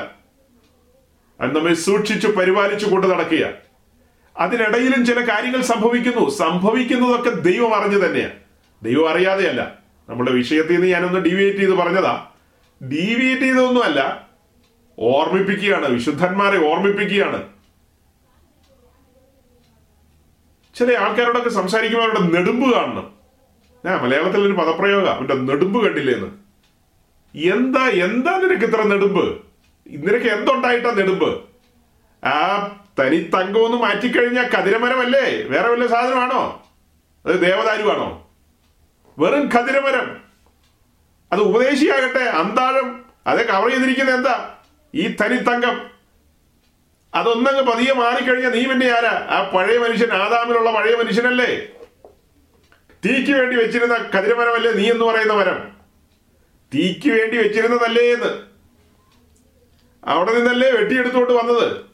[1.40, 3.48] അത് നമ്മെ സൂക്ഷിച്ചു പരിപാലിച്ചു കൊണ്ട് നടക്കുക
[4.38, 6.30] അതിനിടയിലും ചില കാര്യങ്ങൾ സംഭവിക്കുന്നു.
[6.30, 8.32] സംഭവിക്കുന്നതൊക്കെ ദൈവം അറിഞ്ഞു തന്നെയാണ്
[8.82, 9.78] ദൈവം അറിയാതെയല്ല.
[10.08, 12.26] നമ്മുടെ വിഷയത്തിൽ നിന്ന് ഞാനൊന്ന് ഡീവിയേറ്റ് ചെയ്ത് പറഞ്ഞതാ.
[12.82, 14.28] ഡീവിയേറ്റ് ചെയ്തൊന്നുമല്ല
[14.98, 15.88] ഓർമ്മിപ്പിക്കുകയാണ്.
[15.88, 17.48] വിശുദ്ധന്മാരെ ഓർമ്മിപ്പിക്കുകയാണ്.
[20.78, 23.13] ചില ആൾക്കാരോടൊക്കെ സംസാരിക്കുമ്പോൾ അവരുടെ നെടുമ്പ് കാണണം.
[23.84, 25.08] ഞാൻ മലയാളത്തിൽ ഒരു പദപ്രയോഗ.
[25.08, 26.26] അവന്റെ നെടുമ്പ് കണ്ടില്ലേന്ന്.
[27.34, 29.38] എന്താ എന്താ നിനക്ക് ഇത്ര നെടുമ്പ്?
[29.86, 31.40] നിനക്ക് എന്തുണ്ടായിട്ടാ നെടുമ്പ്?
[32.24, 32.66] ആ
[33.00, 35.42] തനി തങ്കമൊന്ന് മാറ്റിക്കഴിഞ്ഞാൽ കതിരമരമല്ലേ?
[35.42, 36.62] വേറെ വല്ല സാധനമാണോ?
[37.26, 38.28] അത് ദേവദാരുവാണോ?
[39.18, 40.16] വെറും കതിരമരം.
[41.32, 43.04] അത് ഉപദേശിയാകട്ടെ അന്താഴം.
[43.26, 44.54] അത് കവർ ചെയ്തിരിക്കുന്ന എന്താ?
[44.94, 45.94] ഈ തനി തങ്കം
[47.14, 49.26] അതൊന്നങ്ങ് പതിയെ മാറിക്കഴിഞ്ഞാൽ നീ പിന്നെ ആരാ?
[49.30, 51.73] ആ പഴയ മനുഷ്യൻ ആദാമിലുള്ള പഴയ മനുഷ്യനല്ലേ?
[53.04, 55.58] തീക്ക് വേണ്ടി വെച്ചിരുന്ന കതിരമരമല്ലേ നീ എന്ന് പറയുന്ന മരം?
[56.74, 58.30] തീക്ക് വേണ്ടി വെച്ചിരുന്നതല്ലേ എന്ന്.
[60.02, 61.84] അവിടെ നിന്നല്ലേ വെട്ടിയെടുത്തുകൊണ്ട് വന്നത്?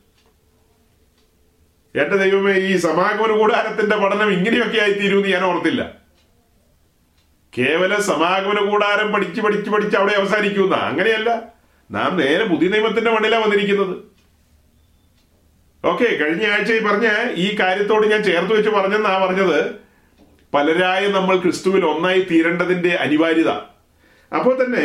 [1.95, 6.01] എന്റെ ദൈവമേ ഈ സമാഗമന കൂടാരത്തിന്റെ പഠനം ഇങ്ങനെയൊക്കെ ആയി തീരുമെന്ന് ഞാൻ ഓർത്തില്ല.
[7.59, 11.43] കേവല സമാഗമന കൂടാരം പഠിച്ച് പഠിച്ച് പഠിച്ച് അവിടെ അവസാനിക്കുന്ന അങ്ങനെയല്ല.
[11.91, 14.11] നാം നേരെ പുതിയ നിയമത്തിന്റെ മണ്ണിലാണ് വന്നിരിക്കുന്നത്.
[15.85, 19.90] ഓക്കെ കഴിഞ്ഞ ആഴ്ച ഈ പറഞ്ഞ ഈ കാര്യത്തോട് ഞാൻ ചേർത്ത് വെച്ച് പറഞ്ഞെന്നാ പറഞ്ഞത്
[20.53, 23.51] പലരായ നമ്മൾ ക്രിസ്തുവിൽ ഒന്നായി തീരേണ്ടതിന്റെ അനിവാര്യത.
[24.33, 24.85] അപ്പോൾ തന്നെ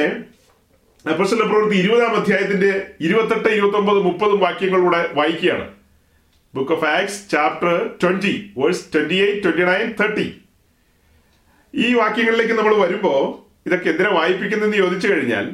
[1.06, 2.70] അപ്പസ്വല പ്രവൃത്തി ഇരുപതാം അധ്യായത്തിന്റെ
[3.06, 5.66] ഇരുപത്തെട്ട് ഇരുപത്തി ഒമ്പത് മുപ്പതും വാക്യങ്ങളിലൂടെ വായിക്കുകയാണ്.
[6.54, 10.28] Book of Acts chapter twenty verse twenty eight twenty nine thirty
[11.74, 13.22] ഈ വാക്യങ്ങളിലേക്ക് നമ്മൾ വരുമ്പോൾ
[13.68, 15.46] ഇതൊക്കെ എന്തിനാ വായിപ്പിക്കുന്നതെന്ന് ചോദിച്ചു കഴിഞ്ഞാൽ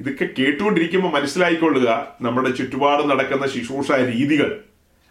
[0.00, 4.50] ഇതൊക്കെ കേട്ടുകൊണ്ടിരിക്കുമ്പോൾ മനസ്സിലായിക്കൊള്ളുക നമ്മുടെ ചുറ്റുപാട് നടക്കുന്ന ശുശ്രൂഷ രീതികൾ.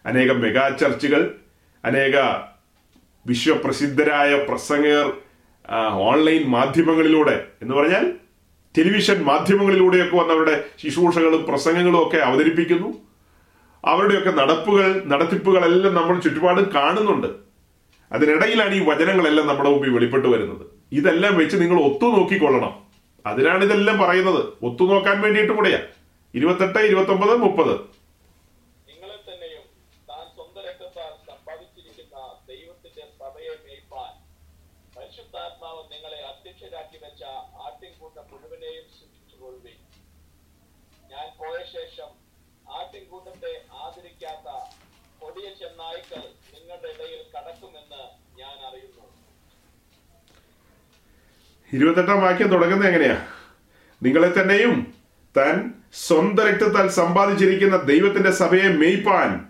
[0.05, 1.21] അനേകം മെഗാ ചർച്ചുകൾ
[1.83, 2.15] അനേക
[3.25, 5.07] വിശ്വപ്രസിദ്ധരായ പ്രസംഗകർ
[6.09, 8.05] ഓൺലൈൻ മാധ്യമങ്ങളിലൂടെ എന്ന് പറഞ്ഞാൽ
[8.77, 12.89] ടെലിവിഷൻ മാധ്യമങ്ങളിലൂടെയൊക്കെ വന്നവരുടെ ശുശ്രൂഷകളും പ്രസംഗങ്ങളും ഒക്കെ അവതരിപ്പിക്കുന്നു.
[13.85, 17.27] അവരുടെയൊക്കെ നടപ്പുകൾ നടത്തിപ്പുകളെല്ലാം നമ്മൾ ചുറ്റുപാടും കാണുന്നുണ്ട്.
[18.11, 20.65] അതിനിടയിലാണ് ഈ വചനങ്ങളെല്ലാം നമ്മുടെ മുമ്പിൽ വെളിപ്പെട്ട് വരുന്നത്.
[20.91, 22.73] ഇതെല്ലാം വെച്ച് നിങ്ങൾ ഒത്തു നോക്കിക്കൊള്ളണം.
[23.25, 24.41] അതിനാണ് ഇതെല്ലാം പറയുന്നത്.
[24.63, 25.79] ഒത്തു നോക്കാൻ വേണ്ടിയിട്ട് കൂടെയാ.
[26.33, 27.73] ഇരുപത്തെട്ട് ഇരുപത്തി ഒമ്പത് മുപ്പത്
[28.89, 29.65] നിങ്ങളെ തന്നെയും
[30.09, 32.15] താൻ സ്വന്തം രക്തത്താൽ സമ്പാദിച്ചിരിക്കുന്ന
[32.47, 34.13] ദൈവത്തിന്റെ സഭയെ മേയ്പാൻ
[34.97, 37.23] പരിശുദ്ധാത്മാവ് നിങ്ങളെ അധ്യക്ഷരാക്കി വെച്ച
[37.65, 39.81] ആട്ടിൻകൂട്ടം മുഴുവനെയും സൂക്ഷിച്ചുകൊള്ളുകയും
[41.11, 42.11] ഞാൻ പോയ ശേഷം
[42.79, 43.53] ആട്ടിൻകൂട്ടത്തെ
[43.83, 44.47] ആദരിക്കാത്ത
[45.19, 46.23] കൊടിയ ചെന്നായ്ക്കൾ
[46.53, 48.03] നിങ്ങളുടെ ഇടയിൽ കടക്കുമെന്ന്
[48.41, 49.05] ഞാൻ അറിയുന്നു
[51.73, 53.25] ഇരുപത്തെട്ടാം വാക്യം തുടങ്ങുന്നത് എങ്ങനെയാ?
[54.03, 54.93] നിങ്ങളെ തന്നെയും
[55.37, 59.45] താൻ സ്വന്തം രക്തത്താൽ സമ്പാദിച്ചിരിക്കുന്ന ദൈവത്തിന്റെ സഭയെ മെയ്പ്പാൻ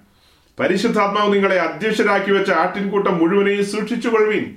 [0.60, 4.56] പരിശുദ്ധാത്മാവ് നിങ്ങളെ അധ്യക്ഷരാക്കി വെച്ച ആട്ടിൻകൂട്ടം മുഴുവനെയും സൂക്ഷിച്ചു കൊഴുവീൻ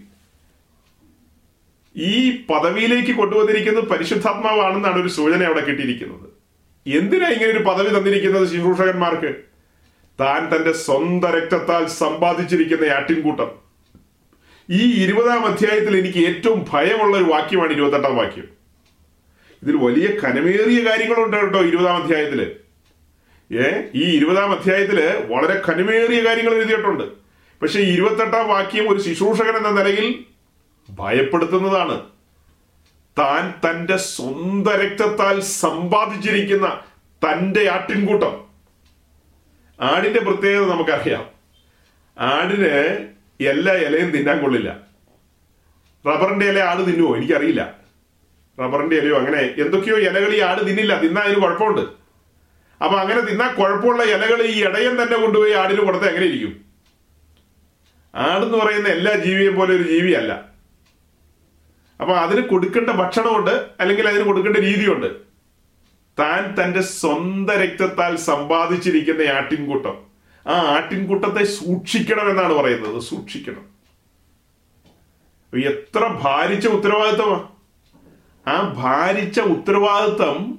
[1.97, 6.29] ഈ പദവിയിലേക്ക് കൊണ്ടുവന്നിരിക്കുന്നത് പരിശുദ്ധാത്മാവാണെന്നാണ് ഒരു സൂചന അവിടെ കിട്ടിയിരിക്കുന്നത്.
[6.89, 9.35] എന്തിനാ ഇങ്ങനെ ഒരു പദവി തന്നിരിക്കുന്നത് ശുശ്രൂഷകന്മാർക്ക്?
[10.21, 13.68] താൻ തന്റെ സ്വന്തം രക്തത്താൽ സമ്പാദിച്ചിരിക്കുന്ന ആട്ടിൻകൂട്ടം.
[14.71, 18.49] ഈ ഇരുപതാം അധ്യായത്തിൽ എനിക്ക് ഏറ്റവും ഭയമുള്ള ഒരു വാക്യമാണ് ഇരുപത്തെട്ടാം വാക്യം.
[19.63, 22.57] ഇതിൽ വലിയ കനമേറിയ കാര്യങ്ങളുണ്ട് കേട്ടോ ഇരുപതാം അധ്യായത്തിൽ.
[23.53, 25.01] ഏ ഈ ഇരുപതാം അധ്യായത്തിൽ
[25.33, 27.05] വളരെ കനമേറിയ കാര്യങ്ങൾ എഴുതിയിട്ടുണ്ട്.
[27.63, 30.25] പക്ഷെ ഇരുപത്തെട്ടാം വാക്യം ഒരു ശുശ്രൂഷകൻ എന്ന നിലയിൽ
[30.91, 32.01] ഭയപ്പെടുത്തുന്നതാണ്.
[33.19, 36.81] താൻ തന്റെ സ്വന്തം രക്തത്താൽ സമ്പാദിച്ചിരിക്കുന്ന
[37.25, 38.45] തന്റെ ആട്ടിൻകൂട്ടം.
[39.81, 41.27] ആടിന്റെ പ്രത്യേകത നമുക്കറിയാം.
[42.19, 43.09] ആടിന്
[43.41, 44.81] എല്ലാ ഇലയും തിന്നാൻ കൊള്ളില്ല.
[46.07, 47.17] റബ്ബറിന്റെ ഇല ആട് തിന്നുവോ?
[47.17, 47.79] എനിക്കറിയില്ല.
[48.61, 51.01] റബ്ബറിന്റെ ഇലയോ അങ്ങനെ എന്തൊക്കെയോ ഇലകൾ ഈ ആട് തിന്നില്ല.
[51.01, 51.81] തിന്നാ അതിന് കുഴപ്പമുണ്ട്.
[52.85, 56.65] അപ്പൊ അങ്ങനെ തിന്നാൽ കുഴപ്പമുള്ള ഇലകൾ ഈ ഇടയൻ തന്നെ കൊണ്ടുപോയി ആടിന് കൊടുത്ത എങ്ങനെ ഇരിക്കും?
[58.15, 60.49] ആടെന്ന് പറയുന്ന എല്ലാ ജീവിയെയും പോലെ ഒരു ജീവിയല്ല.
[62.01, 65.07] അപ്പൊ അതിന് കൊടുക്കേണ്ട ഭക്ഷണമുണ്ട് അല്ലെങ്കിൽ അതിന് കൊടുക്കേണ്ട രീതിയുണ്ട്.
[66.19, 70.08] താൻ തന്റെ സ്വന്തം രക്തത്താൽ സമ്പാദിച്ചിരിക്കുന്ന ആട്ടിൻകൂട്ടം.
[70.49, 73.79] ആ ആട്ടിൻകൂട്ടത്തെ സൂക്ഷിക്കണം എന്നാണ് പറയുന്നത് സൂക്ഷിക്കണം.
[75.59, 77.49] എത്ര ഭാരിച്ച ഉത്തരവാദിത്തമാ.
[78.49, 80.59] ആ ഭാരിച്ച ഉത്തരവാദിത്തം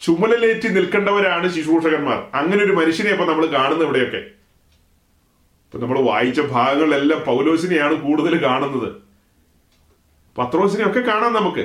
[0.00, 2.26] ചുമലിലേറ്റി നിൽക്കേണ്ടവരാണ് ശുശ്രൂഷകന്മാർ.
[2.34, 4.16] അങ്ങനെ ഒരു മനുഷ്യനെ ഇപ്പൊ നമ്മൾ കാണുന്നത് ഇവിടെയൊക്കെ.
[4.16, 8.92] ഇപ്പൊ നമ്മൾ വായിച്ച ഭാഗങ്ങളിലെല്ലാം പൗലോസിനെയാണ് കൂടുതൽ കാണുന്നത്.
[10.38, 11.60] പത്രോസിനെ ഒക്കെ കാണാം നമുക്ക്.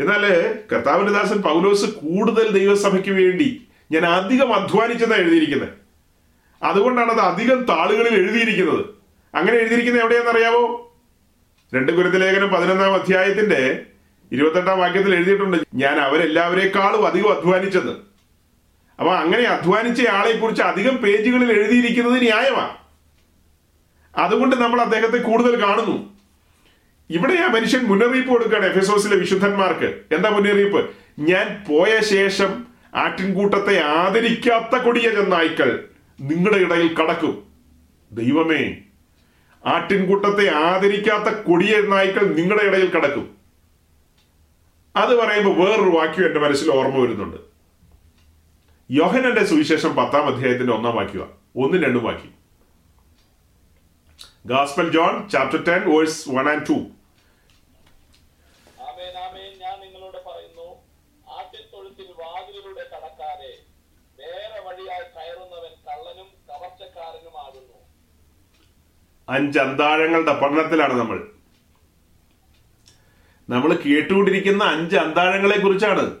[0.00, 5.89] എന്നാൽ കർത്താവിന്റെ ദാസൻ പൗലോസ് കൂടുതൽ ദൈവസഭയ്ക്ക് വേണ്ടി ഞാൻ അധികം അധ്വാനിച്ചെന്നാണ് എഴുതിയിരിക്കുന്നത്.
[6.62, 8.84] അതുകൊണ്ടാണ് അത് അധികം താളുകളിൽ എഴുതിയിരിക്കുന്നത്.
[9.34, 10.86] അങ്ങനെ എഴുതിയിരിക്കുന്നത് എവിടെയാണെന്നറിയാവോ
[11.74, 13.82] രണ്ട് ഗുരുതലേഖനം ലേഖനം പതിനൊന്നാം അധ്യായത്തിന്റെ
[14.32, 15.56] ഇരുപത്തെട്ടാം വാക്യത്തിൽ എഴുതിയിട്ടുണ്ട്.
[15.74, 17.92] ഞാൻ അവരെല്ലാവരെക്കാളും അധികം അധ്വാനിച്ചെന്ന്.
[18.98, 22.76] അപ്പൊ അങ്ങനെ അധ്വാനിച്ച ആളെ കുറിച്ച് അധികം പേജുകളിൽ എഴുതിയിരിക്കുന്നത് ന്യായമാണ്.
[24.16, 26.18] അതുകൊണ്ട് നമ്മൾ അദ്ദേഹത്തെ കൂടുതൽ കാണുന്നു.
[27.10, 30.14] ഇവിടെ ആ മനുഷ്യൻ മുന്നറിയിപ്പ് കൊടുക്കുകയാണ് എഫെസോസിലെ വിശുദ്ധന്മാർക്ക്.
[30.14, 30.90] എന്താ മുന്നറിയിപ്പ്?
[31.18, 35.89] ഞാൻ പോയ ശേഷം ആട്ടിൻകൂട്ടത്തെ ആദരിക്കാത്ത കൊടിയ ചെന്നായ്ക്കൾ
[36.20, 37.34] നിങ്ങളുടെ ഇടയിൽ കടക്കും.
[38.12, 38.62] ദൈവമേ
[39.64, 43.26] ആട്ടിൻകൂട്ടത്തെ ആദരിക്കാത്ത കൊടിയ നായ്ക്കൾ നിങ്ങളുടെ ഇടയിൽ കടക്കും.
[44.96, 47.36] അത് പറയുമ്പോൾ വേറൊരു വാക്യം എന്റെ മനസ്സിൽ ഓർമ്മ വരുന്നുണ്ട്.
[48.90, 51.18] യോഹനന്റെ സുവിശേഷം പത്താം അധ്യായത്തിന്റെ ഒന്നാം വാക്യ
[51.56, 52.34] ഒന്നും രണ്ടും വാക്യം.
[54.46, 56.78] Gospel John chapter ten verse one and two
[58.88, 60.68] ആമേൻ ആമേൻ ഞാൻ നിങ്ങളോട് പറയുന്നു
[61.38, 63.52] ആട്ടിത്തൊഴുത്തിൽ വാതിലിലൂടെ കടക്കാതെ
[64.20, 67.78] വേറെ വഴിയായി കയറുന്നവൻ കള്ളനും കവർച്ചക്കാരനുമാകുന്നു
[69.30, 71.26] അഞ്ച് അന്താഴങ്ങളുടെ പഠനത്തിലാണ് നമ്മൾ.
[73.50, 76.16] നമ്മൾ കേട്ടുകൊണ്ടിരിക്കുന്ന അഞ്ച് അന്താഴങ്ങളെ കുറിച്ചാണ്.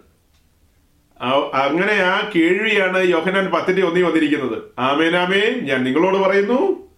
[1.54, 4.62] അങ്ങനെ ആ കേൾവിയാണ് യോഹനാൻ പത്തിന്റെ ഒന്നി വന്നിരിക്കുന്നത്.
[4.78, 6.90] ആമേനാമേ ഞാൻ നിങ്ങളോട് പറയുന്നു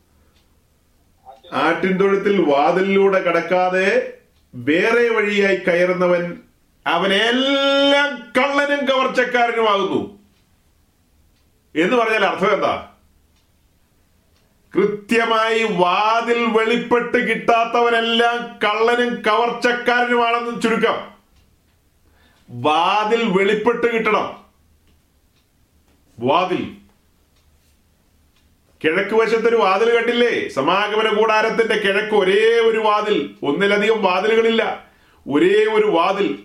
[1.52, 4.12] ആട്ടിൻതൊഴുത്തിൽ വാതിലിലൂടെ കടക്കാതെ
[4.54, 6.38] വേറെ വഴിയായി കയറുന്നവൻ
[6.86, 10.18] അവനെല്ലാം കള്ളനും കവർച്ചക്കാരനുമാകുന്നു.
[11.76, 12.91] എന്ന് പറഞ്ഞാൽ അർത്ഥം എന്താ?
[14.74, 21.12] കൃത്യമായി വാതിൽ വെളിപ്പെട്ട് കിട്ടാത്തവനെല്ലാം കള്ളനും കവർച്ചക്കാരനുമാണെന്ന് ചുരുക്കം.
[22.50, 24.44] വാതിൽ വെളിപ്പെട്ട് കിട്ടണം.
[26.18, 26.76] വാതിൽ.
[28.84, 30.48] കിഴക്ക് വശത്തൊരു വാതിൽ കണ്ടില്ലേ?
[30.48, 33.34] സമാഗമന കൂടാരത്തിന്റെ കിഴക്ക് ഒരേ ഒരു വാതിൽ.
[33.42, 34.86] ഒന്നിലധികം വാതിലുകളില്ല.
[35.28, 36.38] ഒരേ ഒരു വാതിൽ.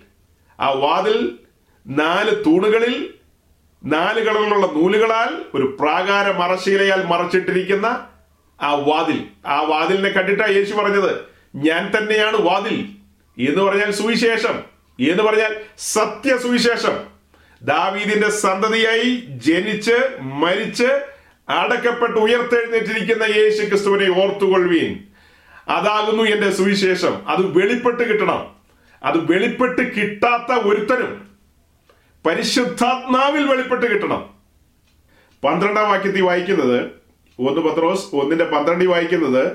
[0.59, 1.39] ആ വാതിൽ
[1.87, 3.13] നാല് തൂണുകളിൽ
[3.85, 8.09] നാല് കളറിലുള്ള നൂലുകളാൽ ഒരു പ്രാകാര മറശീലയാൽ മറച്ചിട്ടിരിക്കുന്ന
[8.61, 11.15] ആ വാതിൽ ആ വാതിലിനെ കണ്ടിട്ടാ യേശു പറഞ്ഞത്
[11.55, 12.85] ഞാൻ തന്നെയാണ് വാതിൽ.
[13.49, 14.63] എന്ന് പറഞ്ഞാൽ സുവിശേഷം.
[15.09, 16.99] എന്ന് പറഞ്ഞാൽ സത്യ സുവിശേഷം
[17.61, 21.05] ദാവീദിന്റെ സന്തതിയായി ജനിച്ച് മരിച്ച്
[21.49, 24.99] അടക്കപ്പെട്ട് ഉയർത്തെഴുന്നേറ്റിരിക്കുന്ന യേശു ക്രിസ്തുവിനെ ഓർത്തുകൊള്ളുവീൻ.
[25.69, 27.27] അതാകുന്നു എന്റെ സുവിശേഷം.
[27.27, 28.55] അത് വെളിപ്പെട്ട് കിട്ടണം.
[29.03, 31.27] അത് വെളിപ്പെട്ട് കിട്ടാത്ത ഒരുത്തനും
[32.25, 34.29] പരിശുദ്ധാത്മാവിൽ വെളിപ്പെട്ട് കിട്ടണം.
[35.43, 36.96] പന്ത്രണ്ടാം വാക്യത്തിൽ വായിക്കുന്നത്
[37.39, 39.51] ഒന്ന് പത്രോസ് ഒന്നിന്റെ പന്ത്രണ്ടിൽ വായിക്കുന്നത്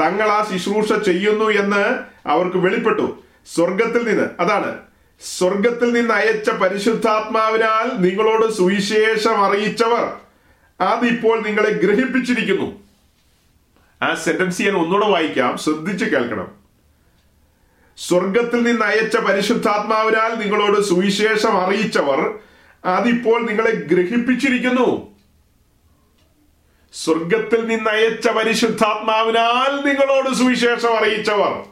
[0.00, 1.98] തങ്ങൾ ആ ശുശ്രൂഷ ചെയ്യുന്നു എന്ന്
[2.28, 3.22] അവർക്ക് വെളിപ്പെട്ടു.
[3.54, 4.78] സ്വർഗത്തിൽ നിന്ന് അതാണ്.
[5.20, 10.16] സ്വർഗത്തിൽ നിന്ന് അയച്ച പരിശുദ്ധാത്മാവിനാൽ നിങ്ങളോട് സുവിശേഷം അറിയിച്ചവർ
[10.80, 12.80] അതിപ്പോൾ നിങ്ങളെ ഗ്രഹിപ്പിച്ചിരിക്കുന്നു.
[14.02, 16.48] ആ സെന്റൻസ് ഞാൻ ഒന്നുകൂടെ വായിക്കാം ശ്രദ്ധിച്ച് കേൾക്കണം.
[17.96, 22.38] സ്വർഗത്തിൽ നിന്ന് അയച്ച പരിശുദ്ധാത്മാവിനാൽ നിങ്ങളോട് സുവിശേഷം അറിയിച്ചവർ
[22.84, 25.13] അതിപ്പോൾ നിങ്ങളെ ഗ്രഹിപ്പിച്ചിരിക്കുന്നു.
[26.94, 31.64] സ്വർഗത്തിൽ നിന്ന് അയച്ച പരിശുദ്ധാത്മാവിനാൽ നിങ്ങളോട് സുവിശേഷം അറിയിച്ചവർ.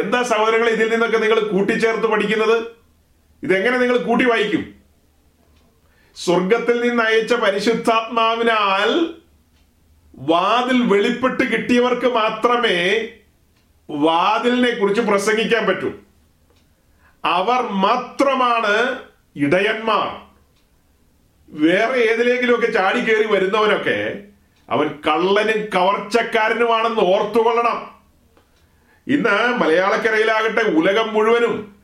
[0.00, 2.64] എന്താ സഹോദരങ്ങൾ ഇതിൽ നിന്നൊക്കെ നിങ്ങൾ കൂട്ടിച്ചേർത്ത് പഠിക്കുന്നത്?
[3.42, 4.74] ഇതെങ്ങനെ നിങ്ങൾ കൂട്ടി വായിക്കും?
[6.16, 9.14] സ്വർഗത്തിൽ നിന്ന് അയച്ച പരിശുദ്ധാത്മാവിനാൽ
[10.14, 13.08] വാതിൽ വെളിപ്പെട്ട് കിട്ടിയവർക്ക് മാത്രമേ
[13.90, 15.92] വാതിലിനെ കുറിച്ച് പ്രസംഗിക്കാൻ പറ്റൂ.
[17.24, 18.98] അവർ മാത്രമാണ്
[19.36, 20.31] ഇടയന്മാർ.
[21.52, 22.66] വേറെ ഏതിലെങ്കിലുമൊക്കെ
[23.00, 24.22] കയറി വരുന്നവനൊക്കെ
[24.70, 27.90] അവൻ കള്ളനും കവർച്ചക്കാരനുമാണെന്ന് ഓർത്തുകൊള്ളണം.
[29.06, 31.76] ഇന്ന് മലയാളക്കരയിലാകട്ടെ ഉലകം മുഴുവനും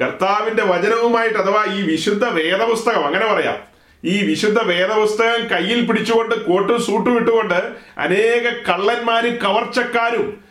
[0.00, 3.56] കർത്താവിന്റെ വചനവുമായിട്ട് അഥവാ ഈ വിശുദ്ധ വേദപുസ്തകം അങ്ങനെ പറയാം.
[4.04, 10.44] ഈ വിശുദ്ധ വേദപുസ്തകം കയ്യിൽ പിടിച്ചുകൊണ്ട് കോട്ടും സൂട്ടും ഇട്ടുകൊണ്ട് അനേക കള്ളന്മാരും കവർച്ചക്കാരും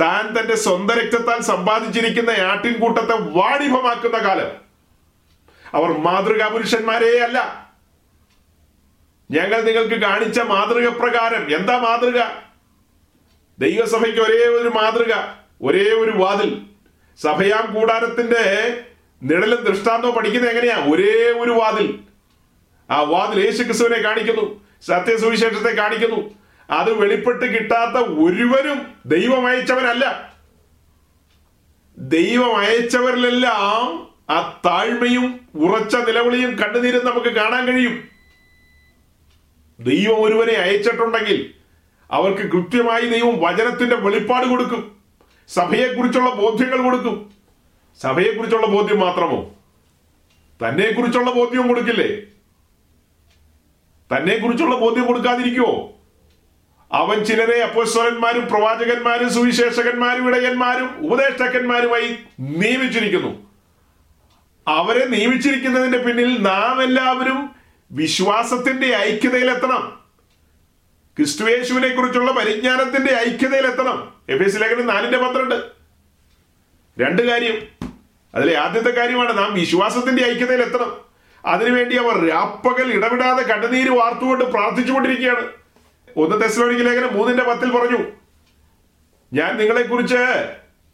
[0.00, 4.50] താൻ തന്റെ സ്വന്തം രക്തത്താൽ സമ്പാദിച്ചിരിക്കുന്ന ആട്ടിൻകൂട്ടത്തെ വാണിഭമാക്കുന്ന കാലം.
[5.74, 7.65] അവർ മാതൃകാ പുരുഷന്മാരേ അല്ല.
[9.30, 11.56] ഞങ്ങൾ നിങ്ങൾക്ക് കാണിച്ച മാതൃക പ്രകാരം.
[11.56, 12.22] എന്താ മാതൃക?
[13.58, 15.14] ദൈവസഭയ്ക്ക് ഒരേ ഒരു മാതൃക
[15.62, 16.62] ഒരേ ഒരു വാതിൽ.
[17.22, 18.44] സഭയാം കൂടാരത്തിന്റെ
[19.22, 20.84] നിഴലും ദൃഷ്ടാന്തവും പഠിക്കുന്നത് എങ്ങനെയാ?
[20.84, 21.98] ഒരേ ഒരു വാതിൽ.
[22.90, 26.34] ആ വാതിൽ യേശു ക്രിസ്തുവിനെ കാണിക്കുന്നു സത്യസുവിശേഷത്തെ കാണിക്കുന്നു.
[26.70, 30.34] അത് വെളിപ്പെട്ട് കിട്ടാത്ത ഒരുവരും ദൈവം അയച്ചവനല്ല.
[31.98, 38.15] ദൈവം അയച്ചവരിലെല്ലാം ആ താഴ്മയും ഉറച്ച നിലവിളിയും കണ്ണുനീരും നമുക്ക് കാണാൻ കഴിയും.
[39.80, 41.54] ദൈവം ഒരുവനെ അയച്ചിട്ടുണ്ടെങ്കിൽ
[42.10, 44.96] അവർക്ക് കൃത്യമായി ദൈവം വചനത്തിന്റെ വെളിപ്പാട് കൊടുക്കും.
[45.48, 47.30] സഭയെക്കുറിച്ചുള്ള ബോധ്യങ്ങൾ കൊടുക്കും.
[48.00, 49.54] സഭയെക്കുറിച്ചുള്ള ബോധ്യം മാത്രമോ?
[50.68, 52.22] തന്നെ കുറിച്ചുള്ള ബോധ്യവും കൊടുക്കില്ലേ?
[54.16, 55.92] തന്നെ കുറിച്ചുള്ള ബോധ്യം കൊടുക്കാതിരിക്കുവോ?
[56.92, 63.46] അവൻ ചിലരെ അപ്പോസ്വരന്മാരും പ്രവാചകന്മാരും സുവിശേഷകന്മാരും ഇടയന്മാരും ഉപദേഷ്ടാക്കന്മാരുമായി നിയമിച്ചിരിക്കുന്നു.
[64.68, 67.55] അവരെ നിയമിച്ചിരിക്കുന്നതിന്റെ പിന്നിൽ നാം എല്ലാവരും
[67.90, 70.00] വിശ്വാസത്തിന്റെ ഐക്യതയിലെത്തണം.
[71.16, 74.14] ക്രിസ്തുയേശുവിനെ കുറിച്ചുള്ള പരിജ്ഞാനത്തിന്റെ ഐക്യതയിലെത്തണം.
[74.28, 75.54] എഫ് എസ് ലേഖനം നാലിന്റെ പന്ത്രണ്ട്.
[77.00, 77.88] രണ്ട് കാര്യം.
[78.34, 80.96] അതിലെ ആദ്യത്തെ കാര്യമാണ് നാം വിശ്വാസത്തിന്റെ ഐക്യതയിലെത്തണം.
[81.46, 85.48] അതിനുവേണ്ടി അവർ രാപ്പകൽ ഇടവിടാതെ കണ്ണുനീര് വാർത്തുകൊണ്ട് പ്രാർത്ഥിച്ചുകൊണ്ടിരിക്കുകയാണ്.
[86.16, 87.98] ഒന്ന് തെസ്ലോണിക്ക് ലേഖനം മൂന്നിന്റെ പത്തിൽ പറഞ്ഞു
[89.32, 90.16] ഞാൻ നിങ്ങളെക്കുറിച്ച്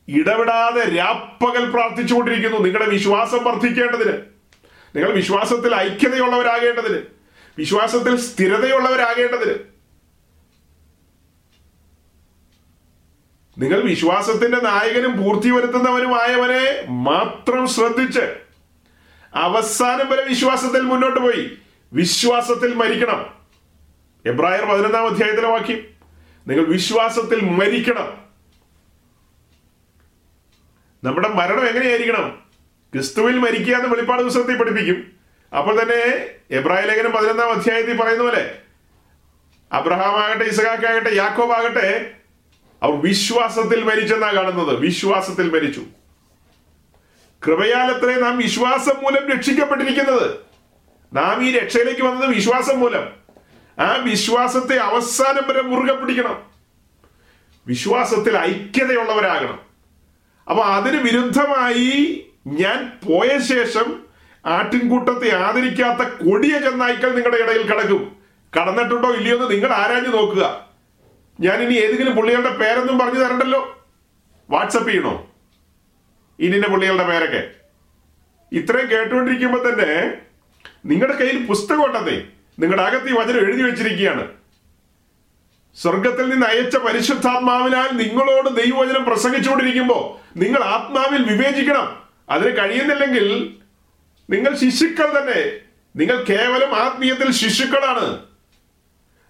[0.09, 2.59] ഇടവിടാതെ രാപ്പകൽ പ്രാർത്ഥിച്ചുകൊണ്ടിരിക്കുന്നു.
[2.59, 4.32] നിങ്ങളുടെ വിശ്വാസം വർദ്ധിക്കേണ്ടതിന്.
[4.97, 7.03] നിങ്ങൾ വിശ്വാസത്തിൽ ഐക്യതയുള്ളവരാകേണ്ടതിന്
[7.59, 9.55] വിശ്വാസത്തിൽ സ്ഥിരതയുള്ളവരാകേണ്ടതിന്
[13.59, 18.37] നിങ്ങൾ വിശ്വാസത്തിന്റെ നായകനും പൂർത്തി വരുത്തുന്നവനുമായവനെ മാത്രം ശ്രദ്ധിച്ച്
[19.35, 21.59] അവസാനം വരെ വിശ്വാസത്തിൽ മുന്നോട്ട് പോയി.
[21.93, 23.35] വിശ്വാസത്തിൽ മരിക്കണം.
[24.27, 25.85] എബ്രായർ പതിനൊന്നാം അധ്യായത്തിലെ വാക്യം.
[26.49, 28.25] നിങ്ങൾ വിശ്വാസത്തിൽ മരിക്കണം.
[31.05, 32.52] നമ്മുടെ മരണം എങ്ങനെയായിരിക്കണം?
[32.95, 35.13] ക്രിസ്തുവിൽ മരിക്കുക എന്ന് വെളിപ്പാട് പുസ്തകത്തിൽ പഠിപ്പിക്കും.
[35.59, 38.59] അപ്പോൾ തന്നെ എബ്രാഹിം ലേഖനം പതിനൊന്നാം അധ്യായത്തിൽ പറയുന്ന പോലെ
[39.73, 42.11] അബ്രഹാം ആകട്ടെ ഇസഹാക്കാകട്ടെ യാക്കോബ് ആകട്ടെ
[42.83, 44.77] അവർ വിശ്വാസത്തിൽ മരിച്ചെന്നാ കാണുന്നത്.
[44.77, 45.83] വിശ്വാസത്തിൽ മരിച്ചു.
[47.47, 50.31] കൃപയാലത്രേ നാം വിശ്വാസം മൂലം രക്ഷിക്കപ്പെട്ടിരിക്കുന്നത്.
[51.13, 53.13] നാം ഈ രക്ഷയിലേക്ക് വന്നത് വിശ്വാസം മൂലം.
[53.79, 56.43] ആ വിശ്വാസത്തെ അവസാനം വരെ മുറുകെ പിടിക്കണം.
[57.67, 59.61] വിശ്വാസത്തിൽ ഐക്യതയുള്ളവരാകണം.
[60.51, 64.03] അപ്പൊ അതിന് വിരുദ്ധമായി ഞാൻ പോയ ശേഷം
[64.47, 68.17] ആട്ടിൻകൂട്ടത്തെ ആദരിക്കാത്ത കൊടിയ ചെന്നായ്ക്കൾ നിങ്ങളുടെ ഇടയിൽ കിടക്കും.
[68.61, 70.69] കടന്നിട്ടുണ്ടോ ഇല്ലയോ എന്ന് നിങ്ങൾ ആരാഞ്ഞു നോക്കുക.
[71.41, 73.87] ഞാൻ ഇനി ഏതെങ്കിലും പുള്ളികളുടെ പേരൊന്നും പറഞ്ഞു തരണ്ടല്ലോ?
[74.51, 75.31] വാട്സപ്പ് ചെയ്യണോ?
[76.41, 77.51] ഇനിന്റെ പുള്ളികളുടെ പേരൊക്കെ.
[78.53, 80.19] ഇത്രയും കേട്ടുകൊണ്ടിരിക്കുമ്പോൾ തന്നെ
[80.87, 82.23] നിങ്ങളുടെ കയ്യിൽ പുസ്തകം ഉണ്ടെന്നേ.
[82.59, 84.29] നിങ്ങളുടെ അകത്ത് ഈ വചനം എഴുതി വെച്ചിരിക്കുകയാണ്.
[85.75, 92.02] സ്വർഗത്തിൽ നിന്ന് അയച്ച പരിശുദ്ധാത്മാവിനാൽ നിങ്ങളോട് ദൈവവചനം പ്രസംഗിച്ചുകൊണ്ടിരിക്കുമ്പോ നിങ്ങൾ ആത്മാവിൽ വിവേചിക്കണം.
[92.33, 93.57] അതിന് കഴിയുന്നില്ലെങ്കിൽ
[94.31, 95.61] നിങ്ങൾ ശിശുക്കൾ തന്നെ.
[95.97, 98.19] നിങ്ങൾ കേവലം ആത്മീയത്തിൽ ശിശുക്കളാണ്.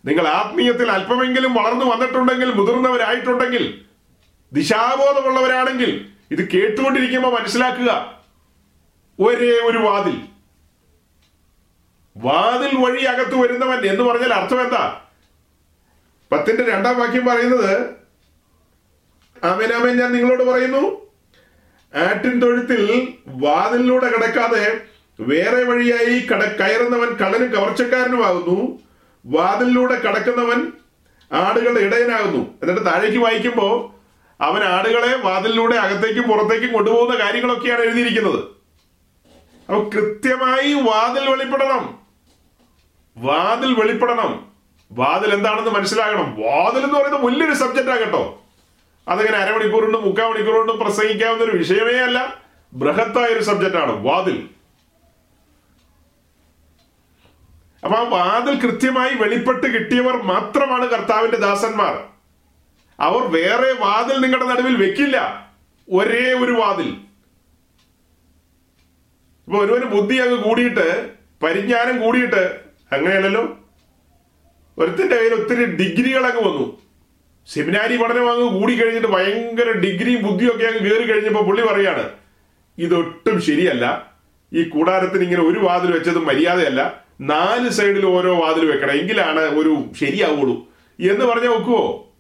[0.05, 3.85] നിങ്ങൾ ആത്മീയത്തിൽ അല്പമെങ്കിലും വളർന്നു വന്നിട്ടുണ്ടെങ്കിൽ മുതിർന്നവരായിട്ടുണ്ടെങ്കിൽ
[4.53, 8.23] ദിശാബോധമുള്ളവരാണെങ്കിൽ ഇത് കേട്ടുകൊണ്ടിരിക്കുമ്പോൾ മനസ്സിലാക്കുക.
[9.21, 10.21] ഒരേ ഒരു വാതിൽ.
[12.17, 15.01] വാതിൽ വഴി അകത്ത് വരുന്നവൻ എന്ന് പറഞ്ഞാൽ അർത്ഥം എന്താ?
[16.33, 17.81] പത്തിന്റെ രണ്ടാം വാക്യം പറയുന്നത്
[19.45, 21.12] ആമേനാമേൻ ഞാൻ നിങ്ങളോട് പറയുന്നു.
[21.95, 24.81] ആട്ടിൻ തൊഴുത്തിൽ വാതിലിലൂടെ കടക്കാതെ
[25.21, 28.79] വേറെ വഴിയായി കട കയറുന്നവൻ കള്ളനും കവർച്ചക്കാരനുമാകുന്നു.
[29.27, 30.73] വാതിലിലൂടെ കടക്കുന്നവൻ
[31.33, 32.39] ആടുകളുടെ ഇടയനാകുന്നു.
[32.39, 33.93] എന്നിട്ട് താഴേക്ക് വായിക്കുമ്പോൾ
[34.43, 38.45] അവൻ ആടുകളെ വാതിലിലൂടെ അകത്തേക്കും പുറത്തേക്കും കൊണ്ടുപോകുന്ന കാര്യങ്ങളൊക്കെയാണ് എഴുതിയിരിക്കുന്നത്.
[39.69, 41.99] അപ്പൊ കൃത്യമായി വാതിൽ വെളിപ്പെടണം.
[43.17, 44.47] വാതിൽ വെളിപ്പെടണം.
[44.93, 46.35] വാതിൽ എന്താണെന്ന് മനസ്സിലാകണം.
[46.41, 48.42] വാതിൽ എന്ന് പറയുന്നത് വലിയൊരു സബ്ജക്റ്റ് ആകട്ടോ
[49.09, 52.43] അതങ്ങനെ അരമണിക്കൂർ കൊണ്ട് മുക്കാൽ മണിക്കൂർ കൊണ്ട് പ്രസംഗിക്കാവുന്ന ഒരു വിഷയമേ അല്ല.
[52.73, 54.49] ബൃഹത്തായ ഒരു സബ്ജക്റ്റ് ആണ് വാതിൽ.
[57.85, 62.05] അപ്പൊ ആ വാതിൽ കൃത്യമായി വെളിപ്പെട്ട് കിട്ടിയവർ മാത്രമാണ് കർത്താവിന്റെ ദാസന്മാർ.
[63.01, 65.49] അവർ വേറെ വാതിൽ നിങ്ങളുടെ നടുവിൽ വെക്കില്ല.
[65.93, 66.89] ഒരേ ഒരു വാതിൽ.
[69.47, 71.11] ഇപ്പൊ ഒരുവന് ബുദ്ധി അങ്ങ് കൂടിയിട്ട്
[71.43, 72.61] പരിജ്ഞാനം കൂടിയിട്ട്
[72.93, 73.59] അങ്ങനെയല്ലല്ലോ?
[74.79, 76.83] ഒരുത്തിന്റെ കയ്യിൽ ഒത്തിരി ഡിഗ്രികൾ അങ്ങ് വന്നു.
[77.47, 82.11] സെമിനാരി പഠനം അങ്ങ് കൂടി കഴിഞ്ഞിട്ട് ഭയങ്കര ഡിഗ്രിയും ബുദ്ധിയും ഒക്കെ അങ്ങ് കയറി കഴിഞ്ഞപ്പോൾ പുള്ളി പറയാണ്
[82.79, 84.13] ഇതൊട്ടും ശരിയല്ല.
[84.53, 87.05] ഈ കൂടാരത്തിന് ഇങ്ങനെ ഒരു വാതിൽ വെച്ചത് മര്യാദയല്ല.
[87.21, 88.91] നാല് സൈഡിൽ ഓരോ വാതിൽ വെക്കണം.
[88.91, 90.73] എങ്കിലാണ് ഒരു ശരിയാവുള്ളൂ.
[91.01, 92.13] എന്ന് പറഞ്ഞ വെക്കുവോ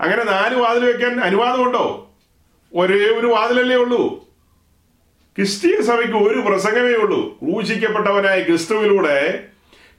[0.00, 2.12] അങ്ങനെ നാല് വാതിൽ വെക്കാൻ അനുവാദമുണ്ടോ
[2.74, 4.24] ഒരേ ഒരു വാതിലല്ലേ ഉള്ളൂ.
[5.36, 7.38] ക്രിസ്തീയ സഭയ്ക്ക് ഒരു പ്രസംഗമേ ഉള്ളൂ.
[7.42, 9.46] ക്രൂശിക്കപ്പെട്ടവനായ ക്രിസ്തുവിലൂടെ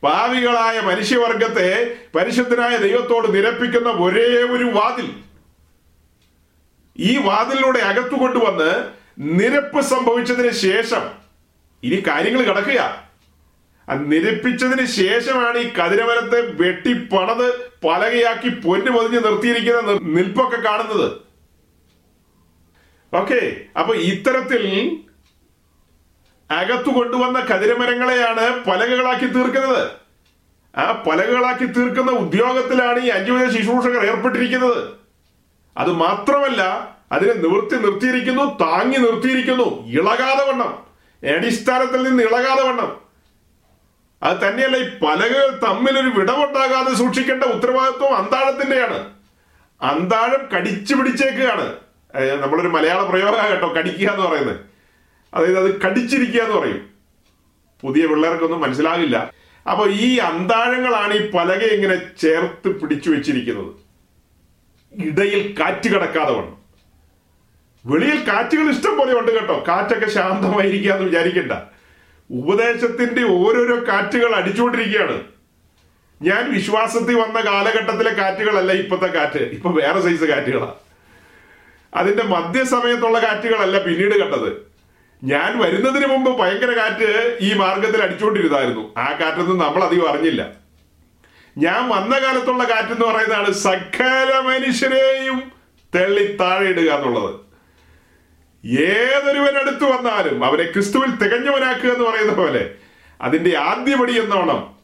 [0.06, 1.70] പാവികളായ മനുഷ്യവർഗത്തെ
[2.16, 5.08] പരിശുദ്ധനായ ദൈവത്തോട് നിരപ്പിക്കുന്ന ഒരേ ഒരു വാതിൽ.
[6.98, 8.72] ഈ വാതിലിലൂടെ അകത്തു കൊണ്ടുവന്ന്
[9.40, 11.04] നിരപ്പ് സംഭവിച്ചതിന് ശേഷം
[11.84, 12.82] ഇനി കാര്യങ്ങൾ കിടക്കുക.
[14.12, 17.48] നിരപ്പിച്ചതിന് ശേഷമാണ് ഈ കതിരമരത്തെ വെട്ടി പണത്
[17.86, 21.08] പലകയാക്കി പൊന്നു പൊതിഞ്ഞ് നിർത്തിയിരിക്കുന്ന നിൽപ്പൊക്കെ കാണുന്നത്.
[23.14, 23.42] ഓക്കെ
[23.80, 24.64] അപ്പൊ ഇത്തരത്തിൽ
[26.52, 29.90] അകത്തു കൊണ്ടുവന്ന കതിരമരങ്ങളെയാണ് പലകകളാക്കി തീർക്കുന്നത്.
[30.78, 34.88] ആ പലകകളാക്കി തീർക്കുന്ന ഉദ്യോഗത്തിലാണ് ഈ അഞ്ചുവിധ ശുശ്രൂഷകർ ഏർപ്പെട്ടിരിക്കുന്നത്.
[35.78, 36.62] അത് മാത്രമല്ല
[37.12, 39.88] അതിനെ നിവർത്തി നിർത്തിയിരിക്കുന്നു താങ്ങി നിർത്തിയിരിക്കുന്നു.
[39.88, 40.86] ഇളകാതെ വണ്ണം.
[41.36, 43.06] അടിസ്ഥാനത്തിൽ നിന്ന് ഇളകാതെ വണ്ണം.
[44.24, 49.10] അത് തന്നെയല്ല ഈ പലകകൾ തമ്മിൽ ഒരു വിടവുണ്ടാകാതെ സൂക്ഷിക്കേണ്ട ഉത്തരവാദിത്വം അന്താഴത്തിന്റെയാണ്
[49.82, 51.76] അന്താഴം കടിച്ചു പിടിച്ചേക്കുകയാണ്.
[52.42, 54.75] നമ്മളൊരു മലയാള പ്രയോഗമാണ് കേട്ടോ കടിക്കുക എന്ന് പറയുന്നത്.
[55.36, 56.90] അതായത് അത് കടിച്ചിരിക്കുക എന്ന് പറയും.
[57.82, 59.32] പുതിയ പിള്ളേർക്കൊന്നും മനസ്സിലാകില്ല
[59.72, 63.72] അപ്പോൾ ഈ അന്താഴങ്ങളാണ് ഈ പലക ഇങ്ങനെ ചേർത്ത് പിടിച്ചു വെച്ചിരിക്കുന്നത്.
[64.94, 66.66] ഇടയിൽ കാറ്റ് കടക്കാതെ വേണം
[67.86, 69.64] വെളിയിൽ കാറ്റുകൾ ഇഷ്ടം പോലെ ഉണ്ട് കേട്ടോ.
[69.68, 71.52] കാറ്റൊക്കെ ശാന്തമായിരിക്കുക എന്ന് വിചാരിക്കണ്ട.
[72.30, 75.22] ഉപദേശത്തിന്റെ ഓരോരോ കാറ്റുകൾ അടിച്ചുകൊണ്ടിരിക്കുകയാണ്.
[76.22, 79.38] ഞാൻ വിശ്വാസത്തിൽ വന്ന കാലഘട്ടത്തിലെ കാറ്റുകളല്ല ഇപ്പത്തെ കാറ്റ്.
[79.38, 80.76] ഇപ്പൊ വേറെ സൈസ് കാറ്റുകളാണ്
[81.94, 84.75] അതിന്റെ മധ്യസമയത്തുള്ള കാറ്റുകളല്ല പിന്നീട് കണ്ടത്.
[85.24, 90.52] ഞാൻ വരുന്നതിന് മുമ്പ് ഭയങ്കര കാറ്റ് ഈ മാർഗത്തിൽ അടിച്ചുകൊണ്ടിരുന്നായിരുന്നു ആ കാറ്റൊന്നും നമ്മൾ അധികം അറിഞ്ഞില്ല.
[91.58, 95.52] ഞാൻ വന്ന കാലത്തുള്ള കാറ്റ് എന്ന് പറയുന്നതാണ് സകല മനുഷ്യരെയും
[95.96, 97.36] തെള്ളി താഴെ ഇടുക എന്നുള്ളത്.
[98.66, 102.72] ഏതൊരുവൻ അടുത്ത് വന്നാലും അവരെ ക്രിസ്തുവിൽ തികഞ്ഞവനാക്കുക എന്ന് പറയുന്ന പോലെ
[103.22, 104.76] അതിന്റെ ആദ്യപടി എന്നോണം.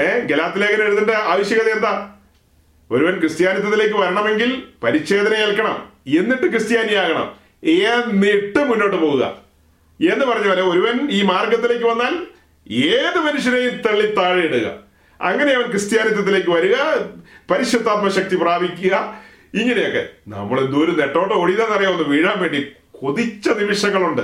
[0.00, 2.10] ഏ ഗലാത്ത് ലേഖനം എഴുതേണ്ട ആവശ്യകത എന്താ?
[2.90, 7.34] ഒരുവൻ ക്രിസ്ത്യാനിത്വത്തിലേക്ക് വരണമെങ്കിൽ പരിച്ഛേദന ഏൽക്കണം എന്നിട്ട് ക്രിസ്ത്യാനിയാകണം.
[7.64, 9.41] എന്നിട്ട് മുന്നോട്ട് പോവുക.
[10.00, 12.26] എന്ന് പറഞ്ഞ പോലെ ഒരുവൻ ഈ മാർഗത്തിലേക്ക് വന്നാൽ
[12.70, 16.74] ഏത് മനുഷ്യനെയും തള്ളി താഴെ ഇടുക അങ്ങനെ അവൻ ക്രിസ്ത്യാനിത്വത്തിലേക്ക് വരിക
[17.50, 19.22] പരിശുദ്ധാത്മ ശക്തി പ്രാപിക്കുക.
[19.54, 20.08] ഇങ്ങനെയൊക്കെ.
[20.28, 24.22] നമ്മൾ എന്തോരം നെട്ടോട്ട് ഓടിയതെന്നറിയാം ഒന്ന് വീഴാൻ വേണ്ടി കൊതിച്ച നിമിഷങ്ങളുണ്ട്.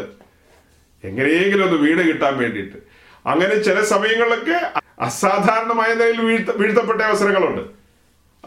[1.05, 2.77] എങ്ങനെയെങ്കിലും ഒന്ന് വീട് കിട്ടാൻ വേണ്ടിയിട്ട്.
[3.29, 7.61] അങ്ങനെ ചില സമയങ്ങളിലൊക്കെ അസാധാരണമായ നിലയിൽ വീഴ്ത്ത വീഴ്ത്തപ്പെട്ട അവസരങ്ങളുണ്ട്.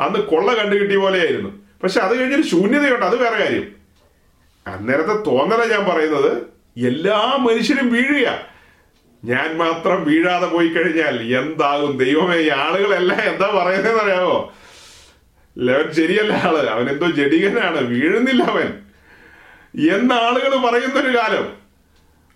[0.02, 1.50] അന്ന് കൊള്ള കണ്ടു കിട്ടിയ പോലെയായിരുന്നു.
[1.84, 3.06] പക്ഷെ അത് കഴിഞ്ഞൊരു ശൂന്യതയുണ്ട്.
[3.06, 3.72] അത് വേറെ കാര്യം.
[4.68, 6.44] അന്നേരത്തെ തോന്നല ഞാൻ പറയുന്നത്.
[6.78, 8.48] എല്ലാ മനുഷ്യരും വീഴുക
[9.26, 11.98] ഞാൻ മാത്രം വീഴാതെ പോയി കഴിഞ്ഞാൽ എന്താകും?
[11.98, 14.54] ദൈവമേ ഈ ആളുകളെല്ലാം എന്താ പറയുന്നതെന്ന് അറിയാമോ
[15.58, 16.58] അവൻ ശരിയല്ല ആൾ.
[16.58, 17.84] അവൻ എന്തോ ജഡികനാണ്.
[17.84, 18.68] വീഴുന്നില്ല അവൻ.
[19.94, 21.54] എന്ന ആളുകൾ പറയുന്നൊരു കാലം.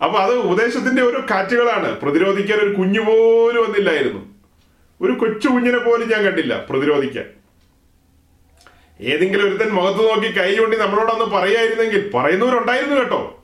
[0.04, 4.34] അപ്പൊ അത് ഉപദേശത്തിന്റെ ഓരോ കാറ്റുകളാണ് പ്രതിരോധിക്കാൻ ഒരു കുഞ്ഞു പോലും വന്നില്ലായിരുന്നു.
[5.00, 7.24] ഒരു കൊച്ചു കുഞ്ഞിനെ പോലും ഞാൻ കണ്ടില്ല പ്രതിരോധിക്കാൻ.
[9.00, 13.35] ഏതെങ്കിലും ഒരുത്തൻ മുഖത്ത് നോക്കി കൈ കൊണ്ടി നമ്മളോടൊന്ന് പറയായിരുന്നെങ്കിൽ പറയുന്നവരുണ്ടായിരുന്നു കേട്ടോ.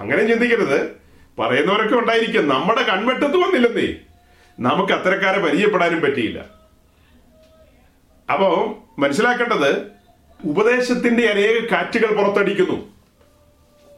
[0.00, 0.96] അങ്ങനെ ചിന്തിക്കരുത്.
[1.38, 2.48] പറയുന്നവരൊക്കെ ഉണ്ടായിരിക്കും.
[2.48, 3.94] നമ്മുടെ കൺവെട്ടത്ത് വന്നില്ലെന്നേ.
[4.60, 6.44] നമുക്ക് അത്തരക്കാരെ പരിചയപ്പെടാനും പറ്റിയില്ല.
[8.32, 9.86] അപ്പോ മനസ്സിലാക്കേണ്ടത്
[10.44, 12.94] ഉപദേശത്തിന്റെ അനേക കാറ്റുകൾ പുറത്തടിക്കുന്നു.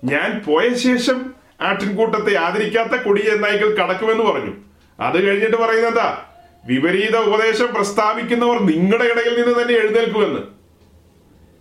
[0.04, 4.54] ഞാൻ പോയ ശേഷം ആട്ടിൻകൂട്ടത്തെ ആദരിക്കാത്ത കൊടിയ നായ്ക്കൾ കടക്കുമെന്ന് പറഞ്ഞു.
[5.00, 6.24] അത് കഴിഞ്ഞിട്ട് എന്താ?
[6.64, 10.40] വിപരീത ഉപദേശം പ്രസ്താവിക്കുന്നവർ നിങ്ങളുടെ ഇടയിൽ നിന്ന് തന്നെ എഴുന്നേൽക്കുമെന്ന്.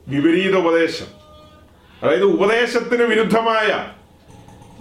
[0.07, 1.05] വിപരീത ഉപദേശം.
[2.03, 3.89] അതായത് ഉപദേശത്തിന് വിരുദ്ധമായ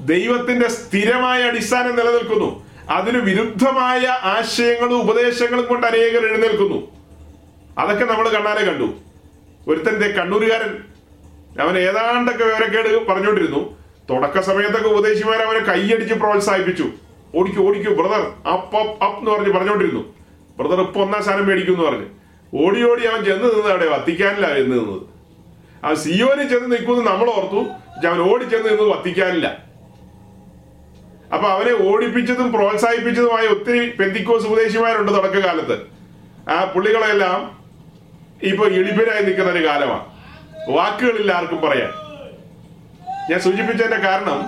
[0.06, 2.66] ദൈവത്തിന്റെ സ്ഥിരമായ അടിസ്ഥാനം നിലനിൽക്കുന്നു.
[2.90, 6.90] അതിന് വിരുദ്ധമായ ആശയങ്ങളും ഉപദേശങ്ങളും കൊണ്ട് അനേകർ എഴുന്നേൽക്കുന്നു.
[7.78, 8.94] അതൊക്കെ നമ്മൾ കണ്ണാലെ കണ്ടു.
[9.68, 10.78] ഒരുത്തന്റെ കണ്ണൂരുകാരൻ
[11.60, 13.76] അവൻ ഏതാണ്ടൊക്കെ വിവരക്കേട് പറഞ്ഞുകൊണ്ടിരുന്നു.
[14.10, 16.84] തുടക്ക സമയത്തൊക്കെ ഉപദേശിമാർ അവനെ കൈയടിച്ച് പ്രോത്സാഹിപ്പിച്ചു.
[17.34, 18.20] ഓടിക്കൂ ഓടിക്കൂ ബ്രദർ
[18.52, 20.14] അപ്പ് അപ്പ് അപ്പ് എന്ന് പറഞ്ഞ് പറഞ്ഞുകൊണ്ടിരുന്നു.
[20.58, 22.06] ബ്രദർ ഇപ്പൊ ഒന്നാം സ്ഥാനം മേടിക്കും എന്ന് പറഞ്ഞ്.
[22.54, 25.02] ഓടി ഓടി അവൻ ചെന്ന് നിന്നത് അവിടെ വത്തിക്കാനില്ല എന്ന് നിന്നത്.
[25.84, 27.60] ആ സിയോന് ചെന്ന് നിൽക്കുമെന്ന് നമ്മൾ ഓർത്തു.
[28.06, 29.67] അവൻ ഓടി ചെന്ന് നിന്നത് വത്തിക്കാനില്ല
[31.34, 35.86] അപ്പൊ അവരെ ഓടിപ്പിച്ചതും പ്രോത്സാഹിപ്പിച്ചതുമായ ഒത്തിരി പെന്തിക്കോസ് ഉപദേശിമാരുണ്ട് തുടക്കകാലത്ത്.
[36.50, 37.58] ആ പുള്ളികളെല്ലാം
[38.42, 40.04] ഇപ്പൊ എളിപ്പരായി നിൽക്കുന്ന ഒരു കാലമാണ്.
[40.70, 41.90] വാക്കുകളില്ല ആർക്കും പറയാൻ.
[43.30, 44.44] ഞാൻ സൂചിപ്പിച്ചതിന്റെ കാരണം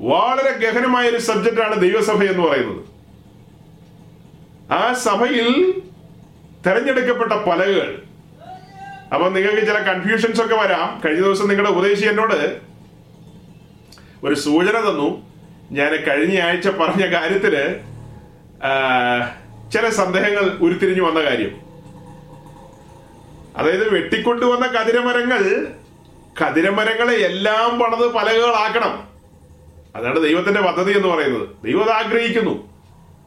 [0.00, 2.84] വളരെ ഗഹനമായ ഒരു സബ്ജക്റ്റാണ് ദൈവസഭ എന്ന് പറയുന്നത്.
[4.72, 5.80] ആ സഭയിൽ
[6.66, 8.02] തെരഞ്ഞെടുക്കപ്പെട്ട പലകൾ
[9.14, 11.00] അപ്പൊ നിങ്ങൾക്ക് ചില കൺഫ്യൂഷൻസ് ഒക്കെ വരാം.
[11.04, 12.58] കഴിഞ്ഞ ദിവസം നിങ്ങളുടെ ഉപദേശി എന്നോട്
[14.24, 15.27] ഒരു സൂചന തന്നു.
[15.70, 17.54] ഞാൻ കഴിഞ്ഞ ആഴ്ച പറഞ്ഞ കാര്യത്തിൽ
[19.72, 21.54] ചില സന്ദേഹങ്ങൾ ഉരുത്തിരിഞ്ഞു വന്ന കാര്യം.
[23.58, 25.66] അതായത് വെട്ടിക്കൊണ്ടുവന്ന കതിരമരങ്ങൾ
[26.40, 29.08] കതിരമരങ്ങളെ എല്ലാം പണത് പലകകളാക്കണം.
[29.96, 31.48] അതാണ് ദൈവത്തിന്റെ പദ്ധതി എന്ന് പറയുന്നത്.
[31.64, 32.54] ദൈവം അത് ആഗ്രഹിക്കുന്നു.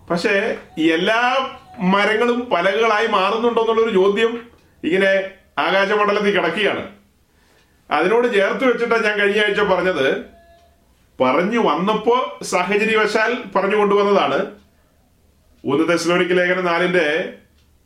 [0.10, 0.58] പക്ഷേ
[0.94, 4.32] എല്ലാ മരങ്ങളും പലകകളായി മാറുന്നുണ്ടോ എന്നുള്ളൊരു ചോദ്യം
[4.84, 5.12] ഇങ്ങനെ
[5.60, 6.89] ആകാശമണ്ഡലത്തിൽ കിടക്കുകയാണ്.
[7.92, 10.41] അതിനോട് ചേർത്ത് വെച്ചിട്ടാണ് ഞാൻ കഴിഞ്ഞ ആഴ്ച പറഞ്ഞത്.
[11.20, 14.51] പറഞ്ഞു വന്നപ്പോ സാഹചര്യവശാൽ പറഞ്ഞു കൊണ്ടുവന്നതാണ്.
[15.66, 17.34] ഒന്ന് തെസ്ലോനിക്ക് ലേഖനം നാലിന്റെ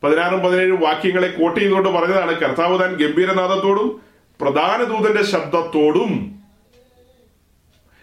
[0.02, 2.40] പതിനാറും പതിനേഴും വാക്യങ്ങളെ കോട്ട് ചെയ്തുകൊണ്ട് പറഞ്ഞതാണ്.
[2.40, 4.00] കർത്താവ് താൻ ഗംഭീരനാഥത്തോടും
[4.40, 6.42] പ്രധാന ദൂതന്റെ ശബ്ദത്തോടും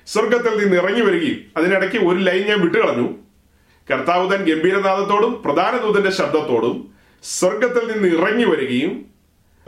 [0.08, 3.16] സ്വർഗത്തിൽ നിന്ന് ഇറങ്ങി വരികയും അതിനിടയ്ക്ക് ഒരു ലൈൻ ഞാൻ വിട്ടുകളഞ്ഞു.
[3.92, 6.94] കർത്താവ് താൻ ഗംഭീരനാഥത്തോടും പ്രധാന ദൂതന്റെ ശബ്ദത്തോടും
[7.24, 9.06] സ്വർഗത്തിൽ നിന്ന് ഇറങ്ങി വരികയും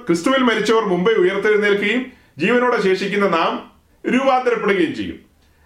[0.08, 3.72] ക്രിസ്തുവിൽ മരിച്ചവർ മുമ്പേ ഉയർത്തെഴുന്നേൽക്കുകയും ജീവനോടെ ശേഷിക്കുന്ന നാം
[4.14, 5.25] രൂപാന്തരപ്പെടുകയും ചെയ്യും.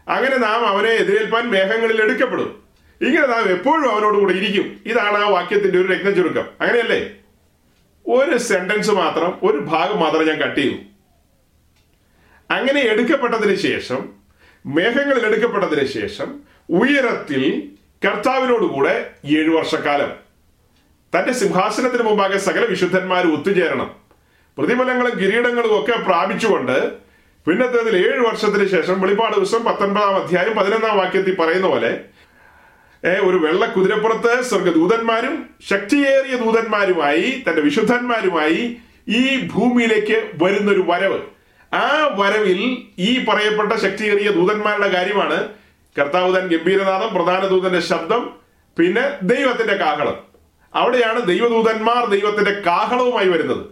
[0.10, 2.64] അങ്ങനെ നാം അവനെ എതിരേൽപ്പാൻ മേഘങ്ങളിൽ എടുക്കപ്പെടും.
[3.02, 4.80] ഇങ്ങനെ നാം എപ്പോഴും അവനോട് കൂടെ ഇരിക്കും.
[4.86, 6.46] ഇതാണ് ആ വാക്യത്തിന്റെ ഒരു രത്ന ചുരുക്കം.
[6.62, 7.12] അങ്ങനെയല്ലേ?
[8.08, 10.76] ഒരു സെന്റൻസ് മാത്രം ഒരു ഭാഗം മാത്രം ഞാൻ കട്ട് ചെയ്തു.
[12.54, 14.10] അങ്ങനെ എടുക്കപ്പെട്ടതിന് ശേഷം
[14.66, 16.40] മേഘങ്ങളിൽ എടുക്കപ്പെട്ടതിന് ശേഷം
[16.70, 17.72] ഉയരത്തിൽ
[18.08, 20.12] കർത്താവിനോടുകൂടെ ഏഴു വർഷക്കാലം.
[21.20, 23.96] തന്റെ സിംഹാസനത്തിന് മുമ്പാകെ സകല വിശുദ്ധന്മാരും ഒത്തുചേരണം.
[24.58, 27.09] പ്രതിഫലങ്ങളും കിരീടങ്ങളും ഒക്കെ പ്രാപിച്ചുകൊണ്ട്
[27.50, 31.92] പിന്നത്തേതിൽ ഏഴ് വർഷത്തിന് ശേഷം വെളിപ്പാട് ദിവസം പത്തൊൻപതാം അധ്യായം പതിനൊന്നാം വാക്യത്തിൽ പറയുന്ന പോലെ
[33.04, 38.78] ഒരു വെള്ള കുതിരപ്പുറത്ത് സ്വർഗദൂതന്മാരും ശക്തിയേറിയ ദൂതന്മാരുമായി തന്റെ വിശുദ്ധന്മാരുമായി
[39.08, 41.20] ഈ ഭൂമിയിലേക്ക് വരുന്നൊരു വരവ്.
[41.76, 42.62] ആ വരവിൽ
[43.00, 45.50] ഈ പറയപ്പെട്ട ശക്തിയേറിയ ദൂതന്മാരുടെ കാര്യമാണ്
[46.00, 48.30] കർത്താവുദൻ താൻ ഗംഭീരനാഥം പ്രധാന ദൂതന്റെ ശബ്ദം
[48.78, 50.20] പിന്നെ ദൈവത്തിന്റെ കാഹളം.
[50.76, 53.66] അവിടെയാണ് ദൈവദൂതന്മാർ ദൈവത്തിന്റെ കാഹളവുമായി വരുന്നത്.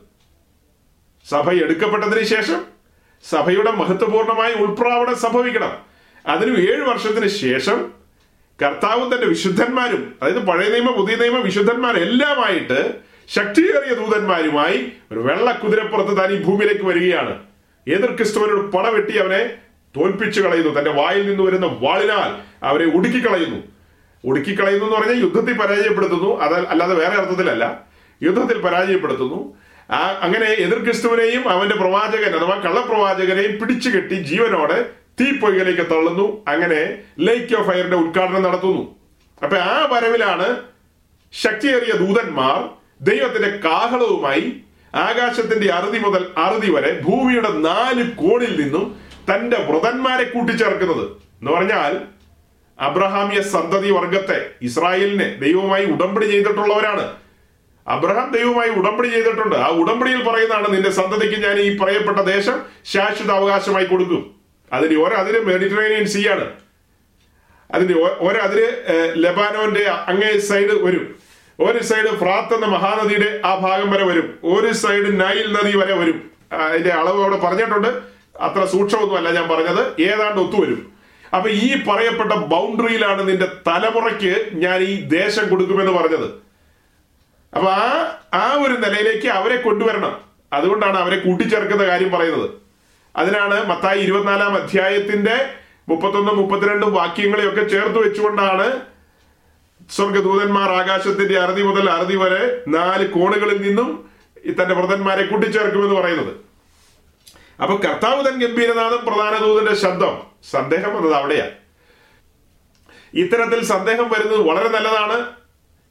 [1.30, 2.77] സഭ എടുക്കപ്പെട്ടതിന് ശേഷം
[3.24, 5.78] സഭയുടെ മഹത്വപൂർണമായ ഉൾപ്രാവണം സംഭവിക്കണം.
[6.28, 7.92] അതിനു ഏഴ് വർഷത്തിന് ശേഷം
[8.62, 12.94] കർത്താവും തന്റെ വിശുദ്ധന്മാരും അതായത് പഴയ നിയമ പുതിയ നിയമ വിശുദ്ധന്മാർ എല്ലാമായിട്ട്
[13.28, 17.44] ശക്തിയേറിയ ദൂതന്മാരുമായി ഒരു വെള്ള കുതിരപ്പുറത്ത് താൻ ഈ ഭൂമിയിലേക്ക് വരികയാണ്.
[17.88, 19.54] എതിർ ക്രിസ്തുവിനോട് പടവെട്ടി അവനെ
[19.98, 20.80] തോൽപ്പിച്ചു കളയുന്നു.
[20.80, 23.58] തന്റെ വായിൽ നിന്ന് വരുന്ന വാളിനാൽ അവരെ ഒടുക്കിക്കളയുന്നു
[24.26, 26.42] ഒടുക്കിക്കളയുന്നു എന്ന് പറഞ്ഞാൽ യുദ്ധത്തിൽ പരാജയപ്പെടുത്തുന്നു.
[26.42, 27.82] അത് അല്ലാതെ വേറെ അർത്ഥത്തിലല്ല.
[28.24, 29.57] യുദ്ധത്തിൽ പരാജയപ്പെടുത്തുന്നു.
[29.92, 34.90] ആ അങ്ങനെ എതിർ ക്രിസ്തുവിനെയും അവന്റെ പ്രവാചകൻ അഥവാ കള്ളപ്രവാചകനെയും പിടിച്ചു കെട്ടി ജീവനോടെ
[35.22, 36.46] തീപ്പൊയ്കലേക്ക് തള്ളുന്നു.
[36.48, 38.96] അങ്ങനെ ലേക്ക് ഓഫ് ഫയറിന്റെ ഉദ്ഘാടനം നടത്തുന്നു.
[39.44, 40.58] അപ്പൊ ആ വരവിലാണ്
[41.34, 42.70] ശക്തിയേറിയ ദൂതന്മാർ
[43.02, 44.62] ദൈവത്തിന്റെ കാഹളവുമായി
[44.96, 48.86] ആകാശത്തിന്റെ അറുതി മുതൽ അറുതി വരെ ഭൂമിയുടെ നാല് കോണിൽ നിന്നും
[49.30, 51.06] തന്റെ വ്രതന്മാരെ കൂട്ടിച്ചേർക്കുന്നത്.
[51.40, 52.02] എന്ന് പറഞ്ഞാൽ
[52.80, 57.27] അബ്രഹാമിയ സന്തതി വർഗത്തെ ഇസ്രായേലിനെ ദൈവവുമായി ഉടമ്പടി ചെയ്തിട്ടുള്ളവരാണ്.
[57.88, 59.56] അബ്രഹാം ദൈവമായി ഉടമ്പടി ചെയ്തിട്ടുണ്ട്.
[59.56, 64.36] ആ ഉടമ്പടിയിൽ പറയുന്നതാണ് നിന്റെ സന്തതിക്ക് ഞാൻ ഈ പറയപ്പെട്ട ദേശം ശാശ്വത അവകാശമായി കൊടുക്കും.
[64.74, 66.52] അതിന് ഒരതിര് മെഡിറ്ററേനിയൻ സീ ആണ്.
[67.74, 68.68] അതിന്റെ ഒരതിര്
[69.24, 71.16] ലബാനോന്റെ അങ്ങേ സൈഡ് വരും.
[71.60, 74.40] ഒരു സൈഡ് ഫ്രാത്ത് എന്ന മഹാനദിയുടെ ആ ഭാഗം വരെ വരും.
[74.44, 76.32] ഒരു സൈഡ് നൈൽ നദി വരെ വരും.
[76.54, 77.88] അതിന്റെ അളവ് അവിടെ പറഞ്ഞിട്ടുണ്ട്.
[78.40, 80.02] അത്ര സൂക്ഷ്മമൊന്നുമല്ല ഞാൻ പറഞ്ഞത്.
[80.02, 80.92] ഏതാണ്ട് ഒത്തുവരും
[81.36, 86.47] അപ്പൊ ഈ പറയപ്പെട്ട ബൗണ്ടറിയിലാണ് നിന്റെ തലമുറയ്ക്ക് ഞാൻ ഈ ദേശം കൊടുക്കുമെന്ന് പറഞ്ഞത്.
[87.54, 87.90] അപ്പൊ ആ
[88.44, 90.14] ആ ഒരു നിലയിലേക്ക് അവരെ കൊണ്ടുവരണം.
[90.58, 92.50] അതുകൊണ്ടാണ് അവരെ കൂട്ടിച്ചേർക്കുന്ന കാര്യം പറയുന്നത്.
[93.16, 95.38] അതിനാണ് മത്തായി ഇരുപത്തിനാലാം അധ്യായത്തിന്റെ
[95.90, 98.68] മുപ്പത്തൊന്നും മുപ്പത്തിരണ്ടും വാക്യങ്ങളെയൊക്കെ ചേർത്ത് വെച്ചുകൊണ്ടാണ്
[99.96, 102.42] സ്വർഗദൂതന്മാർ ആകാശത്തിന്റെ അറുതി മുതൽ അറുതി വരെ
[102.76, 103.90] നാല് കോണുകളിൽ നിന്നും
[104.58, 106.34] തന്റെ വ്രതന്മാരെ കൂട്ടിച്ചേർക്കുമെന്ന് പറയുന്നത്.
[107.64, 110.16] അപ്പൊ കർത്താവ് തൻ ഗംഭീരനാഥം പ്രധാന ദൂതന്റെ ശബ്ദം
[110.52, 111.56] സന്ദേഹം എന്നത് അവിടെയാണ്
[113.22, 115.18] ഇത്തരത്തിൽ സന്ദേഹം വരുന്നത് വളരെ നല്ലതാണ്.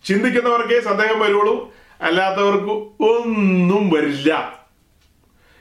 [0.07, 1.75] ചിന്തിക്കുന്നവർക്കേ സന്ദേഹം വരുള്ളൂ.
[2.03, 2.73] അല്ലാത്തവർക്ക്
[3.03, 4.61] ഒന്നും വരില്ല.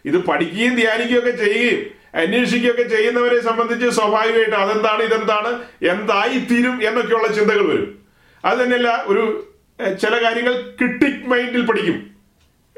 [0.06, 1.86] ഇത് പഠിക്കുകയും ധ്യാനിക്കുകയും ഒക്കെ ചെയ്യുകയും
[2.16, 8.00] അന്വേഷിക്കുകയൊക്കെ ചെയ്യുന്നവരെ സംബന്ധിച്ച് സ്വാഭാവികമായിട്ട് അതെന്താണ് ഇതെന്താണ് എന്തായി തീരും എന്നൊക്കെയുള്ള ചിന്തകൾ വരും.
[8.46, 9.54] അത് തന്നെയല്ല ഒരു
[10.02, 12.12] ചില കാര്യങ്ങൾ ക്രിട്ടിക് മൈൻഡിൽ പഠിക്കും.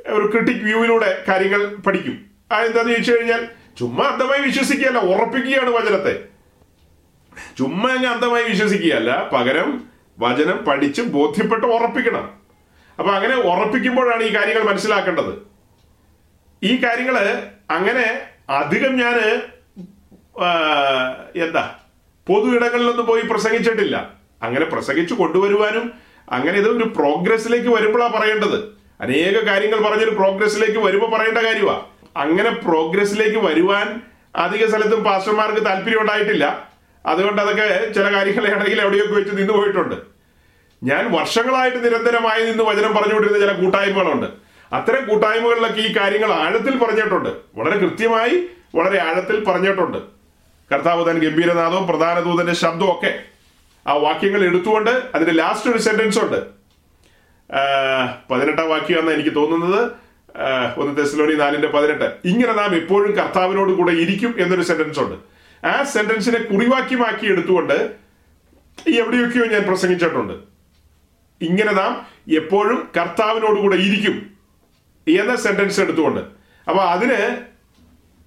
[0.08, 2.26] ഒരു ക്രിട്ടിക് വ്യൂവിലൂടെ കാര്യങ്ങൾ പഠിക്കും.
[2.52, 3.48] അതെന്താന്ന് ചോദിച്ചു കഴിഞ്ഞാൽ
[3.80, 6.24] ചുമ്മാ അന്ധമായി വിശ്വസിക്കുകയല്ല ഉറപ്പിക്കുകയാണ് വചനത്തെ.
[7.58, 9.30] ചുമ്മാ അങ്ങ് അന്ധമായി വിശ്വസിക്കുകയല്ല.
[9.34, 12.26] പകരം വചനം പഠിച്ച് ബോധ്യപ്പെട്ട് ഉറപ്പിക്കണം.
[13.00, 15.34] അപ്പൊ അങ്ങനെ ഉറപ്പിക്കുമ്പോഴാണ് ഈ കാര്യങ്ങൾ മനസ്സിലാക്കേണ്ടത്.
[16.64, 17.18] ഈ കാര്യങ്ങൾ
[17.78, 18.06] അങ്ങനെ
[18.50, 19.18] അധികം ഞാൻ
[21.46, 21.64] എന്താ
[22.28, 23.96] പൊതു ഇടങ്ങളിലൊന്നും പോയി പ്രസംഗിച്ചിട്ടില്ല.
[24.46, 25.86] അങ്ങനെ പ്രസംഗിച്ചു കൊണ്ടുവരുവാനും
[26.36, 28.58] അങ്ങനെ ഇത് ഒരു പ്രോഗ്രസ്സിലേക്ക് വരുമ്പോഴാണ് പറയേണ്ടത്.
[29.02, 31.76] അനേക കാര്യങ്ങൾ പറഞ്ഞൊരു പ്രോഗ്രസ്സിലേക്ക് വരുമ്പോൾ പറയേണ്ട കാര്യമാ
[32.24, 33.88] അങ്ങനെ പ്രോഗ്രസ്സിലേക്ക് വരുവാൻ
[34.46, 36.46] അധിക സ്ഥലത്തും പാസ്റ്റർമാർക്ക് താല്പര്യം ഉണ്ടായിട്ടില്ല.
[37.06, 39.96] അതുകൊണ്ട് അതൊക്കെ ചില കാര്യങ്ങൾ ഇടയിൽ എവിടെയൊക്കെ വെച്ച് നിന്ന് പോയിട്ടുണ്ട്.
[40.84, 44.28] ഞാൻ വർഷങ്ങളായിട്ട് നിരന്തരമായി നിന്ന് വചനം പറഞ്ഞുകൊണ്ടിരുന്ന ചില കൂട്ടായ്മകളുണ്ട്.
[44.74, 47.30] അത്തരം കൂട്ടായ്മകളിലൊക്കെ ഈ കാര്യങ്ങൾ ആഴത്തിൽ പറഞ്ഞിട്ടുണ്ട്.
[47.56, 48.44] വളരെ കൃത്യമായി
[48.76, 49.98] വളരെ ആഴത്തിൽ പറഞ്ഞിട്ടുണ്ട്.
[50.74, 53.20] കർത്താവ് തൻ ഗംഭീരനാഥവും പ്രധാന ദൂതന്റെ ശബ്ദവും ഒക്കെ
[53.88, 56.44] ആ വാക്യങ്ങൾ എടുത്തുകൊണ്ട് അതിന്റെ ലാസ്റ്റ് ഒരു സെന്റൻസ് ഉണ്ട്.
[58.32, 59.92] പതിനെട്ടാം വാക്യമെന്ന് എനിക്ക് തോന്നുന്നത്.
[60.78, 62.04] ഒന്ന് തെസ്ലോണി നാലിന്റെ പതിനെട്ട്.
[62.26, 65.37] ഇങ്ങനെ നാം എപ്പോഴും കർത്താവിനോട് കൂടെ ഇരിക്കും എന്നൊരു സെന്റൻസ് ഉണ്ട്.
[65.66, 67.96] ആ സെന്റൻസിനെ കുറിവാക്കി മാക്കി എടുത്തുകൊണ്ട്
[68.90, 70.34] എവിടെയൊക്കെയോ ഞാൻ പ്രസംഗിച്ചിട്ടുണ്ട്.
[71.42, 74.36] ഇങ്ങനെ നാം എപ്പോഴും കർത്താവിനോട് കൂടെ ഇരിക്കും
[75.08, 76.20] എന്ന സെന്റൻസ് എടുത്തുകൊണ്ട്.
[76.70, 77.38] അപ്പൊ അതിന്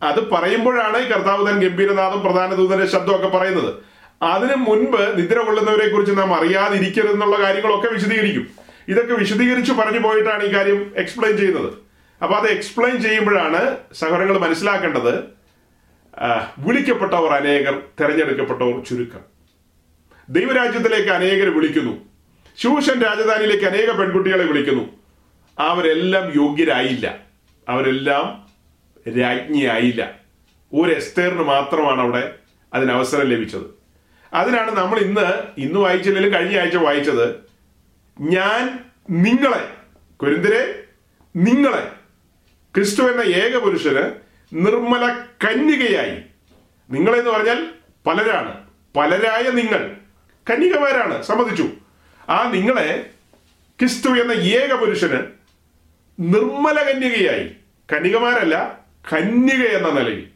[0.03, 3.75] അത് പറയുമ്പോഴാണ് കർത്താവ് താൻ ഗംഭീരനാഥം പ്രധാന ദൂതന്റെ ശബ്ദമൊക്കെ പറയുന്നത്.
[4.23, 8.49] അതിനു മുൻപ് നിദ്ര കൊള്ളുന്നവരെ കുറിച്ച് നാം അറിയാതിരിക്കരുത് എന്നുള്ള കാര്യങ്ങളൊക്കെ വിശദീകരിക്കും.
[8.89, 11.73] ഇതൊക്കെ വിശദീകരിച്ച് പറഞ്ഞു പോയിട്ടാണ് ഈ കാര്യം എക്സ്പ്ലെയിൻ ചെയ്യുന്നത്.
[12.23, 15.40] അപ്പൊ അത് എക്സ്പ്ലെയിൻ ചെയ്യുമ്പോഴാണ് സഹോദരങ്ങൾ മനസ്സിലാക്കേണ്ടത്
[16.59, 19.21] വിളിക്കപ്പെട്ടവർ അനേകർ തെരഞ്ഞെടുക്കപ്പെട്ടവർ ചുരുക്കം.
[20.29, 22.05] ദൈവരാജ്യത്തിലേക്ക് അനേകർ വിളിക്കുന്നു.
[22.59, 25.01] ശൂഷൻ രാജധാനിയിലേക്ക് അനേക പെൺകുട്ടികളെ വിളിക്കുന്നു.
[25.59, 27.19] അവരെല്ലാം യോഗ്യരായില്ല.
[27.69, 28.51] അവരെല്ലാം
[29.21, 30.21] രാജ്ഞിയായില്ല.
[30.75, 32.35] ഒരു എസ്തേറിന് മാത്രമാണ് അവിടെ
[32.75, 33.81] അതിന് അവസരം ലഭിച്ചത്.
[34.35, 37.37] അതിനാണ് നമ്മൾ ഇന്ന് ഇന്ന് വായിച്ചില്ലെങ്കിലും കഴിഞ്ഞ ആഴ്ച വായിച്ചത്
[38.21, 38.79] ഞാൻ
[39.11, 39.69] നിങ്ങളെ
[40.17, 40.83] കുരുന്തരെ
[41.37, 41.93] നിങ്ങളെ
[42.75, 46.23] ക്രിസ്തു എന്ന ഏക പുരുഷന് നിർമ്മല കന്യകയായി.
[46.91, 47.69] നിങ്ങളെന്ന് പറഞ്ഞാൽ
[48.07, 48.55] പലരാണ്.
[48.97, 49.97] പലരായ നിങ്ങൾ.
[50.51, 51.23] കന്യകമാരാണ്.
[51.23, 51.69] സമ്മതിച്ചു.
[52.29, 53.11] ആ നിങ്ങളെ
[53.79, 55.23] ക്രിസ്തു എന്ന ഏക പുരുഷന്
[56.21, 57.51] നിർമ്മല കന്യകയായി.
[57.93, 58.79] കന്യകമാരല്ല
[59.13, 60.29] കന്യക എന്ന നിലയിൽ.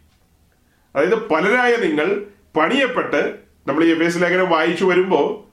[0.96, 2.24] അതായത് പലരായ നിങ്ങൾ
[2.56, 3.34] പണിയപ്പെട്ട്
[3.66, 5.44] നമ്മൾ ഈ എഫ് എസ് ലേഖനം വായിച്ചു വരുമ്പോൾ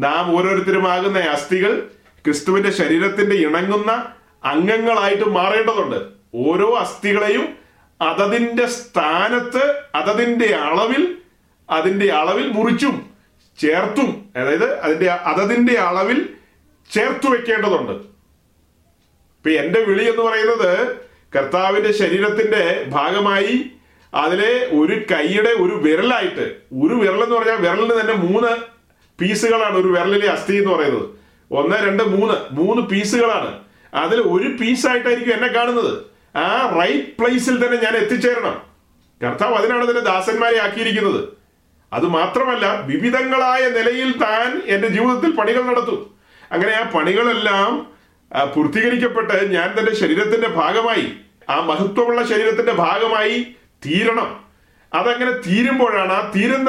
[0.00, 1.90] നാം ഓരോരുത്തരുമാകുന്ന അസ്ഥികൾ
[2.24, 4.12] ക്രിസ്തുവിന്റെ ശരീരത്തിന്റെ ഇണങ്ങുന്ന
[4.44, 5.96] അംഗങ്ങളായിട്ട് മാറേണ്ടതുണ്ട്.
[6.34, 7.61] ഓരോ അസ്ഥികളെയും
[8.02, 9.64] അതതിന്റെ സ്ഥാനത്ത്
[9.94, 11.16] അതതിന്റെ അളവിൽ
[11.70, 13.10] അതിന്റെ അളവിൽ മുറിച്ചും
[13.58, 16.28] ചേർത്തും അതായത് അതിന്റെ അതതിന്റെ അളവിൽ
[16.90, 17.92] ചേർത്തു വെക്കേണ്ടതുണ്ട്.
[17.92, 20.96] ഇപ്പൊ എന്റെ വിളി എന്ന് പറയുന്നത്
[21.36, 23.70] കർത്താവിന്റെ ശരീരത്തിന്റെ ഭാഗമായി
[24.14, 28.56] അതിലെ ഒരു കൈയുടെ ഒരു വിരലായിട്ട് ഒരു വിരൽ എന്ന് പറഞ്ഞാൽ വിരലിന് തന്നെ മൂന്ന്
[29.20, 31.06] പീസുകളാണ് ഒരു വിരലിലെ അസ്ഥി എന്ന് പറയുന്നത്.
[31.50, 33.58] ഒന്ന് രണ്ട് മൂന്ന് മൂന്ന് പീസുകളാണ്.
[33.94, 36.11] അതിൽ ഒരു പീസായിട്ടായിരിക്കും എന്നെ കാണുന്നത്.
[36.36, 38.62] ആ റൈറ്റ് പ്ലേസിൽ തന്നെ ഞാൻ എത്തിച്ചേരണം.
[39.24, 41.28] കർത്താവ് അതിനാണ് തന്നെ ദാസന്മാരെ ആക്കിയിരിക്കുന്നത്.
[41.92, 46.14] അത് മാത്രമല്ല വിവിധങ്ങളായ നിലയിൽ താൻ എന്റെ ജീവിതത്തിൽ പണികൾ നടത്തും.
[46.52, 47.86] അങ്ങനെ ആ പണികളെല്ലാം
[48.54, 51.12] പൂർത്തീകരിക്കപ്പെട്ട് ഞാൻ തന്റെ ശരീരത്തിന്റെ ഭാഗമായി
[51.50, 53.46] ആ മഹത്വമുള്ള ശരീരത്തിന്റെ ഭാഗമായി
[53.86, 54.44] തീരണം.
[54.94, 56.68] അതങ്ങനെ തീരുമ്പോഴാണ് ആ തീരുന്ന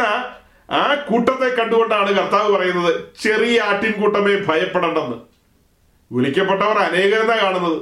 [0.71, 5.17] ആ കൂട്ടത്തെ കണ്ടുകൊണ്ടാണ് കർത്താവ് പറയുന്നത് ചെറിയ ആട്ടിൻകൂട്ടമേ ഭയപ്പെടേണ്ടെന്ന്.
[6.11, 7.81] വിളിക്കപ്പെട്ടവർ അനേകരെന്നാ കാണുന്നത്.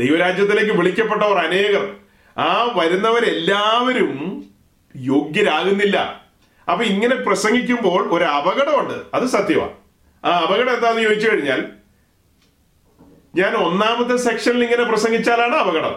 [0.00, 1.84] ദൈവരാജ്യത്തിലേക്ക് വിളിക്കപ്പെട്ടവർ അനേകർ
[2.36, 4.12] ആ വരുന്നവരെല്ലാവരും
[4.94, 5.98] യോഗ്യരാകുന്നില്ല.
[6.68, 8.96] അപ്പൊ ഇങ്ങനെ പ്രസംഗിക്കുമ്പോൾ ഒരു അപകടമുണ്ട്.
[9.16, 9.76] അത് സത്യമാണ്
[10.24, 11.60] ആ അപകടം എന്താന്ന് ചോദിച്ചു കഴിഞ്ഞാൽ
[13.40, 15.94] ഞാൻ ഒന്നാമത്തെ സെക്ഷനിൽ ഇങ്ങനെ പ്രസംഗിച്ചാലാണ് അപകടം.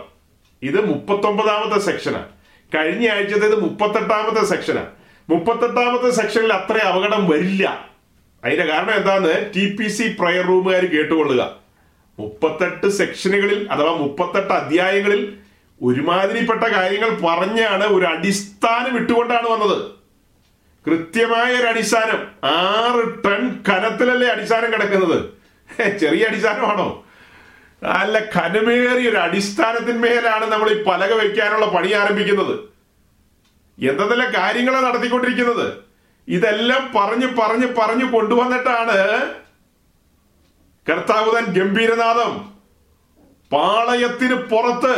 [0.61, 2.29] ഇത് മുപ്പത്തൊമ്പതാമത്തെ സെക്ഷനാണ്
[2.71, 4.91] കഴിഞ്ഞ ആഴ്ചത്തേത് മുപ്പത്തെട്ടാമത്തെ സെക്ഷനാണ്
[5.29, 7.65] മുപ്പത്തെട്ടാമത്തെ സെക്ഷനിൽ അത്ര അപകടം വരില്ല.
[8.43, 11.43] അതിന്റെ കാരണം എന്താന്ന് ടി പി സി പ്രയർ റൂമുകാർ കേട്ടുകൊള്ളുക.
[12.19, 15.21] മുപ്പത്തെട്ട് സെക്ഷനുകളിൽ അഥവാ മുപ്പത്തെട്ട് അധ്യായങ്ങളിൽ
[15.81, 19.77] ഒരുമാതിരിപ്പെട്ട കാര്യങ്ങൾ പറഞ്ഞാണ് ഒരു അടിസ്ഥാനം ഇട്ടുകൊണ്ടാണ് വന്നത്.
[20.85, 22.19] കൃത്യമായ ഒരു അടിസ്ഥാനം.
[22.43, 25.17] ആറ് ടൺ കനത്തിലല്ലേ അടിസ്ഥാനം കിടക്കുന്നത്?
[26.01, 27.03] ചെറിയ അടിസ്ഥാനമാണോ?
[27.83, 32.55] നല്ല ഖനമേറിയ ഒരു അടിസ്ഥാനത്തിന്മേലാണ് നമ്മൾ ഈ പലക വയ്ക്കാനുള്ള പണി ആരംഭിക്കുന്നത്.
[33.77, 35.65] എന്തെല്ലാം കാര്യങ്ങളാണ് നടത്തിക്കൊണ്ടിരിക്കുന്നത്?
[36.27, 38.97] ഇതെല്ലാം പറഞ്ഞ് പറഞ്ഞ് പറഞ്ഞു കൊണ്ടുവന്നിട്ടാണ്
[40.89, 42.33] കർത്താവ് താൻ ഗംഭീരനാഥം
[43.53, 44.95] പാളയത്തിന് പുറത്ത്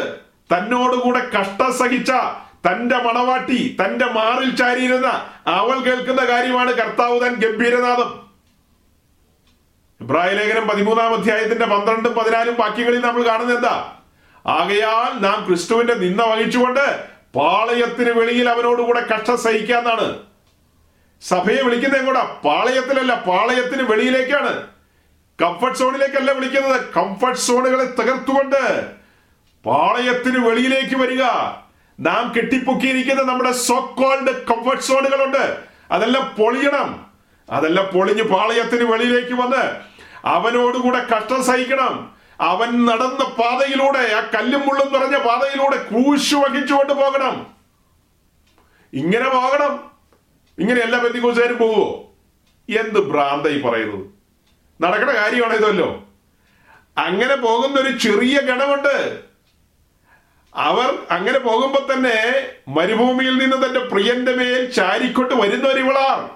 [0.53, 2.11] തന്നോടുകൂടെ കഷ്ടം സഹിച്ച
[2.68, 5.07] തന്റെ മണവാട്ടി തന്റെ മാറിൽ ചാരിയിരുന്ന
[5.47, 8.27] അവൾ കേൾക്കുന്ന കാര്യമാണ് കർത്താവ് താൻ ഗംഭീരനാഥം
[10.01, 13.76] ഇബ്രാഹിം ലേഖനം പതിമൂന്നാം അധ്യായത്തിന്റെ പന്ത്രണ്ടും പതിനാലും വാക്യങ്ങളിൽ നമ്മൾ കാണുന്നത് എന്താ?
[14.45, 16.85] ആകയാൽ നാം ക്രിസ്തുവിന്റെ നിന്ന വഹിച്ചുകൊണ്ട്
[17.35, 20.07] പാളയത്തിന് വെളിയിൽ അവനോടുകൂടെ കഷ്ട സഹിക്കാന്നാണ്.
[21.22, 24.77] സഭയെ വിളിക്കുന്നത് കൂടെ പാളയത്തിലല്ല പാളയത്തിന് വെളിയിലേക്കാണ്.
[25.41, 26.81] കംഫർട്ട് സോണിലേക്കല്ല വിളിക്കുന്നത്.
[26.97, 28.61] കംഫർട്ട് സോണുകളെ തകർത്തുകൊണ്ട്
[29.65, 31.23] പാളയത്തിന് വെളിയിലേക്ക് വരിക.
[31.99, 35.57] നാം കെട്ടിപ്പൊക്കിയിരിക്കുന്ന നമ്മുടെ സോക്കോൾഡ് കംഫർട്ട് സോണുകളുണ്ട്
[35.91, 36.89] അതെല്ലാം പൊളിയണം.
[37.49, 39.64] അതെല്ലാം പൊളിഞ്ഞ് പാളയത്തിന് വെളിയിലേക്ക് വന്ന്
[40.26, 41.93] അവനോടുകൂടെ കഷ്ടം സഹിക്കണം.
[42.39, 47.47] അവൻ നടന്ന പാതയിലൂടെ ആ കല്ലും മുള്ളും നിറഞ്ഞ പാതയിലൂടെ ക്രൂശ് വഹിച്ചുകൊണ്ട് പോകണം.
[48.93, 49.73] ഇങ്ങനെ പോകണം
[50.59, 51.85] ഇങ്ങനെയല്ല ബന്ധിക്കോസുകാരും പോവോ?
[52.69, 54.16] എന്ത് ഭ്രാന്ത ഈ പറയുന്നത്?
[54.82, 56.04] നടക്കണ കാര്യമാണ് ഇതല്ലോ.
[56.98, 59.22] അങ്ങനെ പോകുന്ന ഒരു ചെറിയ ഗണമുണ്ട്.
[60.56, 66.30] അവർ അങ്ങനെ പോകുമ്പോൾ തന്നെ മരുഭൂമിയിൽ നിന്ന് തന്റെ പ്രിയന്റെ മേൽ ചാരിക്കൊണ്ട് വരുന്നവർ ഇവളാ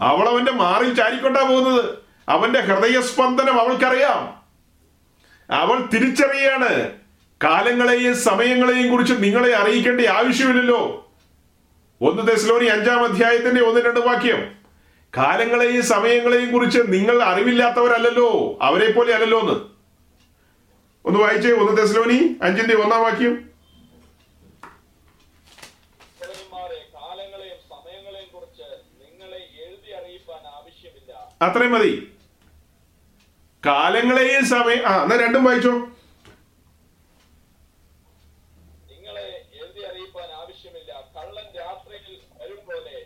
[0.00, 1.98] അവൾ അവന്റെ മാറിൽ ചാരിക്കൊണ്ടാ പോകുന്നത്.
[2.28, 4.40] അവന്റെ ഹൃദയസ്പന്ദനം അവൾക്കറിയാം.
[5.50, 6.92] അവൾ തിരിച്ചറിയാണ്
[7.44, 11.12] കാലങ്ങളെയും സമയങ്ങളെയും കുറിച്ച് നിങ്ങളെ അറിയിക്കേണ്ട ആവശ്യമില്ലല്ലോ.
[12.00, 14.59] ഒന്ന് തെസ്ലോനി അഞ്ചാം അധ്യായത്തിന്റെ ഒന്ന് രണ്ട് വാക്യം.
[15.16, 18.58] കാലങ്ങളെയും സമയങ്ങളെയും കുറിച്ച് നിങ്ങൾ അറിവില്ലാത്തവരല്ലല്ലോ.
[18.62, 19.56] അവരെ പോലെ അല്ലല്ലോ എന്ന്.
[21.04, 23.34] ഒന്ന് വായിച്ചേ ഒന്ന് തെസ്ലോനി അഞ്ചിന്റെ ഒന്നാം വാക്യം.
[31.42, 31.92] അത്രയും മതി.
[33.62, 35.72] കാലങ്ങളെയും സമയം ആ എന്നാ രണ്ടും വായിച്ചോ
[38.90, 39.26] നിങ്ങളെ
[39.60, 42.96] എഴുതി അറിയിപ്പാൻ ആവശ്യമില്ല കള്ളൻ രാത്രിയിൽ വരും പോലെ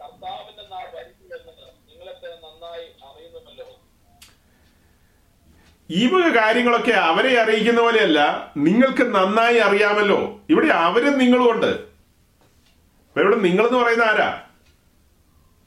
[0.00, 1.54] കർത്താവിന്റെ നാൾ വരുന്നുവെന്ന്
[1.88, 3.68] നിങ്ങളെ തന്നെ നന്നായി അറിയുന്നുമല്ലോ
[5.90, 10.40] ഈ വക കാര്യങ്ങളൊക്കെ അവരെ അറിയിക്കുന്ന പോലെയല്ല നിങ്ങൾക്ക് നന്നായി അറിയാമല്ലോ.
[10.50, 11.80] ഇവിടെ അവരും നിങ്ങളും ഉണ്ട്.
[13.20, 14.40] ഇവിടെ നിങ്ങൾ എന്ന് പറയുന്ന ആരാ?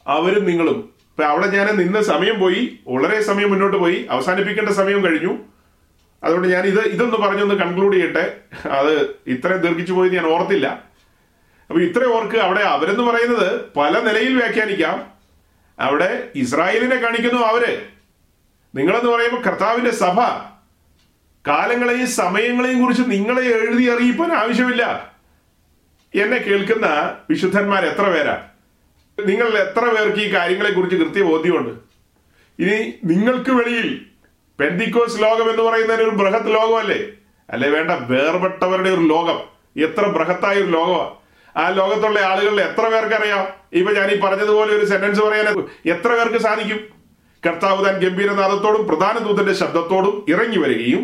[0.07, 0.93] അവരും നിങ്ങളും.
[1.09, 5.37] ഇപ്പൊ അവിടെ ഞാൻ നിന്ന് സമയം പോയി വളരെ സമയം മുന്നോട്ട് പോയി അവസാനിപ്പിക്കേണ്ട സമയം കഴിഞ്ഞു.
[6.23, 8.37] അതുകൊണ്ട് ഞാൻ ഇത് ഇതൊന്ന് പറഞ്ഞൊന്ന് കൺക്ലൂഡ് ചെയ്യട്ടെ.
[8.69, 10.67] അത് ഇത്രയും ദീർഘിച്ചു പോയി ഞാൻ ഓർത്തില്ല.
[11.69, 15.07] അപ്പൊ ഇത്ര ഓർക്ക് അവിടെ അവരെന്ന് പറയുന്നത് പല നിലയിൽ വ്യാഖ്യാനിക്കാം.
[15.79, 17.81] അവിടെ ഇസ്രായേലിനെ കാണിക്കുന്നു അവർ.
[18.75, 20.19] നിങ്ങളെന്ന് പറയുമ്പോൾ കർത്താവിന്റെ സഭ.
[21.47, 25.13] കാലങ്ങളെയും സമയങ്ങളെയും കുറിച്ച് നിങ്ങളെ എഴുതി അറിയിപ്പാൻ ആവശ്യമില്ല.
[26.15, 26.87] എന്നെ കേൾക്കുന്ന
[27.29, 28.43] വിശുദ്ധന്മാർ എത്ര പേരാ?
[29.25, 31.69] നിങ്ങൾ എത്ര പേർക്ക് ഈ കാര്യങ്ങളെ കുറിച്ച് കൃത്യ ബോധ്യമുണ്ട്
[32.63, 34.05] ഇനി നിങ്ങൾക്ക് വെളിയിൽ
[34.59, 37.07] പെന്തിക്കോസ് ലോകം എന്ന് പറയുന്നതിന് ഒരു ബൃഹത് ലോകമല്ലേ?
[37.49, 39.39] അല്ലെ വേണ്ട വേർപെട്ടവരുടെ ഒരു ലോകം.
[39.83, 41.09] എത്ര ബൃഹത്തായ ഒരു ലോകമാണ്
[41.57, 45.47] ആ ലോകത്തുള്ള ആളുകളിൽ എത്ര പേർക്ക് അറിയാം ഇപ്പൊ ഞാൻ ഈ പറഞ്ഞതുപോലെ ഒരു സെന്റൻസ് പറയാൻ
[45.85, 46.98] എത്ര പേർക്ക് സാധിക്കും?
[47.43, 51.03] കർത്താവ് താൻ ഗംഭീരനാഥത്തോടും പ്രധാന ദൂതന്റെ ശബ്ദത്തോടും ഇറങ്ങി വരികയും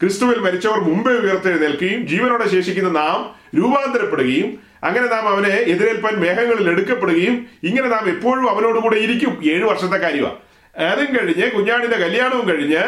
[0.00, 3.20] ക്രിസ്തുവിൽ മരിച്ചവർ മുമ്പേ ഉയർത്തെഴുന്നേൽക്കുകയും ജീവനോടെ ശേഷിക്കുന്ന നാം
[3.58, 4.48] രൂപാന്തരപ്പെടുകയും
[4.84, 9.32] അങ്ങനെ നാം അവനെ എതിരേൽപ്പാൻ മേഘങ്ങളിൽ എടുക്കപ്പെടുകയും ഇങ്ങനെ നാം എപ്പോഴും അവനോട് കൂടെ ഇരിക്കും.
[9.52, 10.38] ഏഴു വർഷത്തെ കാര്യമാണ്
[10.74, 12.82] അതും കഴിഞ്ഞ് കുഞ്ഞാടിന്റെ കല്യാണവും കഴിഞ്ഞ്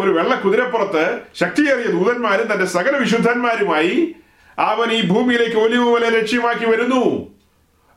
[0.00, 1.04] ഒരു വെള്ള കുതിരപ്പുറത്ത്
[1.34, 3.94] ശക്തിയേറിയ ദൂതന്മാരും തന്റെ സകല വിശുദ്ധന്മാരുമായി
[4.58, 7.33] അവൻ ഈ ഭൂമിയിലേക്ക് ഒലിവ് പോലെ ലക്ഷ്യമാക്കി വരുന്നു.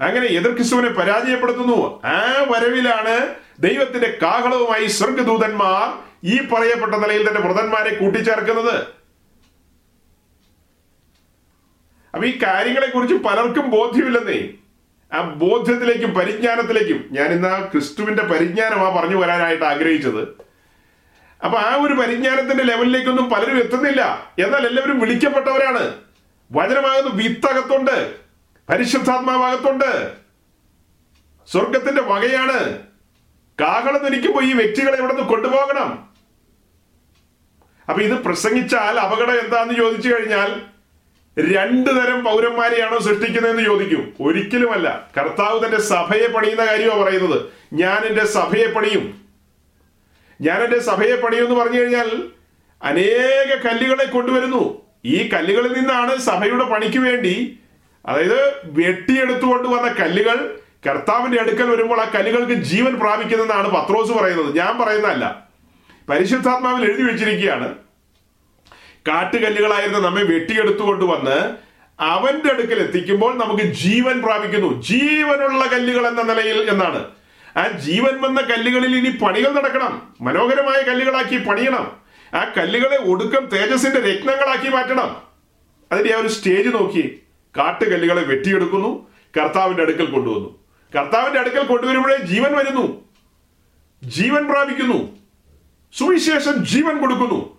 [0.01, 2.03] അങ്ങനെ എതിർ ക്രിസ്തുവിനെ പരാജയപ്പെടുത്തുന്നു.
[2.05, 8.97] ആ വരവിലാണ് ദൈവത്തിന്റെ കാഹളവുമായി സ്വർഗദൂതന്മാർ ഈ പറയപ്പെട്ട നിലയിൽ തന്നെ വ്രതന്മാരെ കൂട്ടിച്ചേർക്കുന്നത്.
[12.13, 14.47] അപ്പൊ ഈ കാര്യങ്ങളെ കുറിച്ച് പലർക്കും ബോധ്യമില്ലെന്നേ.
[15.13, 20.47] ആ ബോധ്യത്തിലേക്കും പരിജ്ഞാനത്തിലേക്കും ഞാൻ ഇന്ന് ആ ക്രിസ്തുവിന്റെ പരിജ്ഞാനമാ പറഞ്ഞു വരാനായിട്ട് ആഗ്രഹിച്ചത്.
[21.45, 24.31] അപ്പൊ ആ ഒരു പരിജ്ഞാനത്തിന്റെ ലെവലിലേക്കൊന്നും പലരും എത്തുന്നില്ല.
[24.39, 25.93] എന്നാൽ എല്ലാവരും വിളിക്കപ്പെട്ടവരാണ്.
[26.51, 28.26] വചനമാകുന്ന വിത്തകത്തുണ്ട്.
[28.69, 30.11] പരിശുദ്ധാത്മാവകത്തുണ്ട്
[31.51, 32.79] സ്വർഗത്തിന്റെ വകയാണ്
[33.61, 36.09] കാകളം ധരിക്കുമ്പോ ഈ വ്യക്തികളെ ഇവിടെ നിന്ന് കൊണ്ടുപോകണം.
[37.89, 40.61] അപ്പൊ ഇത് പ്രസംഗിച്ചാൽ അപകടം എന്താന്ന് ചോദിച്ചു കഴിഞ്ഞാൽ
[41.53, 44.13] രണ്ടു തരം പൗരന്മാരെയാണോ സൃഷ്ടിക്കുന്നതെന്ന് ചോദിക്കും.
[44.21, 45.11] ഒരിക്കലുമല്ല.
[45.17, 47.41] കർത്താവ് തന്റെ സഭയെ പണിയുന്ന കാര്യമാണ് പറയുന്നത്.
[47.73, 49.21] ഞാൻ എന്റെ സഭയെ പണിയും.
[50.41, 52.29] ഞാൻ എന്റെ സഭയെ പണിയും എന്ന് പറഞ്ഞു കഴിഞ്ഞാൽ
[52.83, 54.81] അനേക കല്ലുകളെ കൊണ്ടുവരുന്നു.
[55.05, 57.59] ഈ കല്ലുകളിൽ നിന്നാണ് സഭയുടെ പണിക്ക് വേണ്ടി
[58.07, 60.59] അതായത് വെട്ടിയെടുത്തുകൊണ്ട് വന്ന കല്ലുകൾ
[60.89, 64.57] കർത്താവിന്റെ അടുക്കൽ വരുമ്പോൾ ആ കല്ലുകൾക്ക് ജീവൻ പ്രാപിക്കുന്നതെന്നാണ് പത്രോസ് പറയുന്നത്.
[64.57, 65.47] ഞാൻ പറയുന്നതല്ല.
[66.09, 67.75] പരിശുദ്ധാത്മാവിൽ എഴുതി വെച്ചിരിക്കുകയാണ്.
[69.07, 71.55] കാട്ടുകല്ലുകളായിരുന്ന നമ്മെ വെട്ടിയെടുത്തുകൊണ്ട് വന്ന്
[71.99, 74.81] അവന്റെ അടുക്കൽ എത്തിക്കുമ്പോൾ നമുക്ക് ജീവൻ പ്രാപിക്കുന്നു.
[74.81, 77.05] ജീവനുള്ള കല്ലുകൾ എന്ന നിലയിൽ എന്നാണ്.
[77.57, 80.15] ആ ജീവൻ വന്ന കല്ലുകളിൽ ഇനി പണികൾ നടക്കണം.
[80.21, 81.91] മനോഹരമായ കല്ലുകളാക്കി പണിയണം.
[82.33, 85.21] ആ കല്ലുകളെ ഒടുക്കം തേജസിന്റെ രത്നങ്ങളാക്കി മാറ്റണം.
[85.91, 87.21] അതിന്റെ ആ ഒരു സ്റ്റേജ് നോക്കി
[87.57, 89.09] കാട്ടുകല്ലുകളെ വെട്ടിയെടുക്കുന്നു
[89.39, 90.59] കർത്താവിന്റെ അടുക്കൽ കൊണ്ടുവന്നു.
[90.95, 93.05] കർത്താവിന്റെ അടുക്കൽ കൊണ്ടുവരുമ്പോഴേ ജീവൻ വരുന്നു.
[94.03, 95.17] ജീവൻ പ്രാപിക്കുന്നു.
[95.97, 97.57] സുവിശേഷം ജീവൻ കൊടുക്കുന്നു.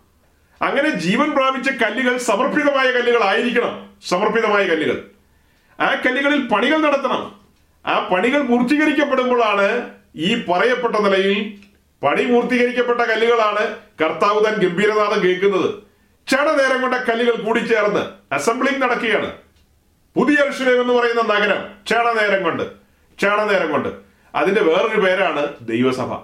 [0.63, 5.05] അങ്ങനെ ജീവൻ പ്രാപിച്ച കല്ലുകൾ സമർപ്പിതമായ കല്ലുകൾ ആയിരിക്കണം സമർപ്പിതമായ കല്ലുകൾ.
[5.83, 7.41] ആ കല്ലുകളിൽ പണികൾ നടത്തണം.
[7.87, 11.59] ആ പണികൾ പൂർത്തീകരിക്കപ്പെടുമ്പോഴാണ് ഈ പറയപ്പെട്ട നിലയിൽ
[12.03, 15.75] പണി പൂർത്തീകരിക്കപ്പെട്ട കല്ലുകളാണ് കർത്താവ് താൻ ഗംഭീരനാഥം കേൾക്കുന്നത്.
[16.27, 19.33] ക്ഷണനേരം നേരം കൊണ്ട കല്ലുകൾ കൂടിച്ചേർന്ന് അസംബ്ലിംഗ് നടക്കുകയാണ്.
[20.19, 22.63] പുതിയ അർഷുലേം എന്ന് പറയുന്ന നഗരം ക്ഷണനേരം കൊണ്ട്
[23.17, 23.89] ക്ഷണനേരം കൊണ്ട്.
[24.35, 26.15] അതിന്റെ വേറൊരു പേരാണ് ദൈവസഭ.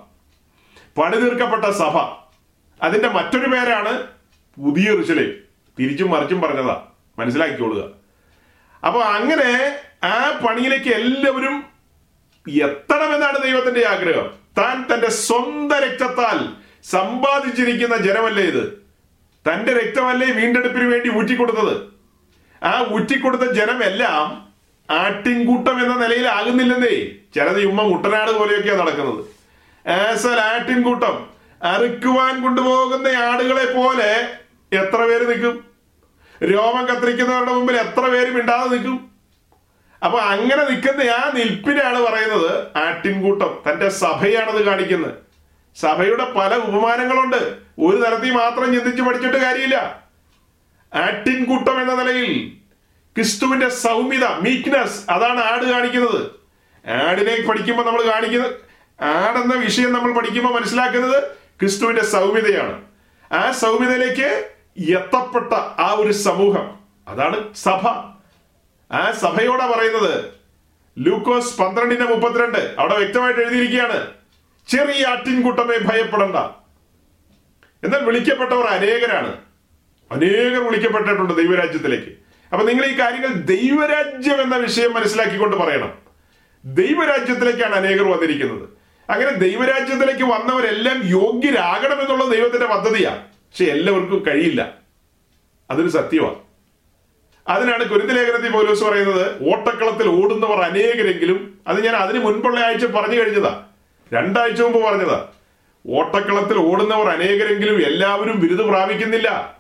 [1.00, 1.98] പണി തീർക്കപ്പെട്ട സഭ.
[2.82, 4.06] അതിന്റെ മറ്റൊരു പേരാണ്
[4.64, 5.32] പുതിയ ഋഷുലേം
[5.78, 6.86] തിരിച്ചും മറിച്ചും പറഞ്ഞതാ.
[7.18, 7.90] മനസ്സിലാക്കിക്കൊള്ളുക.
[8.86, 11.64] അപ്പൊ അങ്ങനെ ആ പണിയിലേക്ക് എല്ലാവരും
[12.62, 14.30] എത്തണമെന്നാണ് ദൈവത്തിന്റെ ആഗ്രഹം.
[14.58, 16.48] താൻ തന്റെ സ്വന്തം രക്തത്താൽ
[16.84, 18.86] സമ്പാദിച്ചിരിക്കുന്ന ജനമല്ലേ ഇത്?
[19.52, 21.93] തന്റെ രക്തമല്ലേ വീണ്ടെടുപ്പിന് വേണ്ടി ഊറ്റിക്കൊടുത്തത്?
[22.64, 24.48] ആ ഊറ്റിക്കൊടുത്ത ജനമെല്ലാം
[24.90, 27.06] ആട്ടിൻകൂട്ടം എന്ന നിലയിലാകുന്നില്ലെന്നേ.
[27.34, 29.24] ചിലത് ഉമ്മ മുട്ടനാട് പോലെയൊക്കെയാ നടക്കുന്നത്.
[29.88, 31.26] ആസൽ ആട്ടിൻകൂട്ടം
[31.62, 34.28] അറുക്കുവാൻ കൊണ്ടുപോകുന്ന ആടുകളെ പോലെ
[34.72, 35.64] എത്ര പേര് നിൽക്കും?
[36.44, 39.10] രോമം കത്തിരിക്കുന്നവരുടെ മുമ്പിൽ എത്ര പേര് മിണ്ടാതെ നിൽക്കും?
[40.04, 43.58] അപ്പൊ അങ്ങനെ നിൽക്കുന്ന ആ നിൽപ്പിനാണ് പറയുന്നത് ആട്ടിൻകൂട്ടം.
[43.70, 45.14] തന്റെ സഭയാണത് കാണിക്കുന്നത്.
[45.76, 47.56] സഭയുടെ പല ഉപമാനങ്ങളുണ്ട്.
[47.80, 50.03] ഒരു തരത്തിൽ മാത്രം ചിന്തിച്ചു പഠിച്ചിട്ട് കാര്യമില്ല.
[50.94, 52.52] ആട്ടിൻകൂട്ടം എന്ന നിലയിൽ
[53.16, 56.30] ക്രിസ്തുവിന്റെ സൗമ്യത മീക്ക്നെസ് അതാണ് ആട് കാണിക്കുന്നത്.
[56.90, 58.54] ആടിനെ പഠിക്കുമ്പോൾ നമ്മൾ കാണിക്കുന്നത്
[59.04, 61.22] ആടെന്ന വിഷയം നമ്മൾ പഠിക്കുമ്പോൾ മനസ്സിലാക്കുന്നത്
[61.60, 62.82] ക്രിസ്തുവിന്റെ സൗമ്യതയാണ്.
[63.32, 64.50] ആ സൗമ്യതയിലേക്ക്
[64.90, 67.86] എത്തപ്പെട്ട ആ ഒരു സമൂഹം അതാണ് സഭ.
[68.92, 70.24] ആ സഭയോടാ പറയുന്നത്
[70.98, 74.10] ലൂക്കോസ് പന്ത്രണ്ടിന്റെ മുപ്പത്തിരണ്ട് അവിടെ വ്യക്തമായിട്ട് എഴുതിയിരിക്കുകയാണ്
[74.68, 76.36] ചെറിയ ആട്ടിൻകൂട്ടമേ ഭയപ്പെടണ്ട.
[77.84, 79.36] എന്നാൽ വിളിക്കപ്പെട്ടവർ അനേകരാണ്.
[80.14, 82.12] അനേകർ വിളിക്കപ്പെട്ടിട്ടുണ്ട് ദൈവരാജ്യത്തിലേക്ക്.
[82.52, 85.92] അപ്പൊ നിങ്ങൾ ഈ കാര്യങ്ങൾ ദൈവരാജ്യം എന്ന വിഷയം മനസ്സിലാക്കിക്കൊണ്ട് പറയണം.
[86.64, 88.68] ദൈവരാജ്യത്തിലേക്കാണ് അനേകർ വന്നിരിക്കുന്നത്.
[89.10, 94.74] അങ്ങനെ ദൈവരാജ്യത്തിലേക്ക് വന്നവരെല്ലാം യോഗ്യരാകണം എന്നുള്ള ദൈവത്തിന്റെ പദ്ധതിയാണ് പക്ഷെ എല്ലാവർക്കും കഴിയില്ല.
[95.70, 96.36] അതൊരു സത്യമാണ്
[97.48, 103.62] അതിനാണ് കുരുതി പോലീസ് പൗലോസ് പറയുന്നത് ഓട്ടക്കളത്തിൽ ഓടുന്നവർ അനേകരെങ്കിലും അത് ഞാൻ അതിന് മുൻപുള്ള ആഴ്ച പറഞ്ഞു കഴിഞ്ഞതാ.
[104.12, 105.28] രണ്ടാഴ്ച മുമ്പ് പറഞ്ഞതാ.
[105.88, 109.58] ഓട്ടക്കളത്തിൽ ഓടുന്നവർ അനേകരെങ്കിലും എല്ലാവരും ബിരുദ പ്രാപിക്കുന്നില്ല.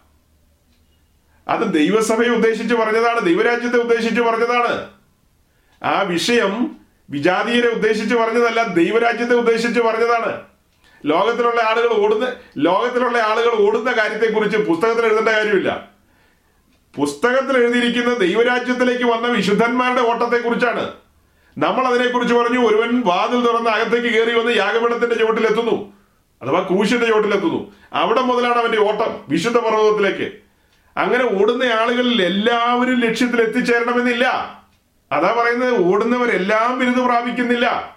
[1.48, 4.90] അത് ദൈവസഭയെ ഉദ്ദേശിച്ച് പറഞ്ഞതാണ് ദൈവരാജ്യത്തെ ഉദ്ദേശിച്ച് പറഞ്ഞതാണ്.
[5.82, 6.76] ആ വിഷയം
[7.10, 10.40] വിജാതീയരെ ഉദ്ദേശിച്ച് പറഞ്ഞതല്ല ദൈവരാജ്യത്തെ ഉദ്ദേശിച്ച് പറഞ്ഞതാണ്.
[11.06, 15.88] ലോകത്തിലുള്ള ആളുകൾ ഓടുന്ന ലോകത്തിലുള്ള ആളുകൾ ഓടുന്ന കാര്യത്തെക്കുറിച്ച് പുസ്തകത്തിൽ എഴുതേണ്ട കാര്യമില്ല.
[16.96, 20.92] പുസ്തകത്തിൽ എഴുതിയിരിക്കുന്ന ദൈവരാജ്യത്തിലേക്ക് വന്ന വിശുദ്ധന്മാരുടെ ഓട്ടത്തെക്കുറിച്ചാണ്.
[21.58, 25.92] നമ്മൾ അതിനെക്കുറിച്ച് പറഞ്ഞു ഒരുവൻ വാതിൽ തുറന്ന് അകത്തേക്ക് കയറി വന്ന് യാഗപീഠത്തിന്റെ ചുവട്ടിലെത്തുന്നു.
[26.42, 27.72] അഥവാ ക്രൂശിന്റെ ചുവട്ടിലെത്തുന്നു.
[27.92, 30.43] അവിടെ മുതലാണ് അവന്റെ ഓട്ടം വിശുദ്ധ പർവതത്തിലേക്ക്.
[30.96, 34.24] അങ്ങനെ ഓടുന്ന ആളുകളിൽ എല്ലാവരും ലക്ഷ്യത്തിൽ എത്തിച്ചേരണമെന്നില്ല.
[35.12, 37.96] അതാ പറയുന്നത് ഓടുന്നവരെല്ലാം ബിരുദ പ്രാപിക്കുന്നില്ല.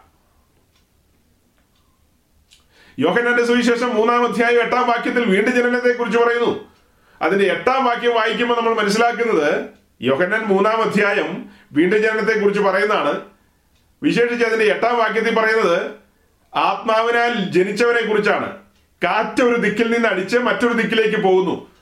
[3.00, 6.70] യോഹനന്റെ സുവിശേഷം മൂന്നാം അധ്യായം എട്ടാം വാക്യത്തിൽ വീണ്ടും ജനനത്തെ കുറിച്ച് പറയുന്നു.
[7.22, 9.66] അതിന്റെ എട്ടാം വാക്യം വായിക്കുമ്പോൾ നമ്മൾ മനസ്സിലാക്കുന്നത്
[10.02, 13.22] യോഹന്നാൻ മൂന്നാം അധ്യായം വീണ്ടും ജനനത്തെ കുറിച്ച് പറയുന്നതാണ്.
[14.04, 15.92] വിശേഷിച്ച് അതിന്റെ എട്ടാം വാക്യത്തിൽ പറയുന്നത്
[16.56, 18.58] ആത്മാവിനാൽ ജനിച്ചവനെ കുറിച്ചാണ്
[19.04, 21.77] കാറ്റ് ഒരു ദിക്കിൽ നിന്ന് അടിച്ച് മറ്റൊരു ദിക്കിലേക്ക് പോകുന്നു.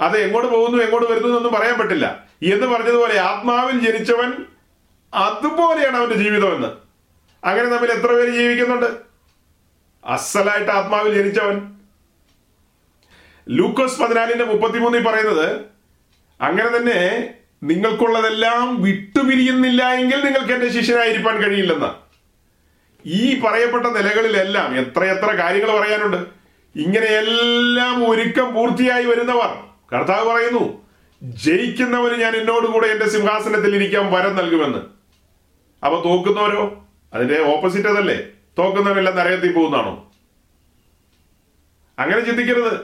[0.00, 2.24] അത് എങ്ങോട്ട് പോകുന്നു എങ്ങോട്ട് വരുന്നു എന്നൊന്നും പറയാൻ പറ്റില്ല.
[2.42, 4.32] എന്ന് പറഞ്ഞതുപോലെ ആത്മാവിൽ ജനിച്ചവൻ
[5.14, 6.66] അതുപോലെയാണ് അവന്റെ ജീവിതം എന്ന്.
[7.46, 8.86] അങ്ങനെ നമ്മൾ എത്ര പേര് ജീവിക്കുന്നുണ്ട്?
[10.04, 11.76] അസലായിട്ട് ആത്മാവിൽ ജനിച്ചവൻ.
[13.48, 15.60] ലൂക്കോസ് പതിനാലിന്റെ മുപ്പത്തിമൂന്നിൽ പറയുന്നത്
[16.40, 21.90] അങ്ങനെ തന്നെ നിങ്ങൾക്കുള്ളതെല്ലാം വിട്ടുപിരിയുന്നില്ല എങ്കിൽ നിങ്ങൾക്ക് എന്റെ ശിഷ്യനായിരിക്കാൻ കഴിയില്ലെന്ന്.
[23.08, 26.16] ഈ പറയപ്പെട്ട നിലകളിലെല്ലാം എത്രയെത്ര കാര്യങ്ങൾ പറയാനുണ്ട്.
[26.76, 30.86] ഇങ്ങനെയെല്ലാം ഒരുക്കം പൂർത്തിയായി വരുന്നവർ കർത്താവ് പറയുന്നു
[31.22, 34.78] ജയിക്കുന്നവന് ഞാൻ എന്നോട് കൂടെ എന്റെ സിംഹാസനത്തിൽ ഇരിക്കാൻ വരം നൽകുമെന്ന്.
[35.84, 36.88] അപ്പൊ തോക്കുന്നവരോ?
[37.14, 38.26] അതിന്റെ ഓപ്പോസിറ്റ് അതല്ലേ?
[38.58, 40.12] തോക്കുന്നവരെല്ലാം നരകത്തിൽ പോകുന്നതാണോ?
[41.98, 42.74] അങ്ങനെ ചിന്തിക്കരുത്.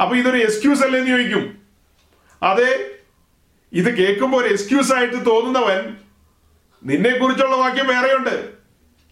[0.00, 1.58] അപ്പൊ ഇതൊരു എക്സ്ക്യൂസ് അല്ലേ എന്ന് ചോദിക്കും.
[2.42, 2.90] അതെ
[3.72, 5.96] ഇത് കേൾക്കുമ്പോൾ ഒരു എക്സ്ക്യൂസ് ആയിട്ട് തോന്നുന്നവൻ
[6.84, 8.52] നിന്നെ കുറിച്ചുള്ള വാക്യം വേറെയുണ്ട്.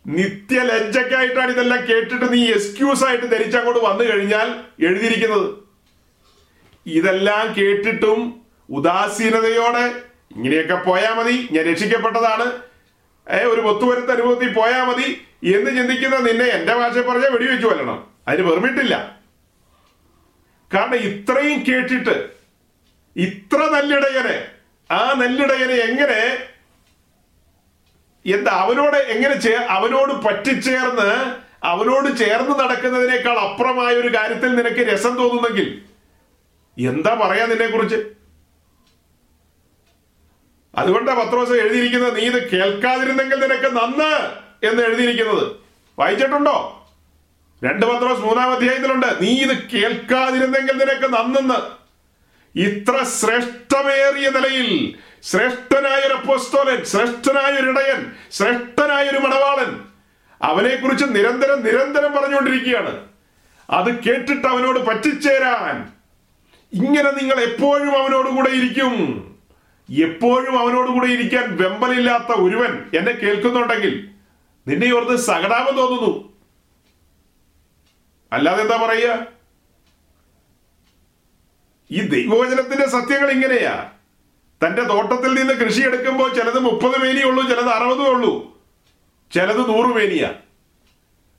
[0.07, 5.64] നിത്യ ലജ്ജക്കായിട്ടാണ് ഇതെല്ലാം കേട്ടിട്ട് നീ എക്സ്ക്യൂസ് ആയിട്ട് ധരിച്ചങ്ങോട്ട് വന്നു കഴിഞ്ഞാൽ എഴുതിയിരിക്കുന്നത്.
[6.86, 8.20] ഇതെല്ലാം കേട്ടിട്ടും
[8.69, 9.85] ഉദാസീനതയോടെ
[10.36, 12.47] ഇങ്ങനെയൊക്കെ പോയാ മതി ഞാൻ രക്ഷിക്കപ്പെട്ടതാണ്.
[13.27, 15.09] ഏ ഒരു ഒത്തുവരുത്ത അനുഭവത്തിൽ പോയാ മതി
[15.55, 17.98] എന്ന് ചിന്തിക്കുന്ന നിന്നെ എന്റെ ഭാഷ പറഞ്ഞാൽ വെടിവെച്ചു കൊല്ലണം.
[18.28, 18.94] അതിന് പെർമിറ്റില്ല.
[20.70, 22.15] കാരണം ഇത്രയും കേട്ടിട്ട്
[23.16, 24.36] ഇത്ര നല്ലിടയനെ
[24.90, 26.20] ആ നല്ലിടയനെ എങ്ങനെ
[28.24, 31.11] എന്താ അവനോട് എങ്ങനെ ചേ അവനോട് പറ്റിച്ചേർന്ന്
[31.62, 35.69] അവനോട് ചേർന്ന് നടക്കുന്നതിനേക്കാൾ അപ്പുറമായ ഒരു കാര്യത്തിൽ നിനക്ക് രസം തോന്നുന്നെങ്കിൽ
[36.79, 37.97] എന്താ പറയാ നിന്നെ കുറിച്ച്
[40.75, 44.31] അതുകൊണ്ടാ പത്രോസ് എഴുതിയിരിക്കുന്നത് നീ ഇത് കേൾക്കാതിരുന്നെങ്കിൽ നിനക്ക് നന്ന്
[44.67, 45.53] എന്ന് എഴുതിയിരിക്കുന്നത്.
[45.99, 46.87] വായിച്ചിട്ടുണ്ടോ?
[47.65, 49.07] രണ്ട് പത്രോസ് മൂന്നാം അധ്യായത്തിലുണ്ട്.
[49.21, 51.85] നീ ഇത് കേൾക്കാതിരുന്നെങ്കിൽ നിനക്ക് നന്നെന്ന്.
[52.59, 59.17] ഇത്ര ശ്രേഷ്ഠമേറിയ നിലയിൽ ശ്രേഷ്ഠനായ ഒരു അപ്പോസ്തോലൻ ശ്രേഷ്ഠനായ ഒരു ഇടയൻ ശ്രേഷ്ഠനായ ഒരു
[60.43, 63.07] അവനെ കുറിച്ച് നിരന്തരം നിരന്തരം പറഞ്ഞുകൊണ്ടിരിക്കുകയാണ്.
[63.71, 65.94] അത് കേട്ടിട്ട് അവനോട് പറ്റിച്ചേരാൻ
[66.73, 68.95] ഇങ്ങനെ നിങ്ങൾ എപ്പോഴും അവനോട് കൂടെ ഇരിക്കും.
[70.03, 74.11] എപ്പോഴും അവനോട് കൂടെ ഇരിക്കാൻ വെമ്പലില്ലാത്ത ഒരുവൻ എന്നെ കേൾക്കുന്നുണ്ടെങ്കിൽ
[74.69, 76.32] നിന്നെ ഓർത്ത് സകടാപം തോന്നുന്നു.
[78.32, 79.27] അല്ലാതെ എന്താ പറയുക?
[81.91, 83.91] ഈ ദൈവവചനത്തിന്റെ സത്യങ്ങൾ ഇങ്ങനെയാ.
[84.66, 88.62] തന്റെ തോട്ടത്തിൽ നിന്ന് കൃഷി എടുക്കുമ്പോൾ ചിലത് മുപ്പത് മേനിയുള്ളൂ ചിലത് അറുപതേ ഉള്ളൂ.
[89.32, 90.35] ചിലത് നൂറ് മേനിയാ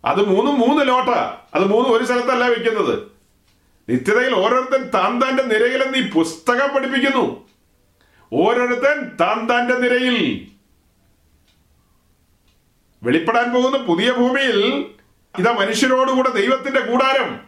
[0.06, 1.38] അത് മൂന്നും മൂന്ന് ലോട്ടാ.
[1.54, 3.15] അത് മൂന്നും ഒരു സ്ഥലത്തല്ല വെക്കുന്നത്.
[3.90, 7.48] നിത്യതയിൽ ഓരോരുത്തൻ താൻ താന്റെ നിരയിലെന്ന് ഈ പുസ്തകം പഠിപ്പിക്കുന്നു.
[8.34, 10.48] ഓരോരുത്തൻ താൻ താന്റെ നിരയിൽ
[13.04, 14.86] വെളിപ്പെടാൻ പോകുന്ന പുതിയ ഭൂമിയിൽ
[15.40, 17.42] ഇതാ മനുഷ്യരോടുകൂടെ ദൈവത്തിന്റെ കൂടാരം.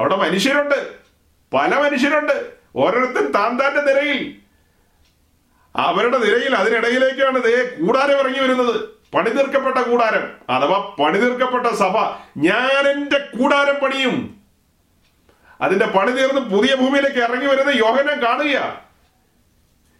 [0.00, 0.94] അവിടെ മനുഷ്യരുണ്ട്.
[1.54, 2.52] പല മനുഷ്യരുണ്ട്.
[2.76, 4.36] ഓരോരുത്തൻ താൻ താന്റെ നിരയിൽ.
[5.76, 8.88] അവരുടെ നിരയിൽ അതിനിടയിലേക്കാണ് ദേ കൂടാരം ഇറങ്ങി വരുന്നത്.
[9.14, 10.54] പണിതീർക്കപ്പെട്ട കൂടാരം.
[10.54, 11.96] അഥവാ പണിതീർക്കപ്പെട്ട സഭ.
[12.36, 14.37] ഞാൻ എന്റെ കൂടാരം പണിയും.
[15.60, 18.82] അതിന്റെ പണി തീർന്ന് പുതിയ ഭൂമിയിലേക്ക് ഇറങ്ങി വരുന്ന യോഹനം കാണുക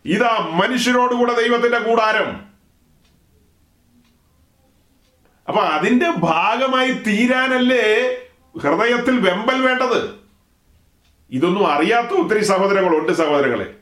[0.04, 2.48] ഇതാ മനുഷ്യരോടുകൂടെ ദൈവത്തിന്റെ കൂടാരം.
[5.48, 8.14] അപ്പൊ അതിന്റെ ഭാഗമായി തീരാനല്ലേ
[8.58, 10.18] ഹൃദയത്തിൽ വെമ്പൽ വേണ്ടത്?
[11.30, 13.74] ഇതൊന്നും അറിയാത്ത ഒത്തിരി സഹോദരങ്ങളുണ്ട് സഹോദരങ്ങളെ.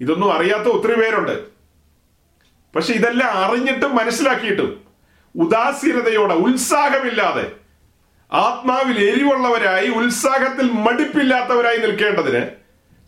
[0.00, 1.48] ഇതൊന്നും അറിയാത്ത ഒത്തിരി പേരുണ്ട്.
[2.76, 4.86] പക്ഷെ ഇതെല്ലാം അറിഞ്ഞിട്ടും മനസ്സിലാക്കിയിട്ടും
[5.34, 7.52] ഉദാസീനതയോടെ ഉത്സാഹമില്ലാതെ
[8.32, 12.42] ആത്മാവിൽ എരിവുള്ളവരായി ഉത്സാഹത്തിൽ മടിപ്പില്ലാത്തവരായി നിൽക്കേണ്ടതിന്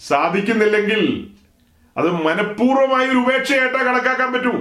[0.00, 1.30] സാധിക്കുന്നില്ലെങ്കിൽ
[1.96, 4.52] അത് മനഃപൂർവമായ ഒരു ഉപേക്ഷയായിട്ടാ കണക്കാക്കാൻ പറ്റൂ.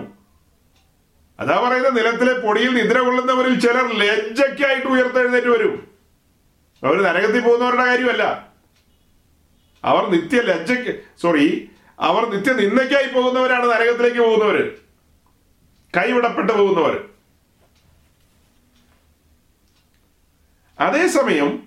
[1.40, 5.88] അതാ പറയുന്ന നിലത്തിലെ പൊടിയിൽ നിദ്ര കൊള്ളുന്നവരിൽ ചിലർ ലജ്ജയ്ക്കായിട്ട് ഉയർത്തെഴുന്നേറ്റ് വരും.
[6.84, 8.50] അവർ നരകത്തിൽ പോകുന്നവരുടെ കാര്യമല്ല.
[9.84, 11.70] അവർ നിത്യ ലജ്ജയ്ക്ക് സോറി
[12.00, 14.58] അവർ നിത്യ നിന്ദയ്ക്കായി പോകുന്നവരാണ് നരകത്തിലേക്ക് പോകുന്നവർ
[15.98, 17.04] കൈവിടപ്പെട്ടു പോകുന്നവർ
[20.80, 21.64] അതേസമയം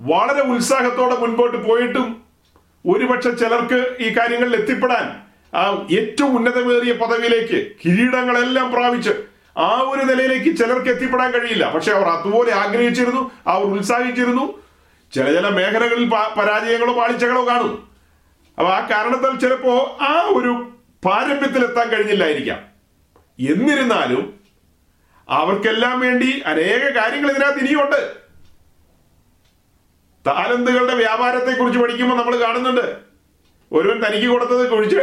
[0.00, 2.22] വളരെ ഉത്സാഹത്തോടെ മുൻപോട്ട് പോയിട്ടും
[2.86, 5.06] ഒരുപക്ഷെ ചിലർക്ക് ഈ കാര്യങ്ങളിൽ എത്തിപ്പെടാൻ
[5.56, 9.10] ആ ഏറ്റവും ഉന്നതമേറിയ പദവിയിലേക്ക് കിരീടങ്ങളെല്ലാം പ്രാപിച്ച്
[9.58, 11.72] ആ ഒരു നിലയിലേക്ക് ചിലർക്ക് എത്തിപ്പെടാൻ കഴിയില്ല.
[11.74, 14.62] പക്ഷെ അവർ അതുപോലെ ആഗ്രഹിച്ചിരുന്നു അവർ ഉത്സാഹിച്ചിരുന്നു.
[15.12, 17.88] ചില ചില മേഖലകളിൽ പരാജയങ്ങളും പാളിച്ചകളോ കാണും.
[18.58, 20.72] അപ്പൊ ആ കാരണത്താൽ ചിലപ്പോ ആ ഒരു
[21.04, 22.58] പാരമ്യത്തിൽ എത്താൻ കഴിഞ്ഞില്ലായിരിക്കാം.
[23.38, 24.40] എന്നിരുന്നാലും
[25.28, 28.27] അവർക്കെല്ലാം വേണ്ടി അനേക കാര്യങ്ങൾ ഇതിനകത്ത് ഇനിയുണ്ട്.
[30.28, 32.96] താലന്തുകളുടെ വ്യാപാരത്തെ കുറിച്ച് പഠിക്കുമ്പോൾ നമ്മൾ കാണുന്നുണ്ട്.
[33.72, 34.96] ഒരുവൻ തനിക്ക് കൊടുത്തത് കുഴിച്ച്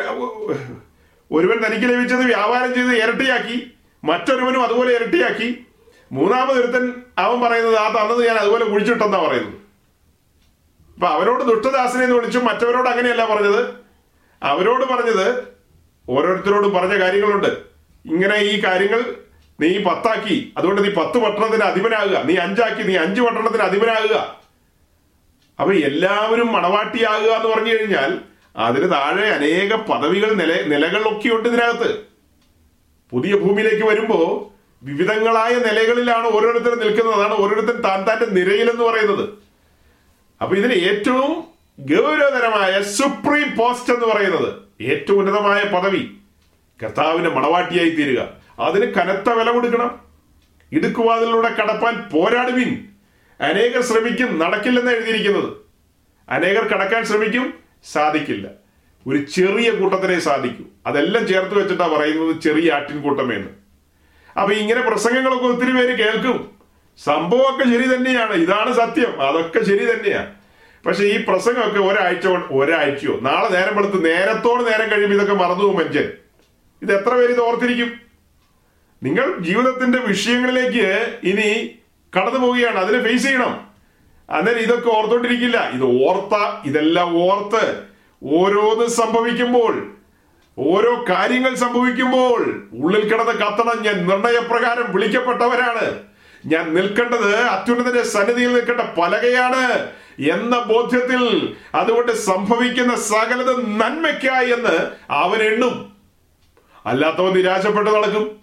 [1.32, 3.72] ഒരുവൻ തനിക്ക് ലഭിച്ചത് വ്യാപാരം ചെയ്ത് ഇരട്ടിയാക്കി
[4.04, 5.66] മറ്റൊരുവനും അതുപോലെ ഇരട്ടിയാക്കി.
[6.12, 9.54] മൂന്നാമതൊരുത്തൻ അവൻ പറയുന്നത് ആ തന്നത് ഞാൻ അതുപോലെ കുഴിച്ചിട്ടെന്നാ പറയുന്നത്.
[10.94, 13.62] അപ്പൊ അവരോട് ദുഷ്ടദാസനെ എന്ന് വിളിച്ചു മറ്റവരോട് അങ്ങനെയല്ല പറഞ്ഞത്.
[14.44, 15.44] അവരോട് പറഞ്ഞത്
[16.10, 17.48] ഓരോരുത്തരോടും പറഞ്ഞ കാര്യങ്ങളുണ്ട്.
[18.06, 19.16] ഇങ്ങനെ ഈ കാര്യങ്ങൾ
[19.62, 22.18] നീ പത്താക്കി അതുകൊണ്ട് നീ പത്ത് പട്ടണത്തിന് അധിപനാകുക.
[22.18, 24.45] നീ അഞ്ചാക്കി നീ അഞ്ച് പട്ടണത്തിന് അധിപനാകുക.
[25.60, 28.20] അപ്പൊ എല്ലാവരും മണവാട്ടിയാകുക എന്ന് പറഞ്ഞു കഴിഞ്ഞാൽ
[28.58, 32.06] അതിന് താഴെ അനേക പദവികൾ നില നിലകളൊക്കെ ഉണ്ട് ഇതിനകത്ത്.
[33.12, 34.52] പുതിയ ഭൂമിയിലേക്ക് വരുമ്പോ
[34.84, 37.16] വിവിധങ്ങളായ നിലകളിലാണ് ഓരോരുത്തരും നിൽക്കുന്നത്.
[37.16, 39.30] അതാണ് ഓരോരുത്തരും താൻ താന്റെ നിരയിലെന്ന് പറയുന്നത്.
[40.42, 41.44] അപ്പൊ ഇതിന് ഏറ്റവും
[41.80, 46.12] ഗൗരവതരമായ സുപ്രീം പോസ്റ്റ് എന്ന് പറയുന്നത് ഏറ്റവും ഉന്നതമായ പദവി
[46.84, 48.28] കർത്താവിന്റെ മണവാട്ടിയായി തീരുക.
[48.60, 50.00] അതിന് കനത്ത വില കൊടുക്കണം.
[50.72, 52.95] ഇടുക്കുവാതിലൂടെ കടപ്പാൻ പോരാടുവിൻ.
[53.42, 55.54] അനേകർ ശ്രമിക്കും നടക്കില്ലെന്ന് എഴുതിയിരിക്കുന്നത്.
[56.30, 57.54] അനേകർ കടക്കാൻ ശ്രമിക്കും
[57.92, 58.48] സാധിക്കില്ല.
[59.08, 60.64] ഒരു ചെറിയ കൂട്ടത്തിനെ സാധിക്കൂ.
[60.88, 63.48] അതെല്ലാം ചേർത്ത് വെച്ചിട്ടാ പറയുന്നത് ചെറിയ ആട്ടിൻകൂട്ടമേന്ന്.
[64.40, 66.52] അപ്പൊ ഇങ്ങനെ പ്രസംഗങ്ങളൊക്കെ ഒത്തിരി പേര് കേൾക്കും.
[67.04, 68.34] സംഭവമൊക്കെ ശരി തന്നെയാണ്.
[68.34, 69.22] ഇതാണ് സത്യം.
[69.22, 70.32] അതൊക്കെ ശരി തന്നെയാണ്
[70.86, 76.12] പക്ഷെ ഈ പ്രസംഗമൊക്കെ ഒരാഴ്ച ഒരാഴ്ചയോ നാളെ നേരം എടുത്ത് നേരത്തോട് നേരം കഴിയുമ്പോൾ ഇതൊക്കെ മറന്നു മനുഷ്യൻ.
[76.82, 77.94] ഇത് എത്ര പേര് ഇത് ഓർത്തിരിക്കും?
[79.04, 81.80] നിങ്ങൾ ജീവിതത്തിന്റെ വിഷയങ്ങളിലേക്ക് ഇനി
[82.18, 82.78] കടന്നു പോവുകയാണ്.
[82.78, 83.68] അതിനെ ഫേസ് ചെയ്യണം.
[84.30, 85.70] അന്നേരം ഇതൊക്കെ ഓർത്തോണ്ടിരിക്കില്ല.
[85.70, 87.84] ഇത് ഓർത്ത ഇതെല്ലാം ഓർത്ത്
[88.24, 89.92] ഓരോന്ന് സംഭവിക്കുമ്പോൾ
[90.58, 93.84] ഓരോ കാര്യങ്ങൾ സംഭവിക്കുമ്പോൾ ഉള്ളിൽ കിടന്ന് കത്തണം.
[93.84, 96.00] ഞാൻ നിർണയപ്രകാരം വിളിക്കപ്പെട്ടവരാണ്.
[96.46, 99.88] ഞാൻ നിൽക്കേണ്ടത് അത്യുന്നതന്റെ സന്നിധിയിൽ നിൽക്കേണ്ട പലകയാണ്
[100.32, 105.92] എന്ന ബോധ്യത്തിൽ അതുകൊണ്ട് സംഭവിക്കുന്ന സകലത നന്മയ്ക്കായി എന്ന് അവൻ എണ്ണും.
[106.86, 108.36] അല്ലാത്തവൻ നിരാശപ്പെട്ട് നടക്കും.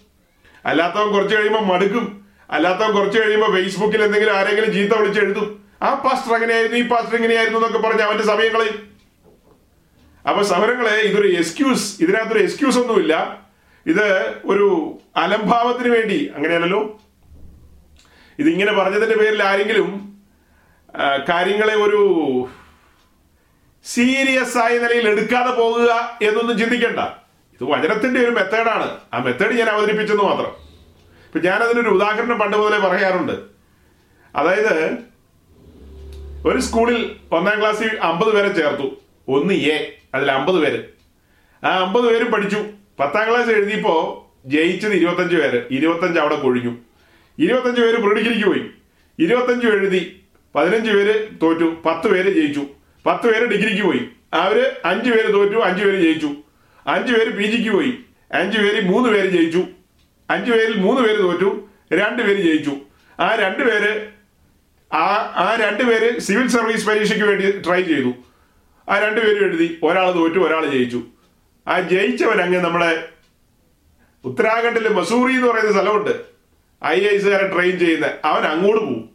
[0.65, 2.22] അല്ലാത്തവൻ കുറച്ച് കഴിയുമ്പോൾ മടുക്കും.
[2.53, 5.65] അല്ലാത്തവൻ കുറച്ച് കഴിയുമ്പോൾ ഫേസ്ബുക്കിൽ എന്തെങ്കിലും ആരെങ്കിലും ചീത്ത വിളിച്ച് എഴുതും.
[5.83, 8.69] ആ പാസ്റ്റർ അങ്ങനെയായിരുന്നു ഈ പാസ്റ്റർ ഇങ്ങനെയായിരുന്നു എന്നൊക്കെ പറഞ്ഞ് അവന്റെ സമയങ്ങളെ
[10.29, 13.15] അപ്പൊ സമരങ്ങളെ ഇതൊരു എക്സ്ക്യൂസ് ഇതിനകത്തൊരു എക്സ്ക്യൂസ് ഒന്നുമില്ല.
[13.87, 14.07] ഇത്
[14.45, 16.33] ഒരു അലംഭാവത്തിന് വേണ്ടി.
[16.37, 17.01] അങ്ങനെയല്ലല്ലോ?
[18.39, 19.91] ഇതിങ്ങനെ പറഞ്ഞതിന്റെ പേരിൽ ആരെങ്കിലും
[21.29, 22.01] കാര്യങ്ങളെ ഒരു
[23.85, 27.01] സീരിയസ് ആയ നിലയിൽ എടുക്കാതെ പോകുക എന്നൊന്നും ചിന്തിക്കണ്ട.
[27.55, 30.62] ഇത് വചനത്തിന്റെ ഒരു മെത്തേഡാണ് ആ മെത്തേഡ് ഞാൻ അവതരിപ്പിച്ചെന്ന് മാത്രം.
[31.35, 33.33] ഇപ്പൊ ഞാൻ അതിനൊരു ഉദാഹരണം പണ്ട് മുതലേ പറയാറുണ്ട്.
[34.37, 34.91] അതായത്
[36.49, 39.01] ഒരു സ്കൂളിൽ ഒന്നാം ക്ലാസ്സിൽ അമ്പത് പേരെ ചേർത്തു.
[39.29, 40.85] ഒന്ന് എ അതിൽ അമ്പത് പേര്.
[41.67, 42.65] ആ അമ്പത് പേരും പഠിച്ചു.
[43.01, 43.95] പത്താം ക്ലാസ് എഴുതിയപ്പോ
[44.47, 45.63] ജയിച്ചത് ഇരുപത്തഞ്ച് പേര്.
[45.71, 46.77] ഇരുപത്തഞ്ച് അവിടെ കൊഴിഞ്ഞു.
[47.39, 48.71] ഇരുപത്തഞ്ച് പേര് പ്രീഡിഗ്രിക്ക് പോയി.
[49.19, 50.23] ഇരുപത്തഞ്ച് എഴുതി
[50.55, 51.65] പതിനഞ്ച് പേര് തോറ്റു.
[51.65, 52.67] പത്ത് പേര് ജയിച്ചു.
[53.07, 54.01] പത്ത് പേര് ഡിഗ്രിക്ക് പോയി.
[54.35, 56.31] അവർ അഞ്ച് പേര് തോറ്റു അഞ്ച് പേര് ജയിച്ചു.
[56.87, 57.99] അഞ്ച് പേര് പി ജിക്ക് പോയി.
[58.33, 59.65] അഞ്ച് പേര് മൂന്ന് പേര് ജയിച്ചു.
[60.33, 62.75] അഞ്ച് പേരിൽ മൂന്ന് പേര് തോറ്റു രണ്ട് പേര് ജയിച്ചു.
[63.21, 63.93] ആ രണ്ട് പേര്
[64.95, 65.07] ആ
[65.45, 68.13] ആ രണ്ടുപേര് സിവിൽ സർവീസ് പരീക്ഷയ്ക്ക് വേണ്ടി ട്രൈ ചെയ്തു.
[68.89, 71.03] ആ രണ്ടുപേരും എഴുതി ഒരാൾ തോറ്റു ഒരാൾ ജയിച്ചു.
[71.69, 73.09] ആ ജയിച്ചവൻ അങ്ങ് നമ്മുടെ
[74.25, 76.25] ഉത്തരാഖണ്ഡിൽ മസൂറി എന്ന് പറയുന്ന സ്ഥലമുണ്ട്.
[76.85, 79.11] ഐ എസുകാരെ ട്രെയിൻ ചെയ്യുന്ന അവൻ അങ്ങോട്ട് പോകും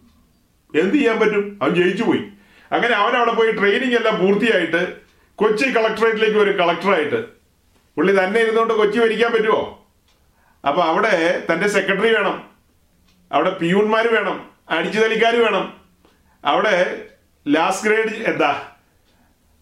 [0.82, 1.60] എന്ത് ചെയ്യാൻ പറ്റും?
[1.62, 2.24] അവൻ ജയിച്ചു പോയി.
[2.72, 4.82] അങ്ങനെ അവൻ അവിടെ പോയി ട്രെയിനിങ് എല്ലാം പൂർത്തിയായിട്ട്
[5.36, 7.20] കൊച്ചി കളക്ടറേറ്റിലേക്ക് വരും കളക്ടറായിട്ട്
[7.96, 9.87] പുള്ളി തന്നെ ഇരുന്നുകൊണ്ട് കൊച്ചി ഭരിക്കാൻ പറ്റുമോ
[10.66, 12.44] അപ്പൊ അവിടെ തന്റെ സെക്രട്ടറി വേണം.
[13.32, 14.50] അവിടെ പിയൂൺമാർ വേണം.
[14.70, 15.74] അടിച്ചു തലിക്കാർ വേണം.
[16.46, 17.04] അവിടെ
[17.48, 18.62] ലാസ്റ്റ് ഗ്രേഡ് എന്താ?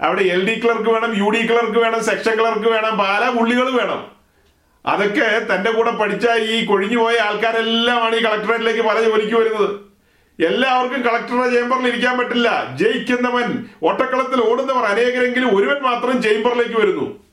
[0.02, 4.12] അവിടെ എൽ ഡി ക്ലർക്ക് വേണം യു ഡി ക്ലർക്ക് വേണം സെക്ഷൻ ക്ലർക്ക് വേണം പാല പുള്ളികൾ വേണം.
[4.86, 9.80] അതൊക്കെ തന്റെ കൂടെ പഠിച്ച ഈ കൊഴിഞ്ഞു പോയ ആൾക്കാരെല്ലാമാണ് ഈ കളക്ടറേറ്റിലേക്ക് പല ജോലിക്ക് വരുന്നത്.
[10.40, 12.76] എല്ലാവർക്കും കളക്ടറുടെ ചേംബറിൽ ഇരിക്കാൻ പറ്റില്ല.
[12.76, 17.25] ജയിക്കുന്നവൻ ഓട്ടക്കളത്തിൽ ഓടുന്നവർ അനേകരെങ്കിലും ഒരുവൻ മാത്രം ചേംബറിലേക്ക് വരുന്നു.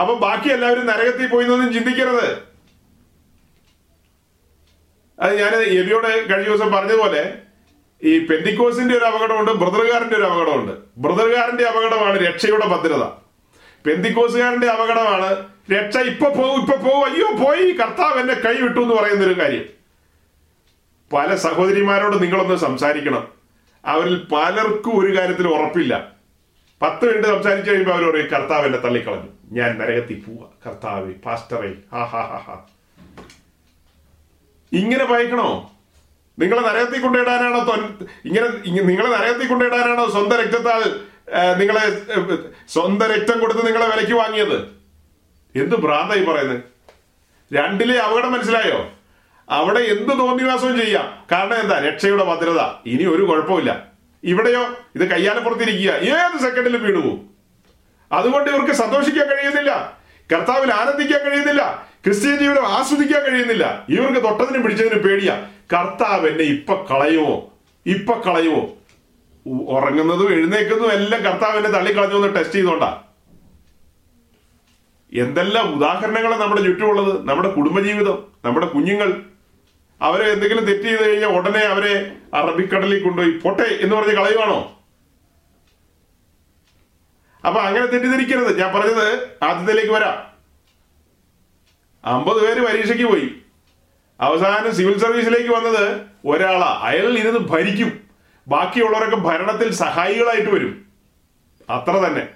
[0.00, 2.38] അപ്പൊ ബാക്കി എല്ലാവരും നരകത്തിൽ പോയി എന്നൊന്നും ചിന്തിക്കരുത്.
[5.20, 7.34] അത് ഞാൻ എബിയോട് കഴിഞ്ഞ ദിവസം പറഞ്ഞതുപോലെ
[8.02, 10.72] ഈ പെന്തിക്കോസിന്റെ ഒരു അപകടമുണ്ട് ബ്രദറുകാരന്റെ ഒരു അപകടമുണ്ട്.
[10.98, 13.04] ബ്രദറുകാരന്റെ അപകടമാണ് രക്ഷയുടെ ഭദ്രത.
[13.86, 19.26] പെന്തിക്കോസുകാരന്റെ അപകടമാണ് രക്ഷ ഇപ്പൊ പോവും ഇപ്പൊ പോവും അയ്യോ പോയി കർത്താവ് എന്നെ കൈ വിട്ടു എന്ന് പറയുന്ന
[19.26, 19.64] ഒരു കാര്യം.
[21.12, 23.28] പല സഹോദരിമാരോട് നിങ്ങളൊന്ന് സംസാരിക്കണം.
[23.84, 26.12] അവരിൽ പലർക്കും ഒരു കാര്യത്തിൽ ഉറപ്പില്ല.
[26.82, 29.35] പത്ത് മിനിറ്റ് സംസാരിച്ചു കഴിയുമ്പോൾ അവർ പറയും കർത്താവ് എന്നെ തള്ളിക്കളഞ്ഞു.
[29.52, 30.48] ഞാൻ നരകത്തിൽ പോവാ.
[30.66, 32.56] കർത്താവ് പാസ്റ്ററെ ഹാ ഹാ ഹാ ഹാ.
[34.72, 35.72] ഇങ്ങനെ ഭയക്കണോ?
[36.38, 37.58] നിങ്ങളെ നരകത്തിൽ കൊണ്ടിടാനാണോ
[38.24, 38.48] ഇങ്ങനെ
[38.82, 41.00] നിങ്ങളെ നരകത്തിൽ കൊണ്ടിടാനാണോ സ്വന്തം രക്തത്താൽ
[41.58, 42.02] നിങ്ങളെ
[42.68, 44.56] സ്വന്തം രക്തം കൊടുത്ത് നിങ്ങളെ വിലയ്ക്ക് വാങ്ങിയത്?
[45.54, 46.60] എന്ത് ഭ്രാന്തായി പറയുന്നത്?
[47.54, 48.90] രണ്ടിലെ അപകടം മനസ്സിലായോ?
[49.50, 51.24] അവിടെ എന്ത് തോന്നിവാസവും ചെയ്യാം.
[51.32, 51.78] കാരണം എന്താ?
[51.78, 52.60] രക്ഷയുടെ ഭദ്രത.
[52.86, 53.86] ഇനി ഒരു കുഴപ്പമില്ല.
[54.24, 54.62] ഇവിടെയോ?
[54.94, 55.90] ഇത് കയ്യാലപ്പുറത്തിരിക്കുക.
[55.90, 57.35] ഏത് സെക്കൻഡിലും വീണു പോകും
[58.12, 59.98] അതുകൊണ്ട് ഇവർക്ക് സന്തോഷിക്കാൻ കഴിയുന്നില്ല.
[60.32, 61.88] കർത്താവിൽ ആനന്ദിക്കാൻ കഴിയുന്നില്ല.
[62.04, 63.86] ക്രിസ്ത്യൻ ജീവിതം ആസ്വദിക്കാൻ കഴിയുന്നില്ല.
[63.88, 65.48] ഇവർക്ക് തൊട്ടതിനും പിടിച്ചതിനും പേടിയാ.
[65.72, 67.54] കർത്താവ് എന്നെ ഇപ്പൊ കളയുമോ
[67.86, 68.68] ഇപ്പൊ കളയുമോ
[69.46, 73.02] ഉറങ്ങുന്നതും എഴുന്നേക്കുന്നതും എല്ലാം കർത്താവ് എന്നെ തള്ളിക്കളഞ്ഞു എന്ന് ടെസ്റ്റ് ചെയ്തോണ്ടാ
[75.12, 77.28] എന്തെല്ലാം ഉദാഹരണങ്ങളാണ് നമ്മുടെ ചുറ്റുമുള്ളത്?
[77.28, 79.22] നമ്മുടെ കുടുംബജീവിതം നമ്മുടെ കുഞ്ഞുങ്ങൾ.
[80.00, 84.75] അവരെ എന്തെങ്കിലും തെറ്റ് ചെയ്ത് കഴിഞ്ഞാൽ ഉടനെ അവരെ അറബിക്കടലിൽ കൊണ്ടുപോയി പൊട്ടെ എന്ന് പറഞ്ഞ് കളയുവാണോ?
[87.46, 88.58] അപ്പൊ അങ്ങനെ തെറ്റിദ്ധരിക്കരുത്.
[88.58, 90.36] ഞാൻ പറഞ്ഞത് ആദ്യത്തിലേക്ക് വരാം.
[92.04, 93.30] അമ്പത് പേര് പരീക്ഷയ്ക്ക് പോയി.
[94.20, 96.80] അവസാനം സിവിൽ സർവീസിലേക്ക് വന്നത് ഒരാളാ.
[96.82, 98.00] അയാൾ ഇരുന്ന് ഭരിക്കും.
[98.48, 100.86] ബാക്കിയുള്ളവരൊക്കെ ഭരണത്തിൽ സഹായികളായിട്ട് വരും.
[101.70, 102.28] അത്ര തന്നെ.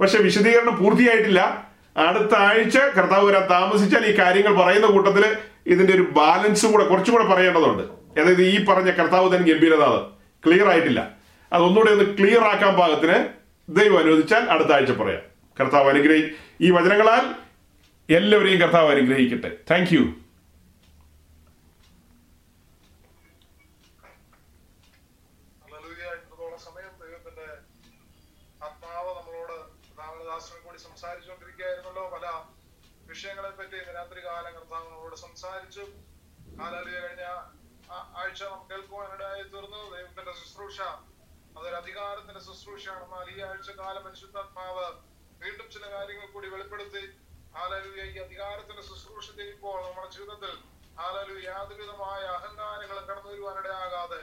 [0.00, 1.68] പക്ഷെ വിശദീകരണം പൂർത്തിയായിട്ടില്ല.
[1.96, 5.36] അടുത്ത ആഴ്ച കർത്താവ് വരാൻ താമസിച്ചാൽ ഈ കാര്യങ്ങൾ പറയുന്ന കൂട്ടത്തിൽ
[5.66, 7.82] ഇതിന്റെ ഒരു ബാലൻസ് കൂടെ കുറച്ചും കൂടെ പറയേണ്ടതുണ്ട്.
[8.20, 10.00] അതായത് ഈ പറഞ്ഞ കർത്താവ് തന്നെ ഗംഭീരനാഥ്
[10.46, 11.08] ക്ലിയർ ആയിട്ടില്ല.
[11.52, 15.22] അതൊന്നുകൂടെ ഒന്ന് ക്ലിയർ ആക്കാൻ പാകത്തിന് ദൈവം അനുവദിച്ചാൽ അടുത്ത ആഴ്ച പറയാം.
[15.60, 17.34] കർത്താവ് അനുഗ്രഹി ഈ വചനങ്ങളാൽ
[18.14, 19.58] എല്ലാവരെയും കർത്താവ് അനുഗ്രഹിക്കട്ടെ.
[19.70, 20.14] താങ്ക് യു
[38.16, 39.96] ആഴ്ച കേൾക്കുവാനിടയായി തീർന്നു.
[39.96, 40.80] ദൈവത്തിന്റെ ശുശ്രൂഷ
[41.56, 44.86] അതൊരു അധികാരത്തിന്റെ ശുശ്രൂഷയാണ് എന്നാൽ ഈ ആഴ്ച കാലം പരിശുദ്ധാത്മാവ്
[45.40, 47.02] വീണ്ടും ചില കാര്യങ്ങൾ കൂടി വെളിപ്പെടുത്തി.
[47.54, 50.52] ഹാലലുയ ഈ അധികാരത്തിന്റെ ശുശ്രൂഷ ചെയ്യുമ്പോൾ നമ്മുടെ ജീവിതത്തിൽ
[50.98, 54.22] ആലലു യാതൊരുവിധമായ അഹങ്കാരങ്ങളും കടന്നു വരുവാനിടയാകാതെ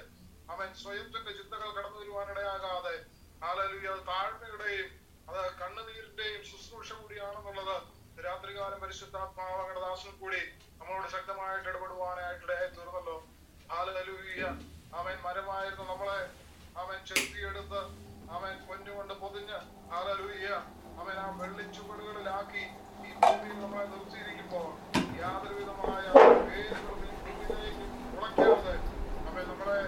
[0.50, 2.96] അവൻ സ്വയത്തിന്റെ ചിന്തകൾ കടന്നു വരുവാനിടയാകാതെ
[3.42, 4.90] ആലലു അത് താഴ്മയുടെയും
[5.28, 7.76] അത് കണ്ണുനീരിന്റെയും ശുശ്രൂഷ കൂടിയാണെന്നുള്ളത്
[8.26, 10.42] രാത്രികാലം പരിശുദ്ധാത്മാവങ്ങളുടെ ദാസനും കൂടി
[10.80, 13.18] നമ്മളോട് ശക്തമായിട്ട് ഇടപെടുവാനായിട്ടിടയായി തീർന്നല്ലോ.
[13.70, 14.44] ഹാലലൂയ
[14.94, 16.20] അവൻ മരമായിരുന്നു നമ്മളെ
[16.80, 17.82] അവൻ ചെത്തിയെടുത്ത്
[18.32, 19.58] അവൻ പൊന്നുകൊണ്ട് പൊതിഞ്ഞ്
[19.94, 20.50] ആരലൂയ്യ
[21.00, 22.64] അവൻ ആ വെള്ളി ചുവടുകളിലാക്കി
[23.00, 24.70] ഈ ഭൂമിയിൽ നമ്മളെ നിർത്തിയിരിക്കുമ്പോൾ
[25.20, 26.06] യാതൊരു വിധമായ
[26.48, 27.00] വേരുകളും
[28.14, 28.76] ഉളയ്ക്കാതെ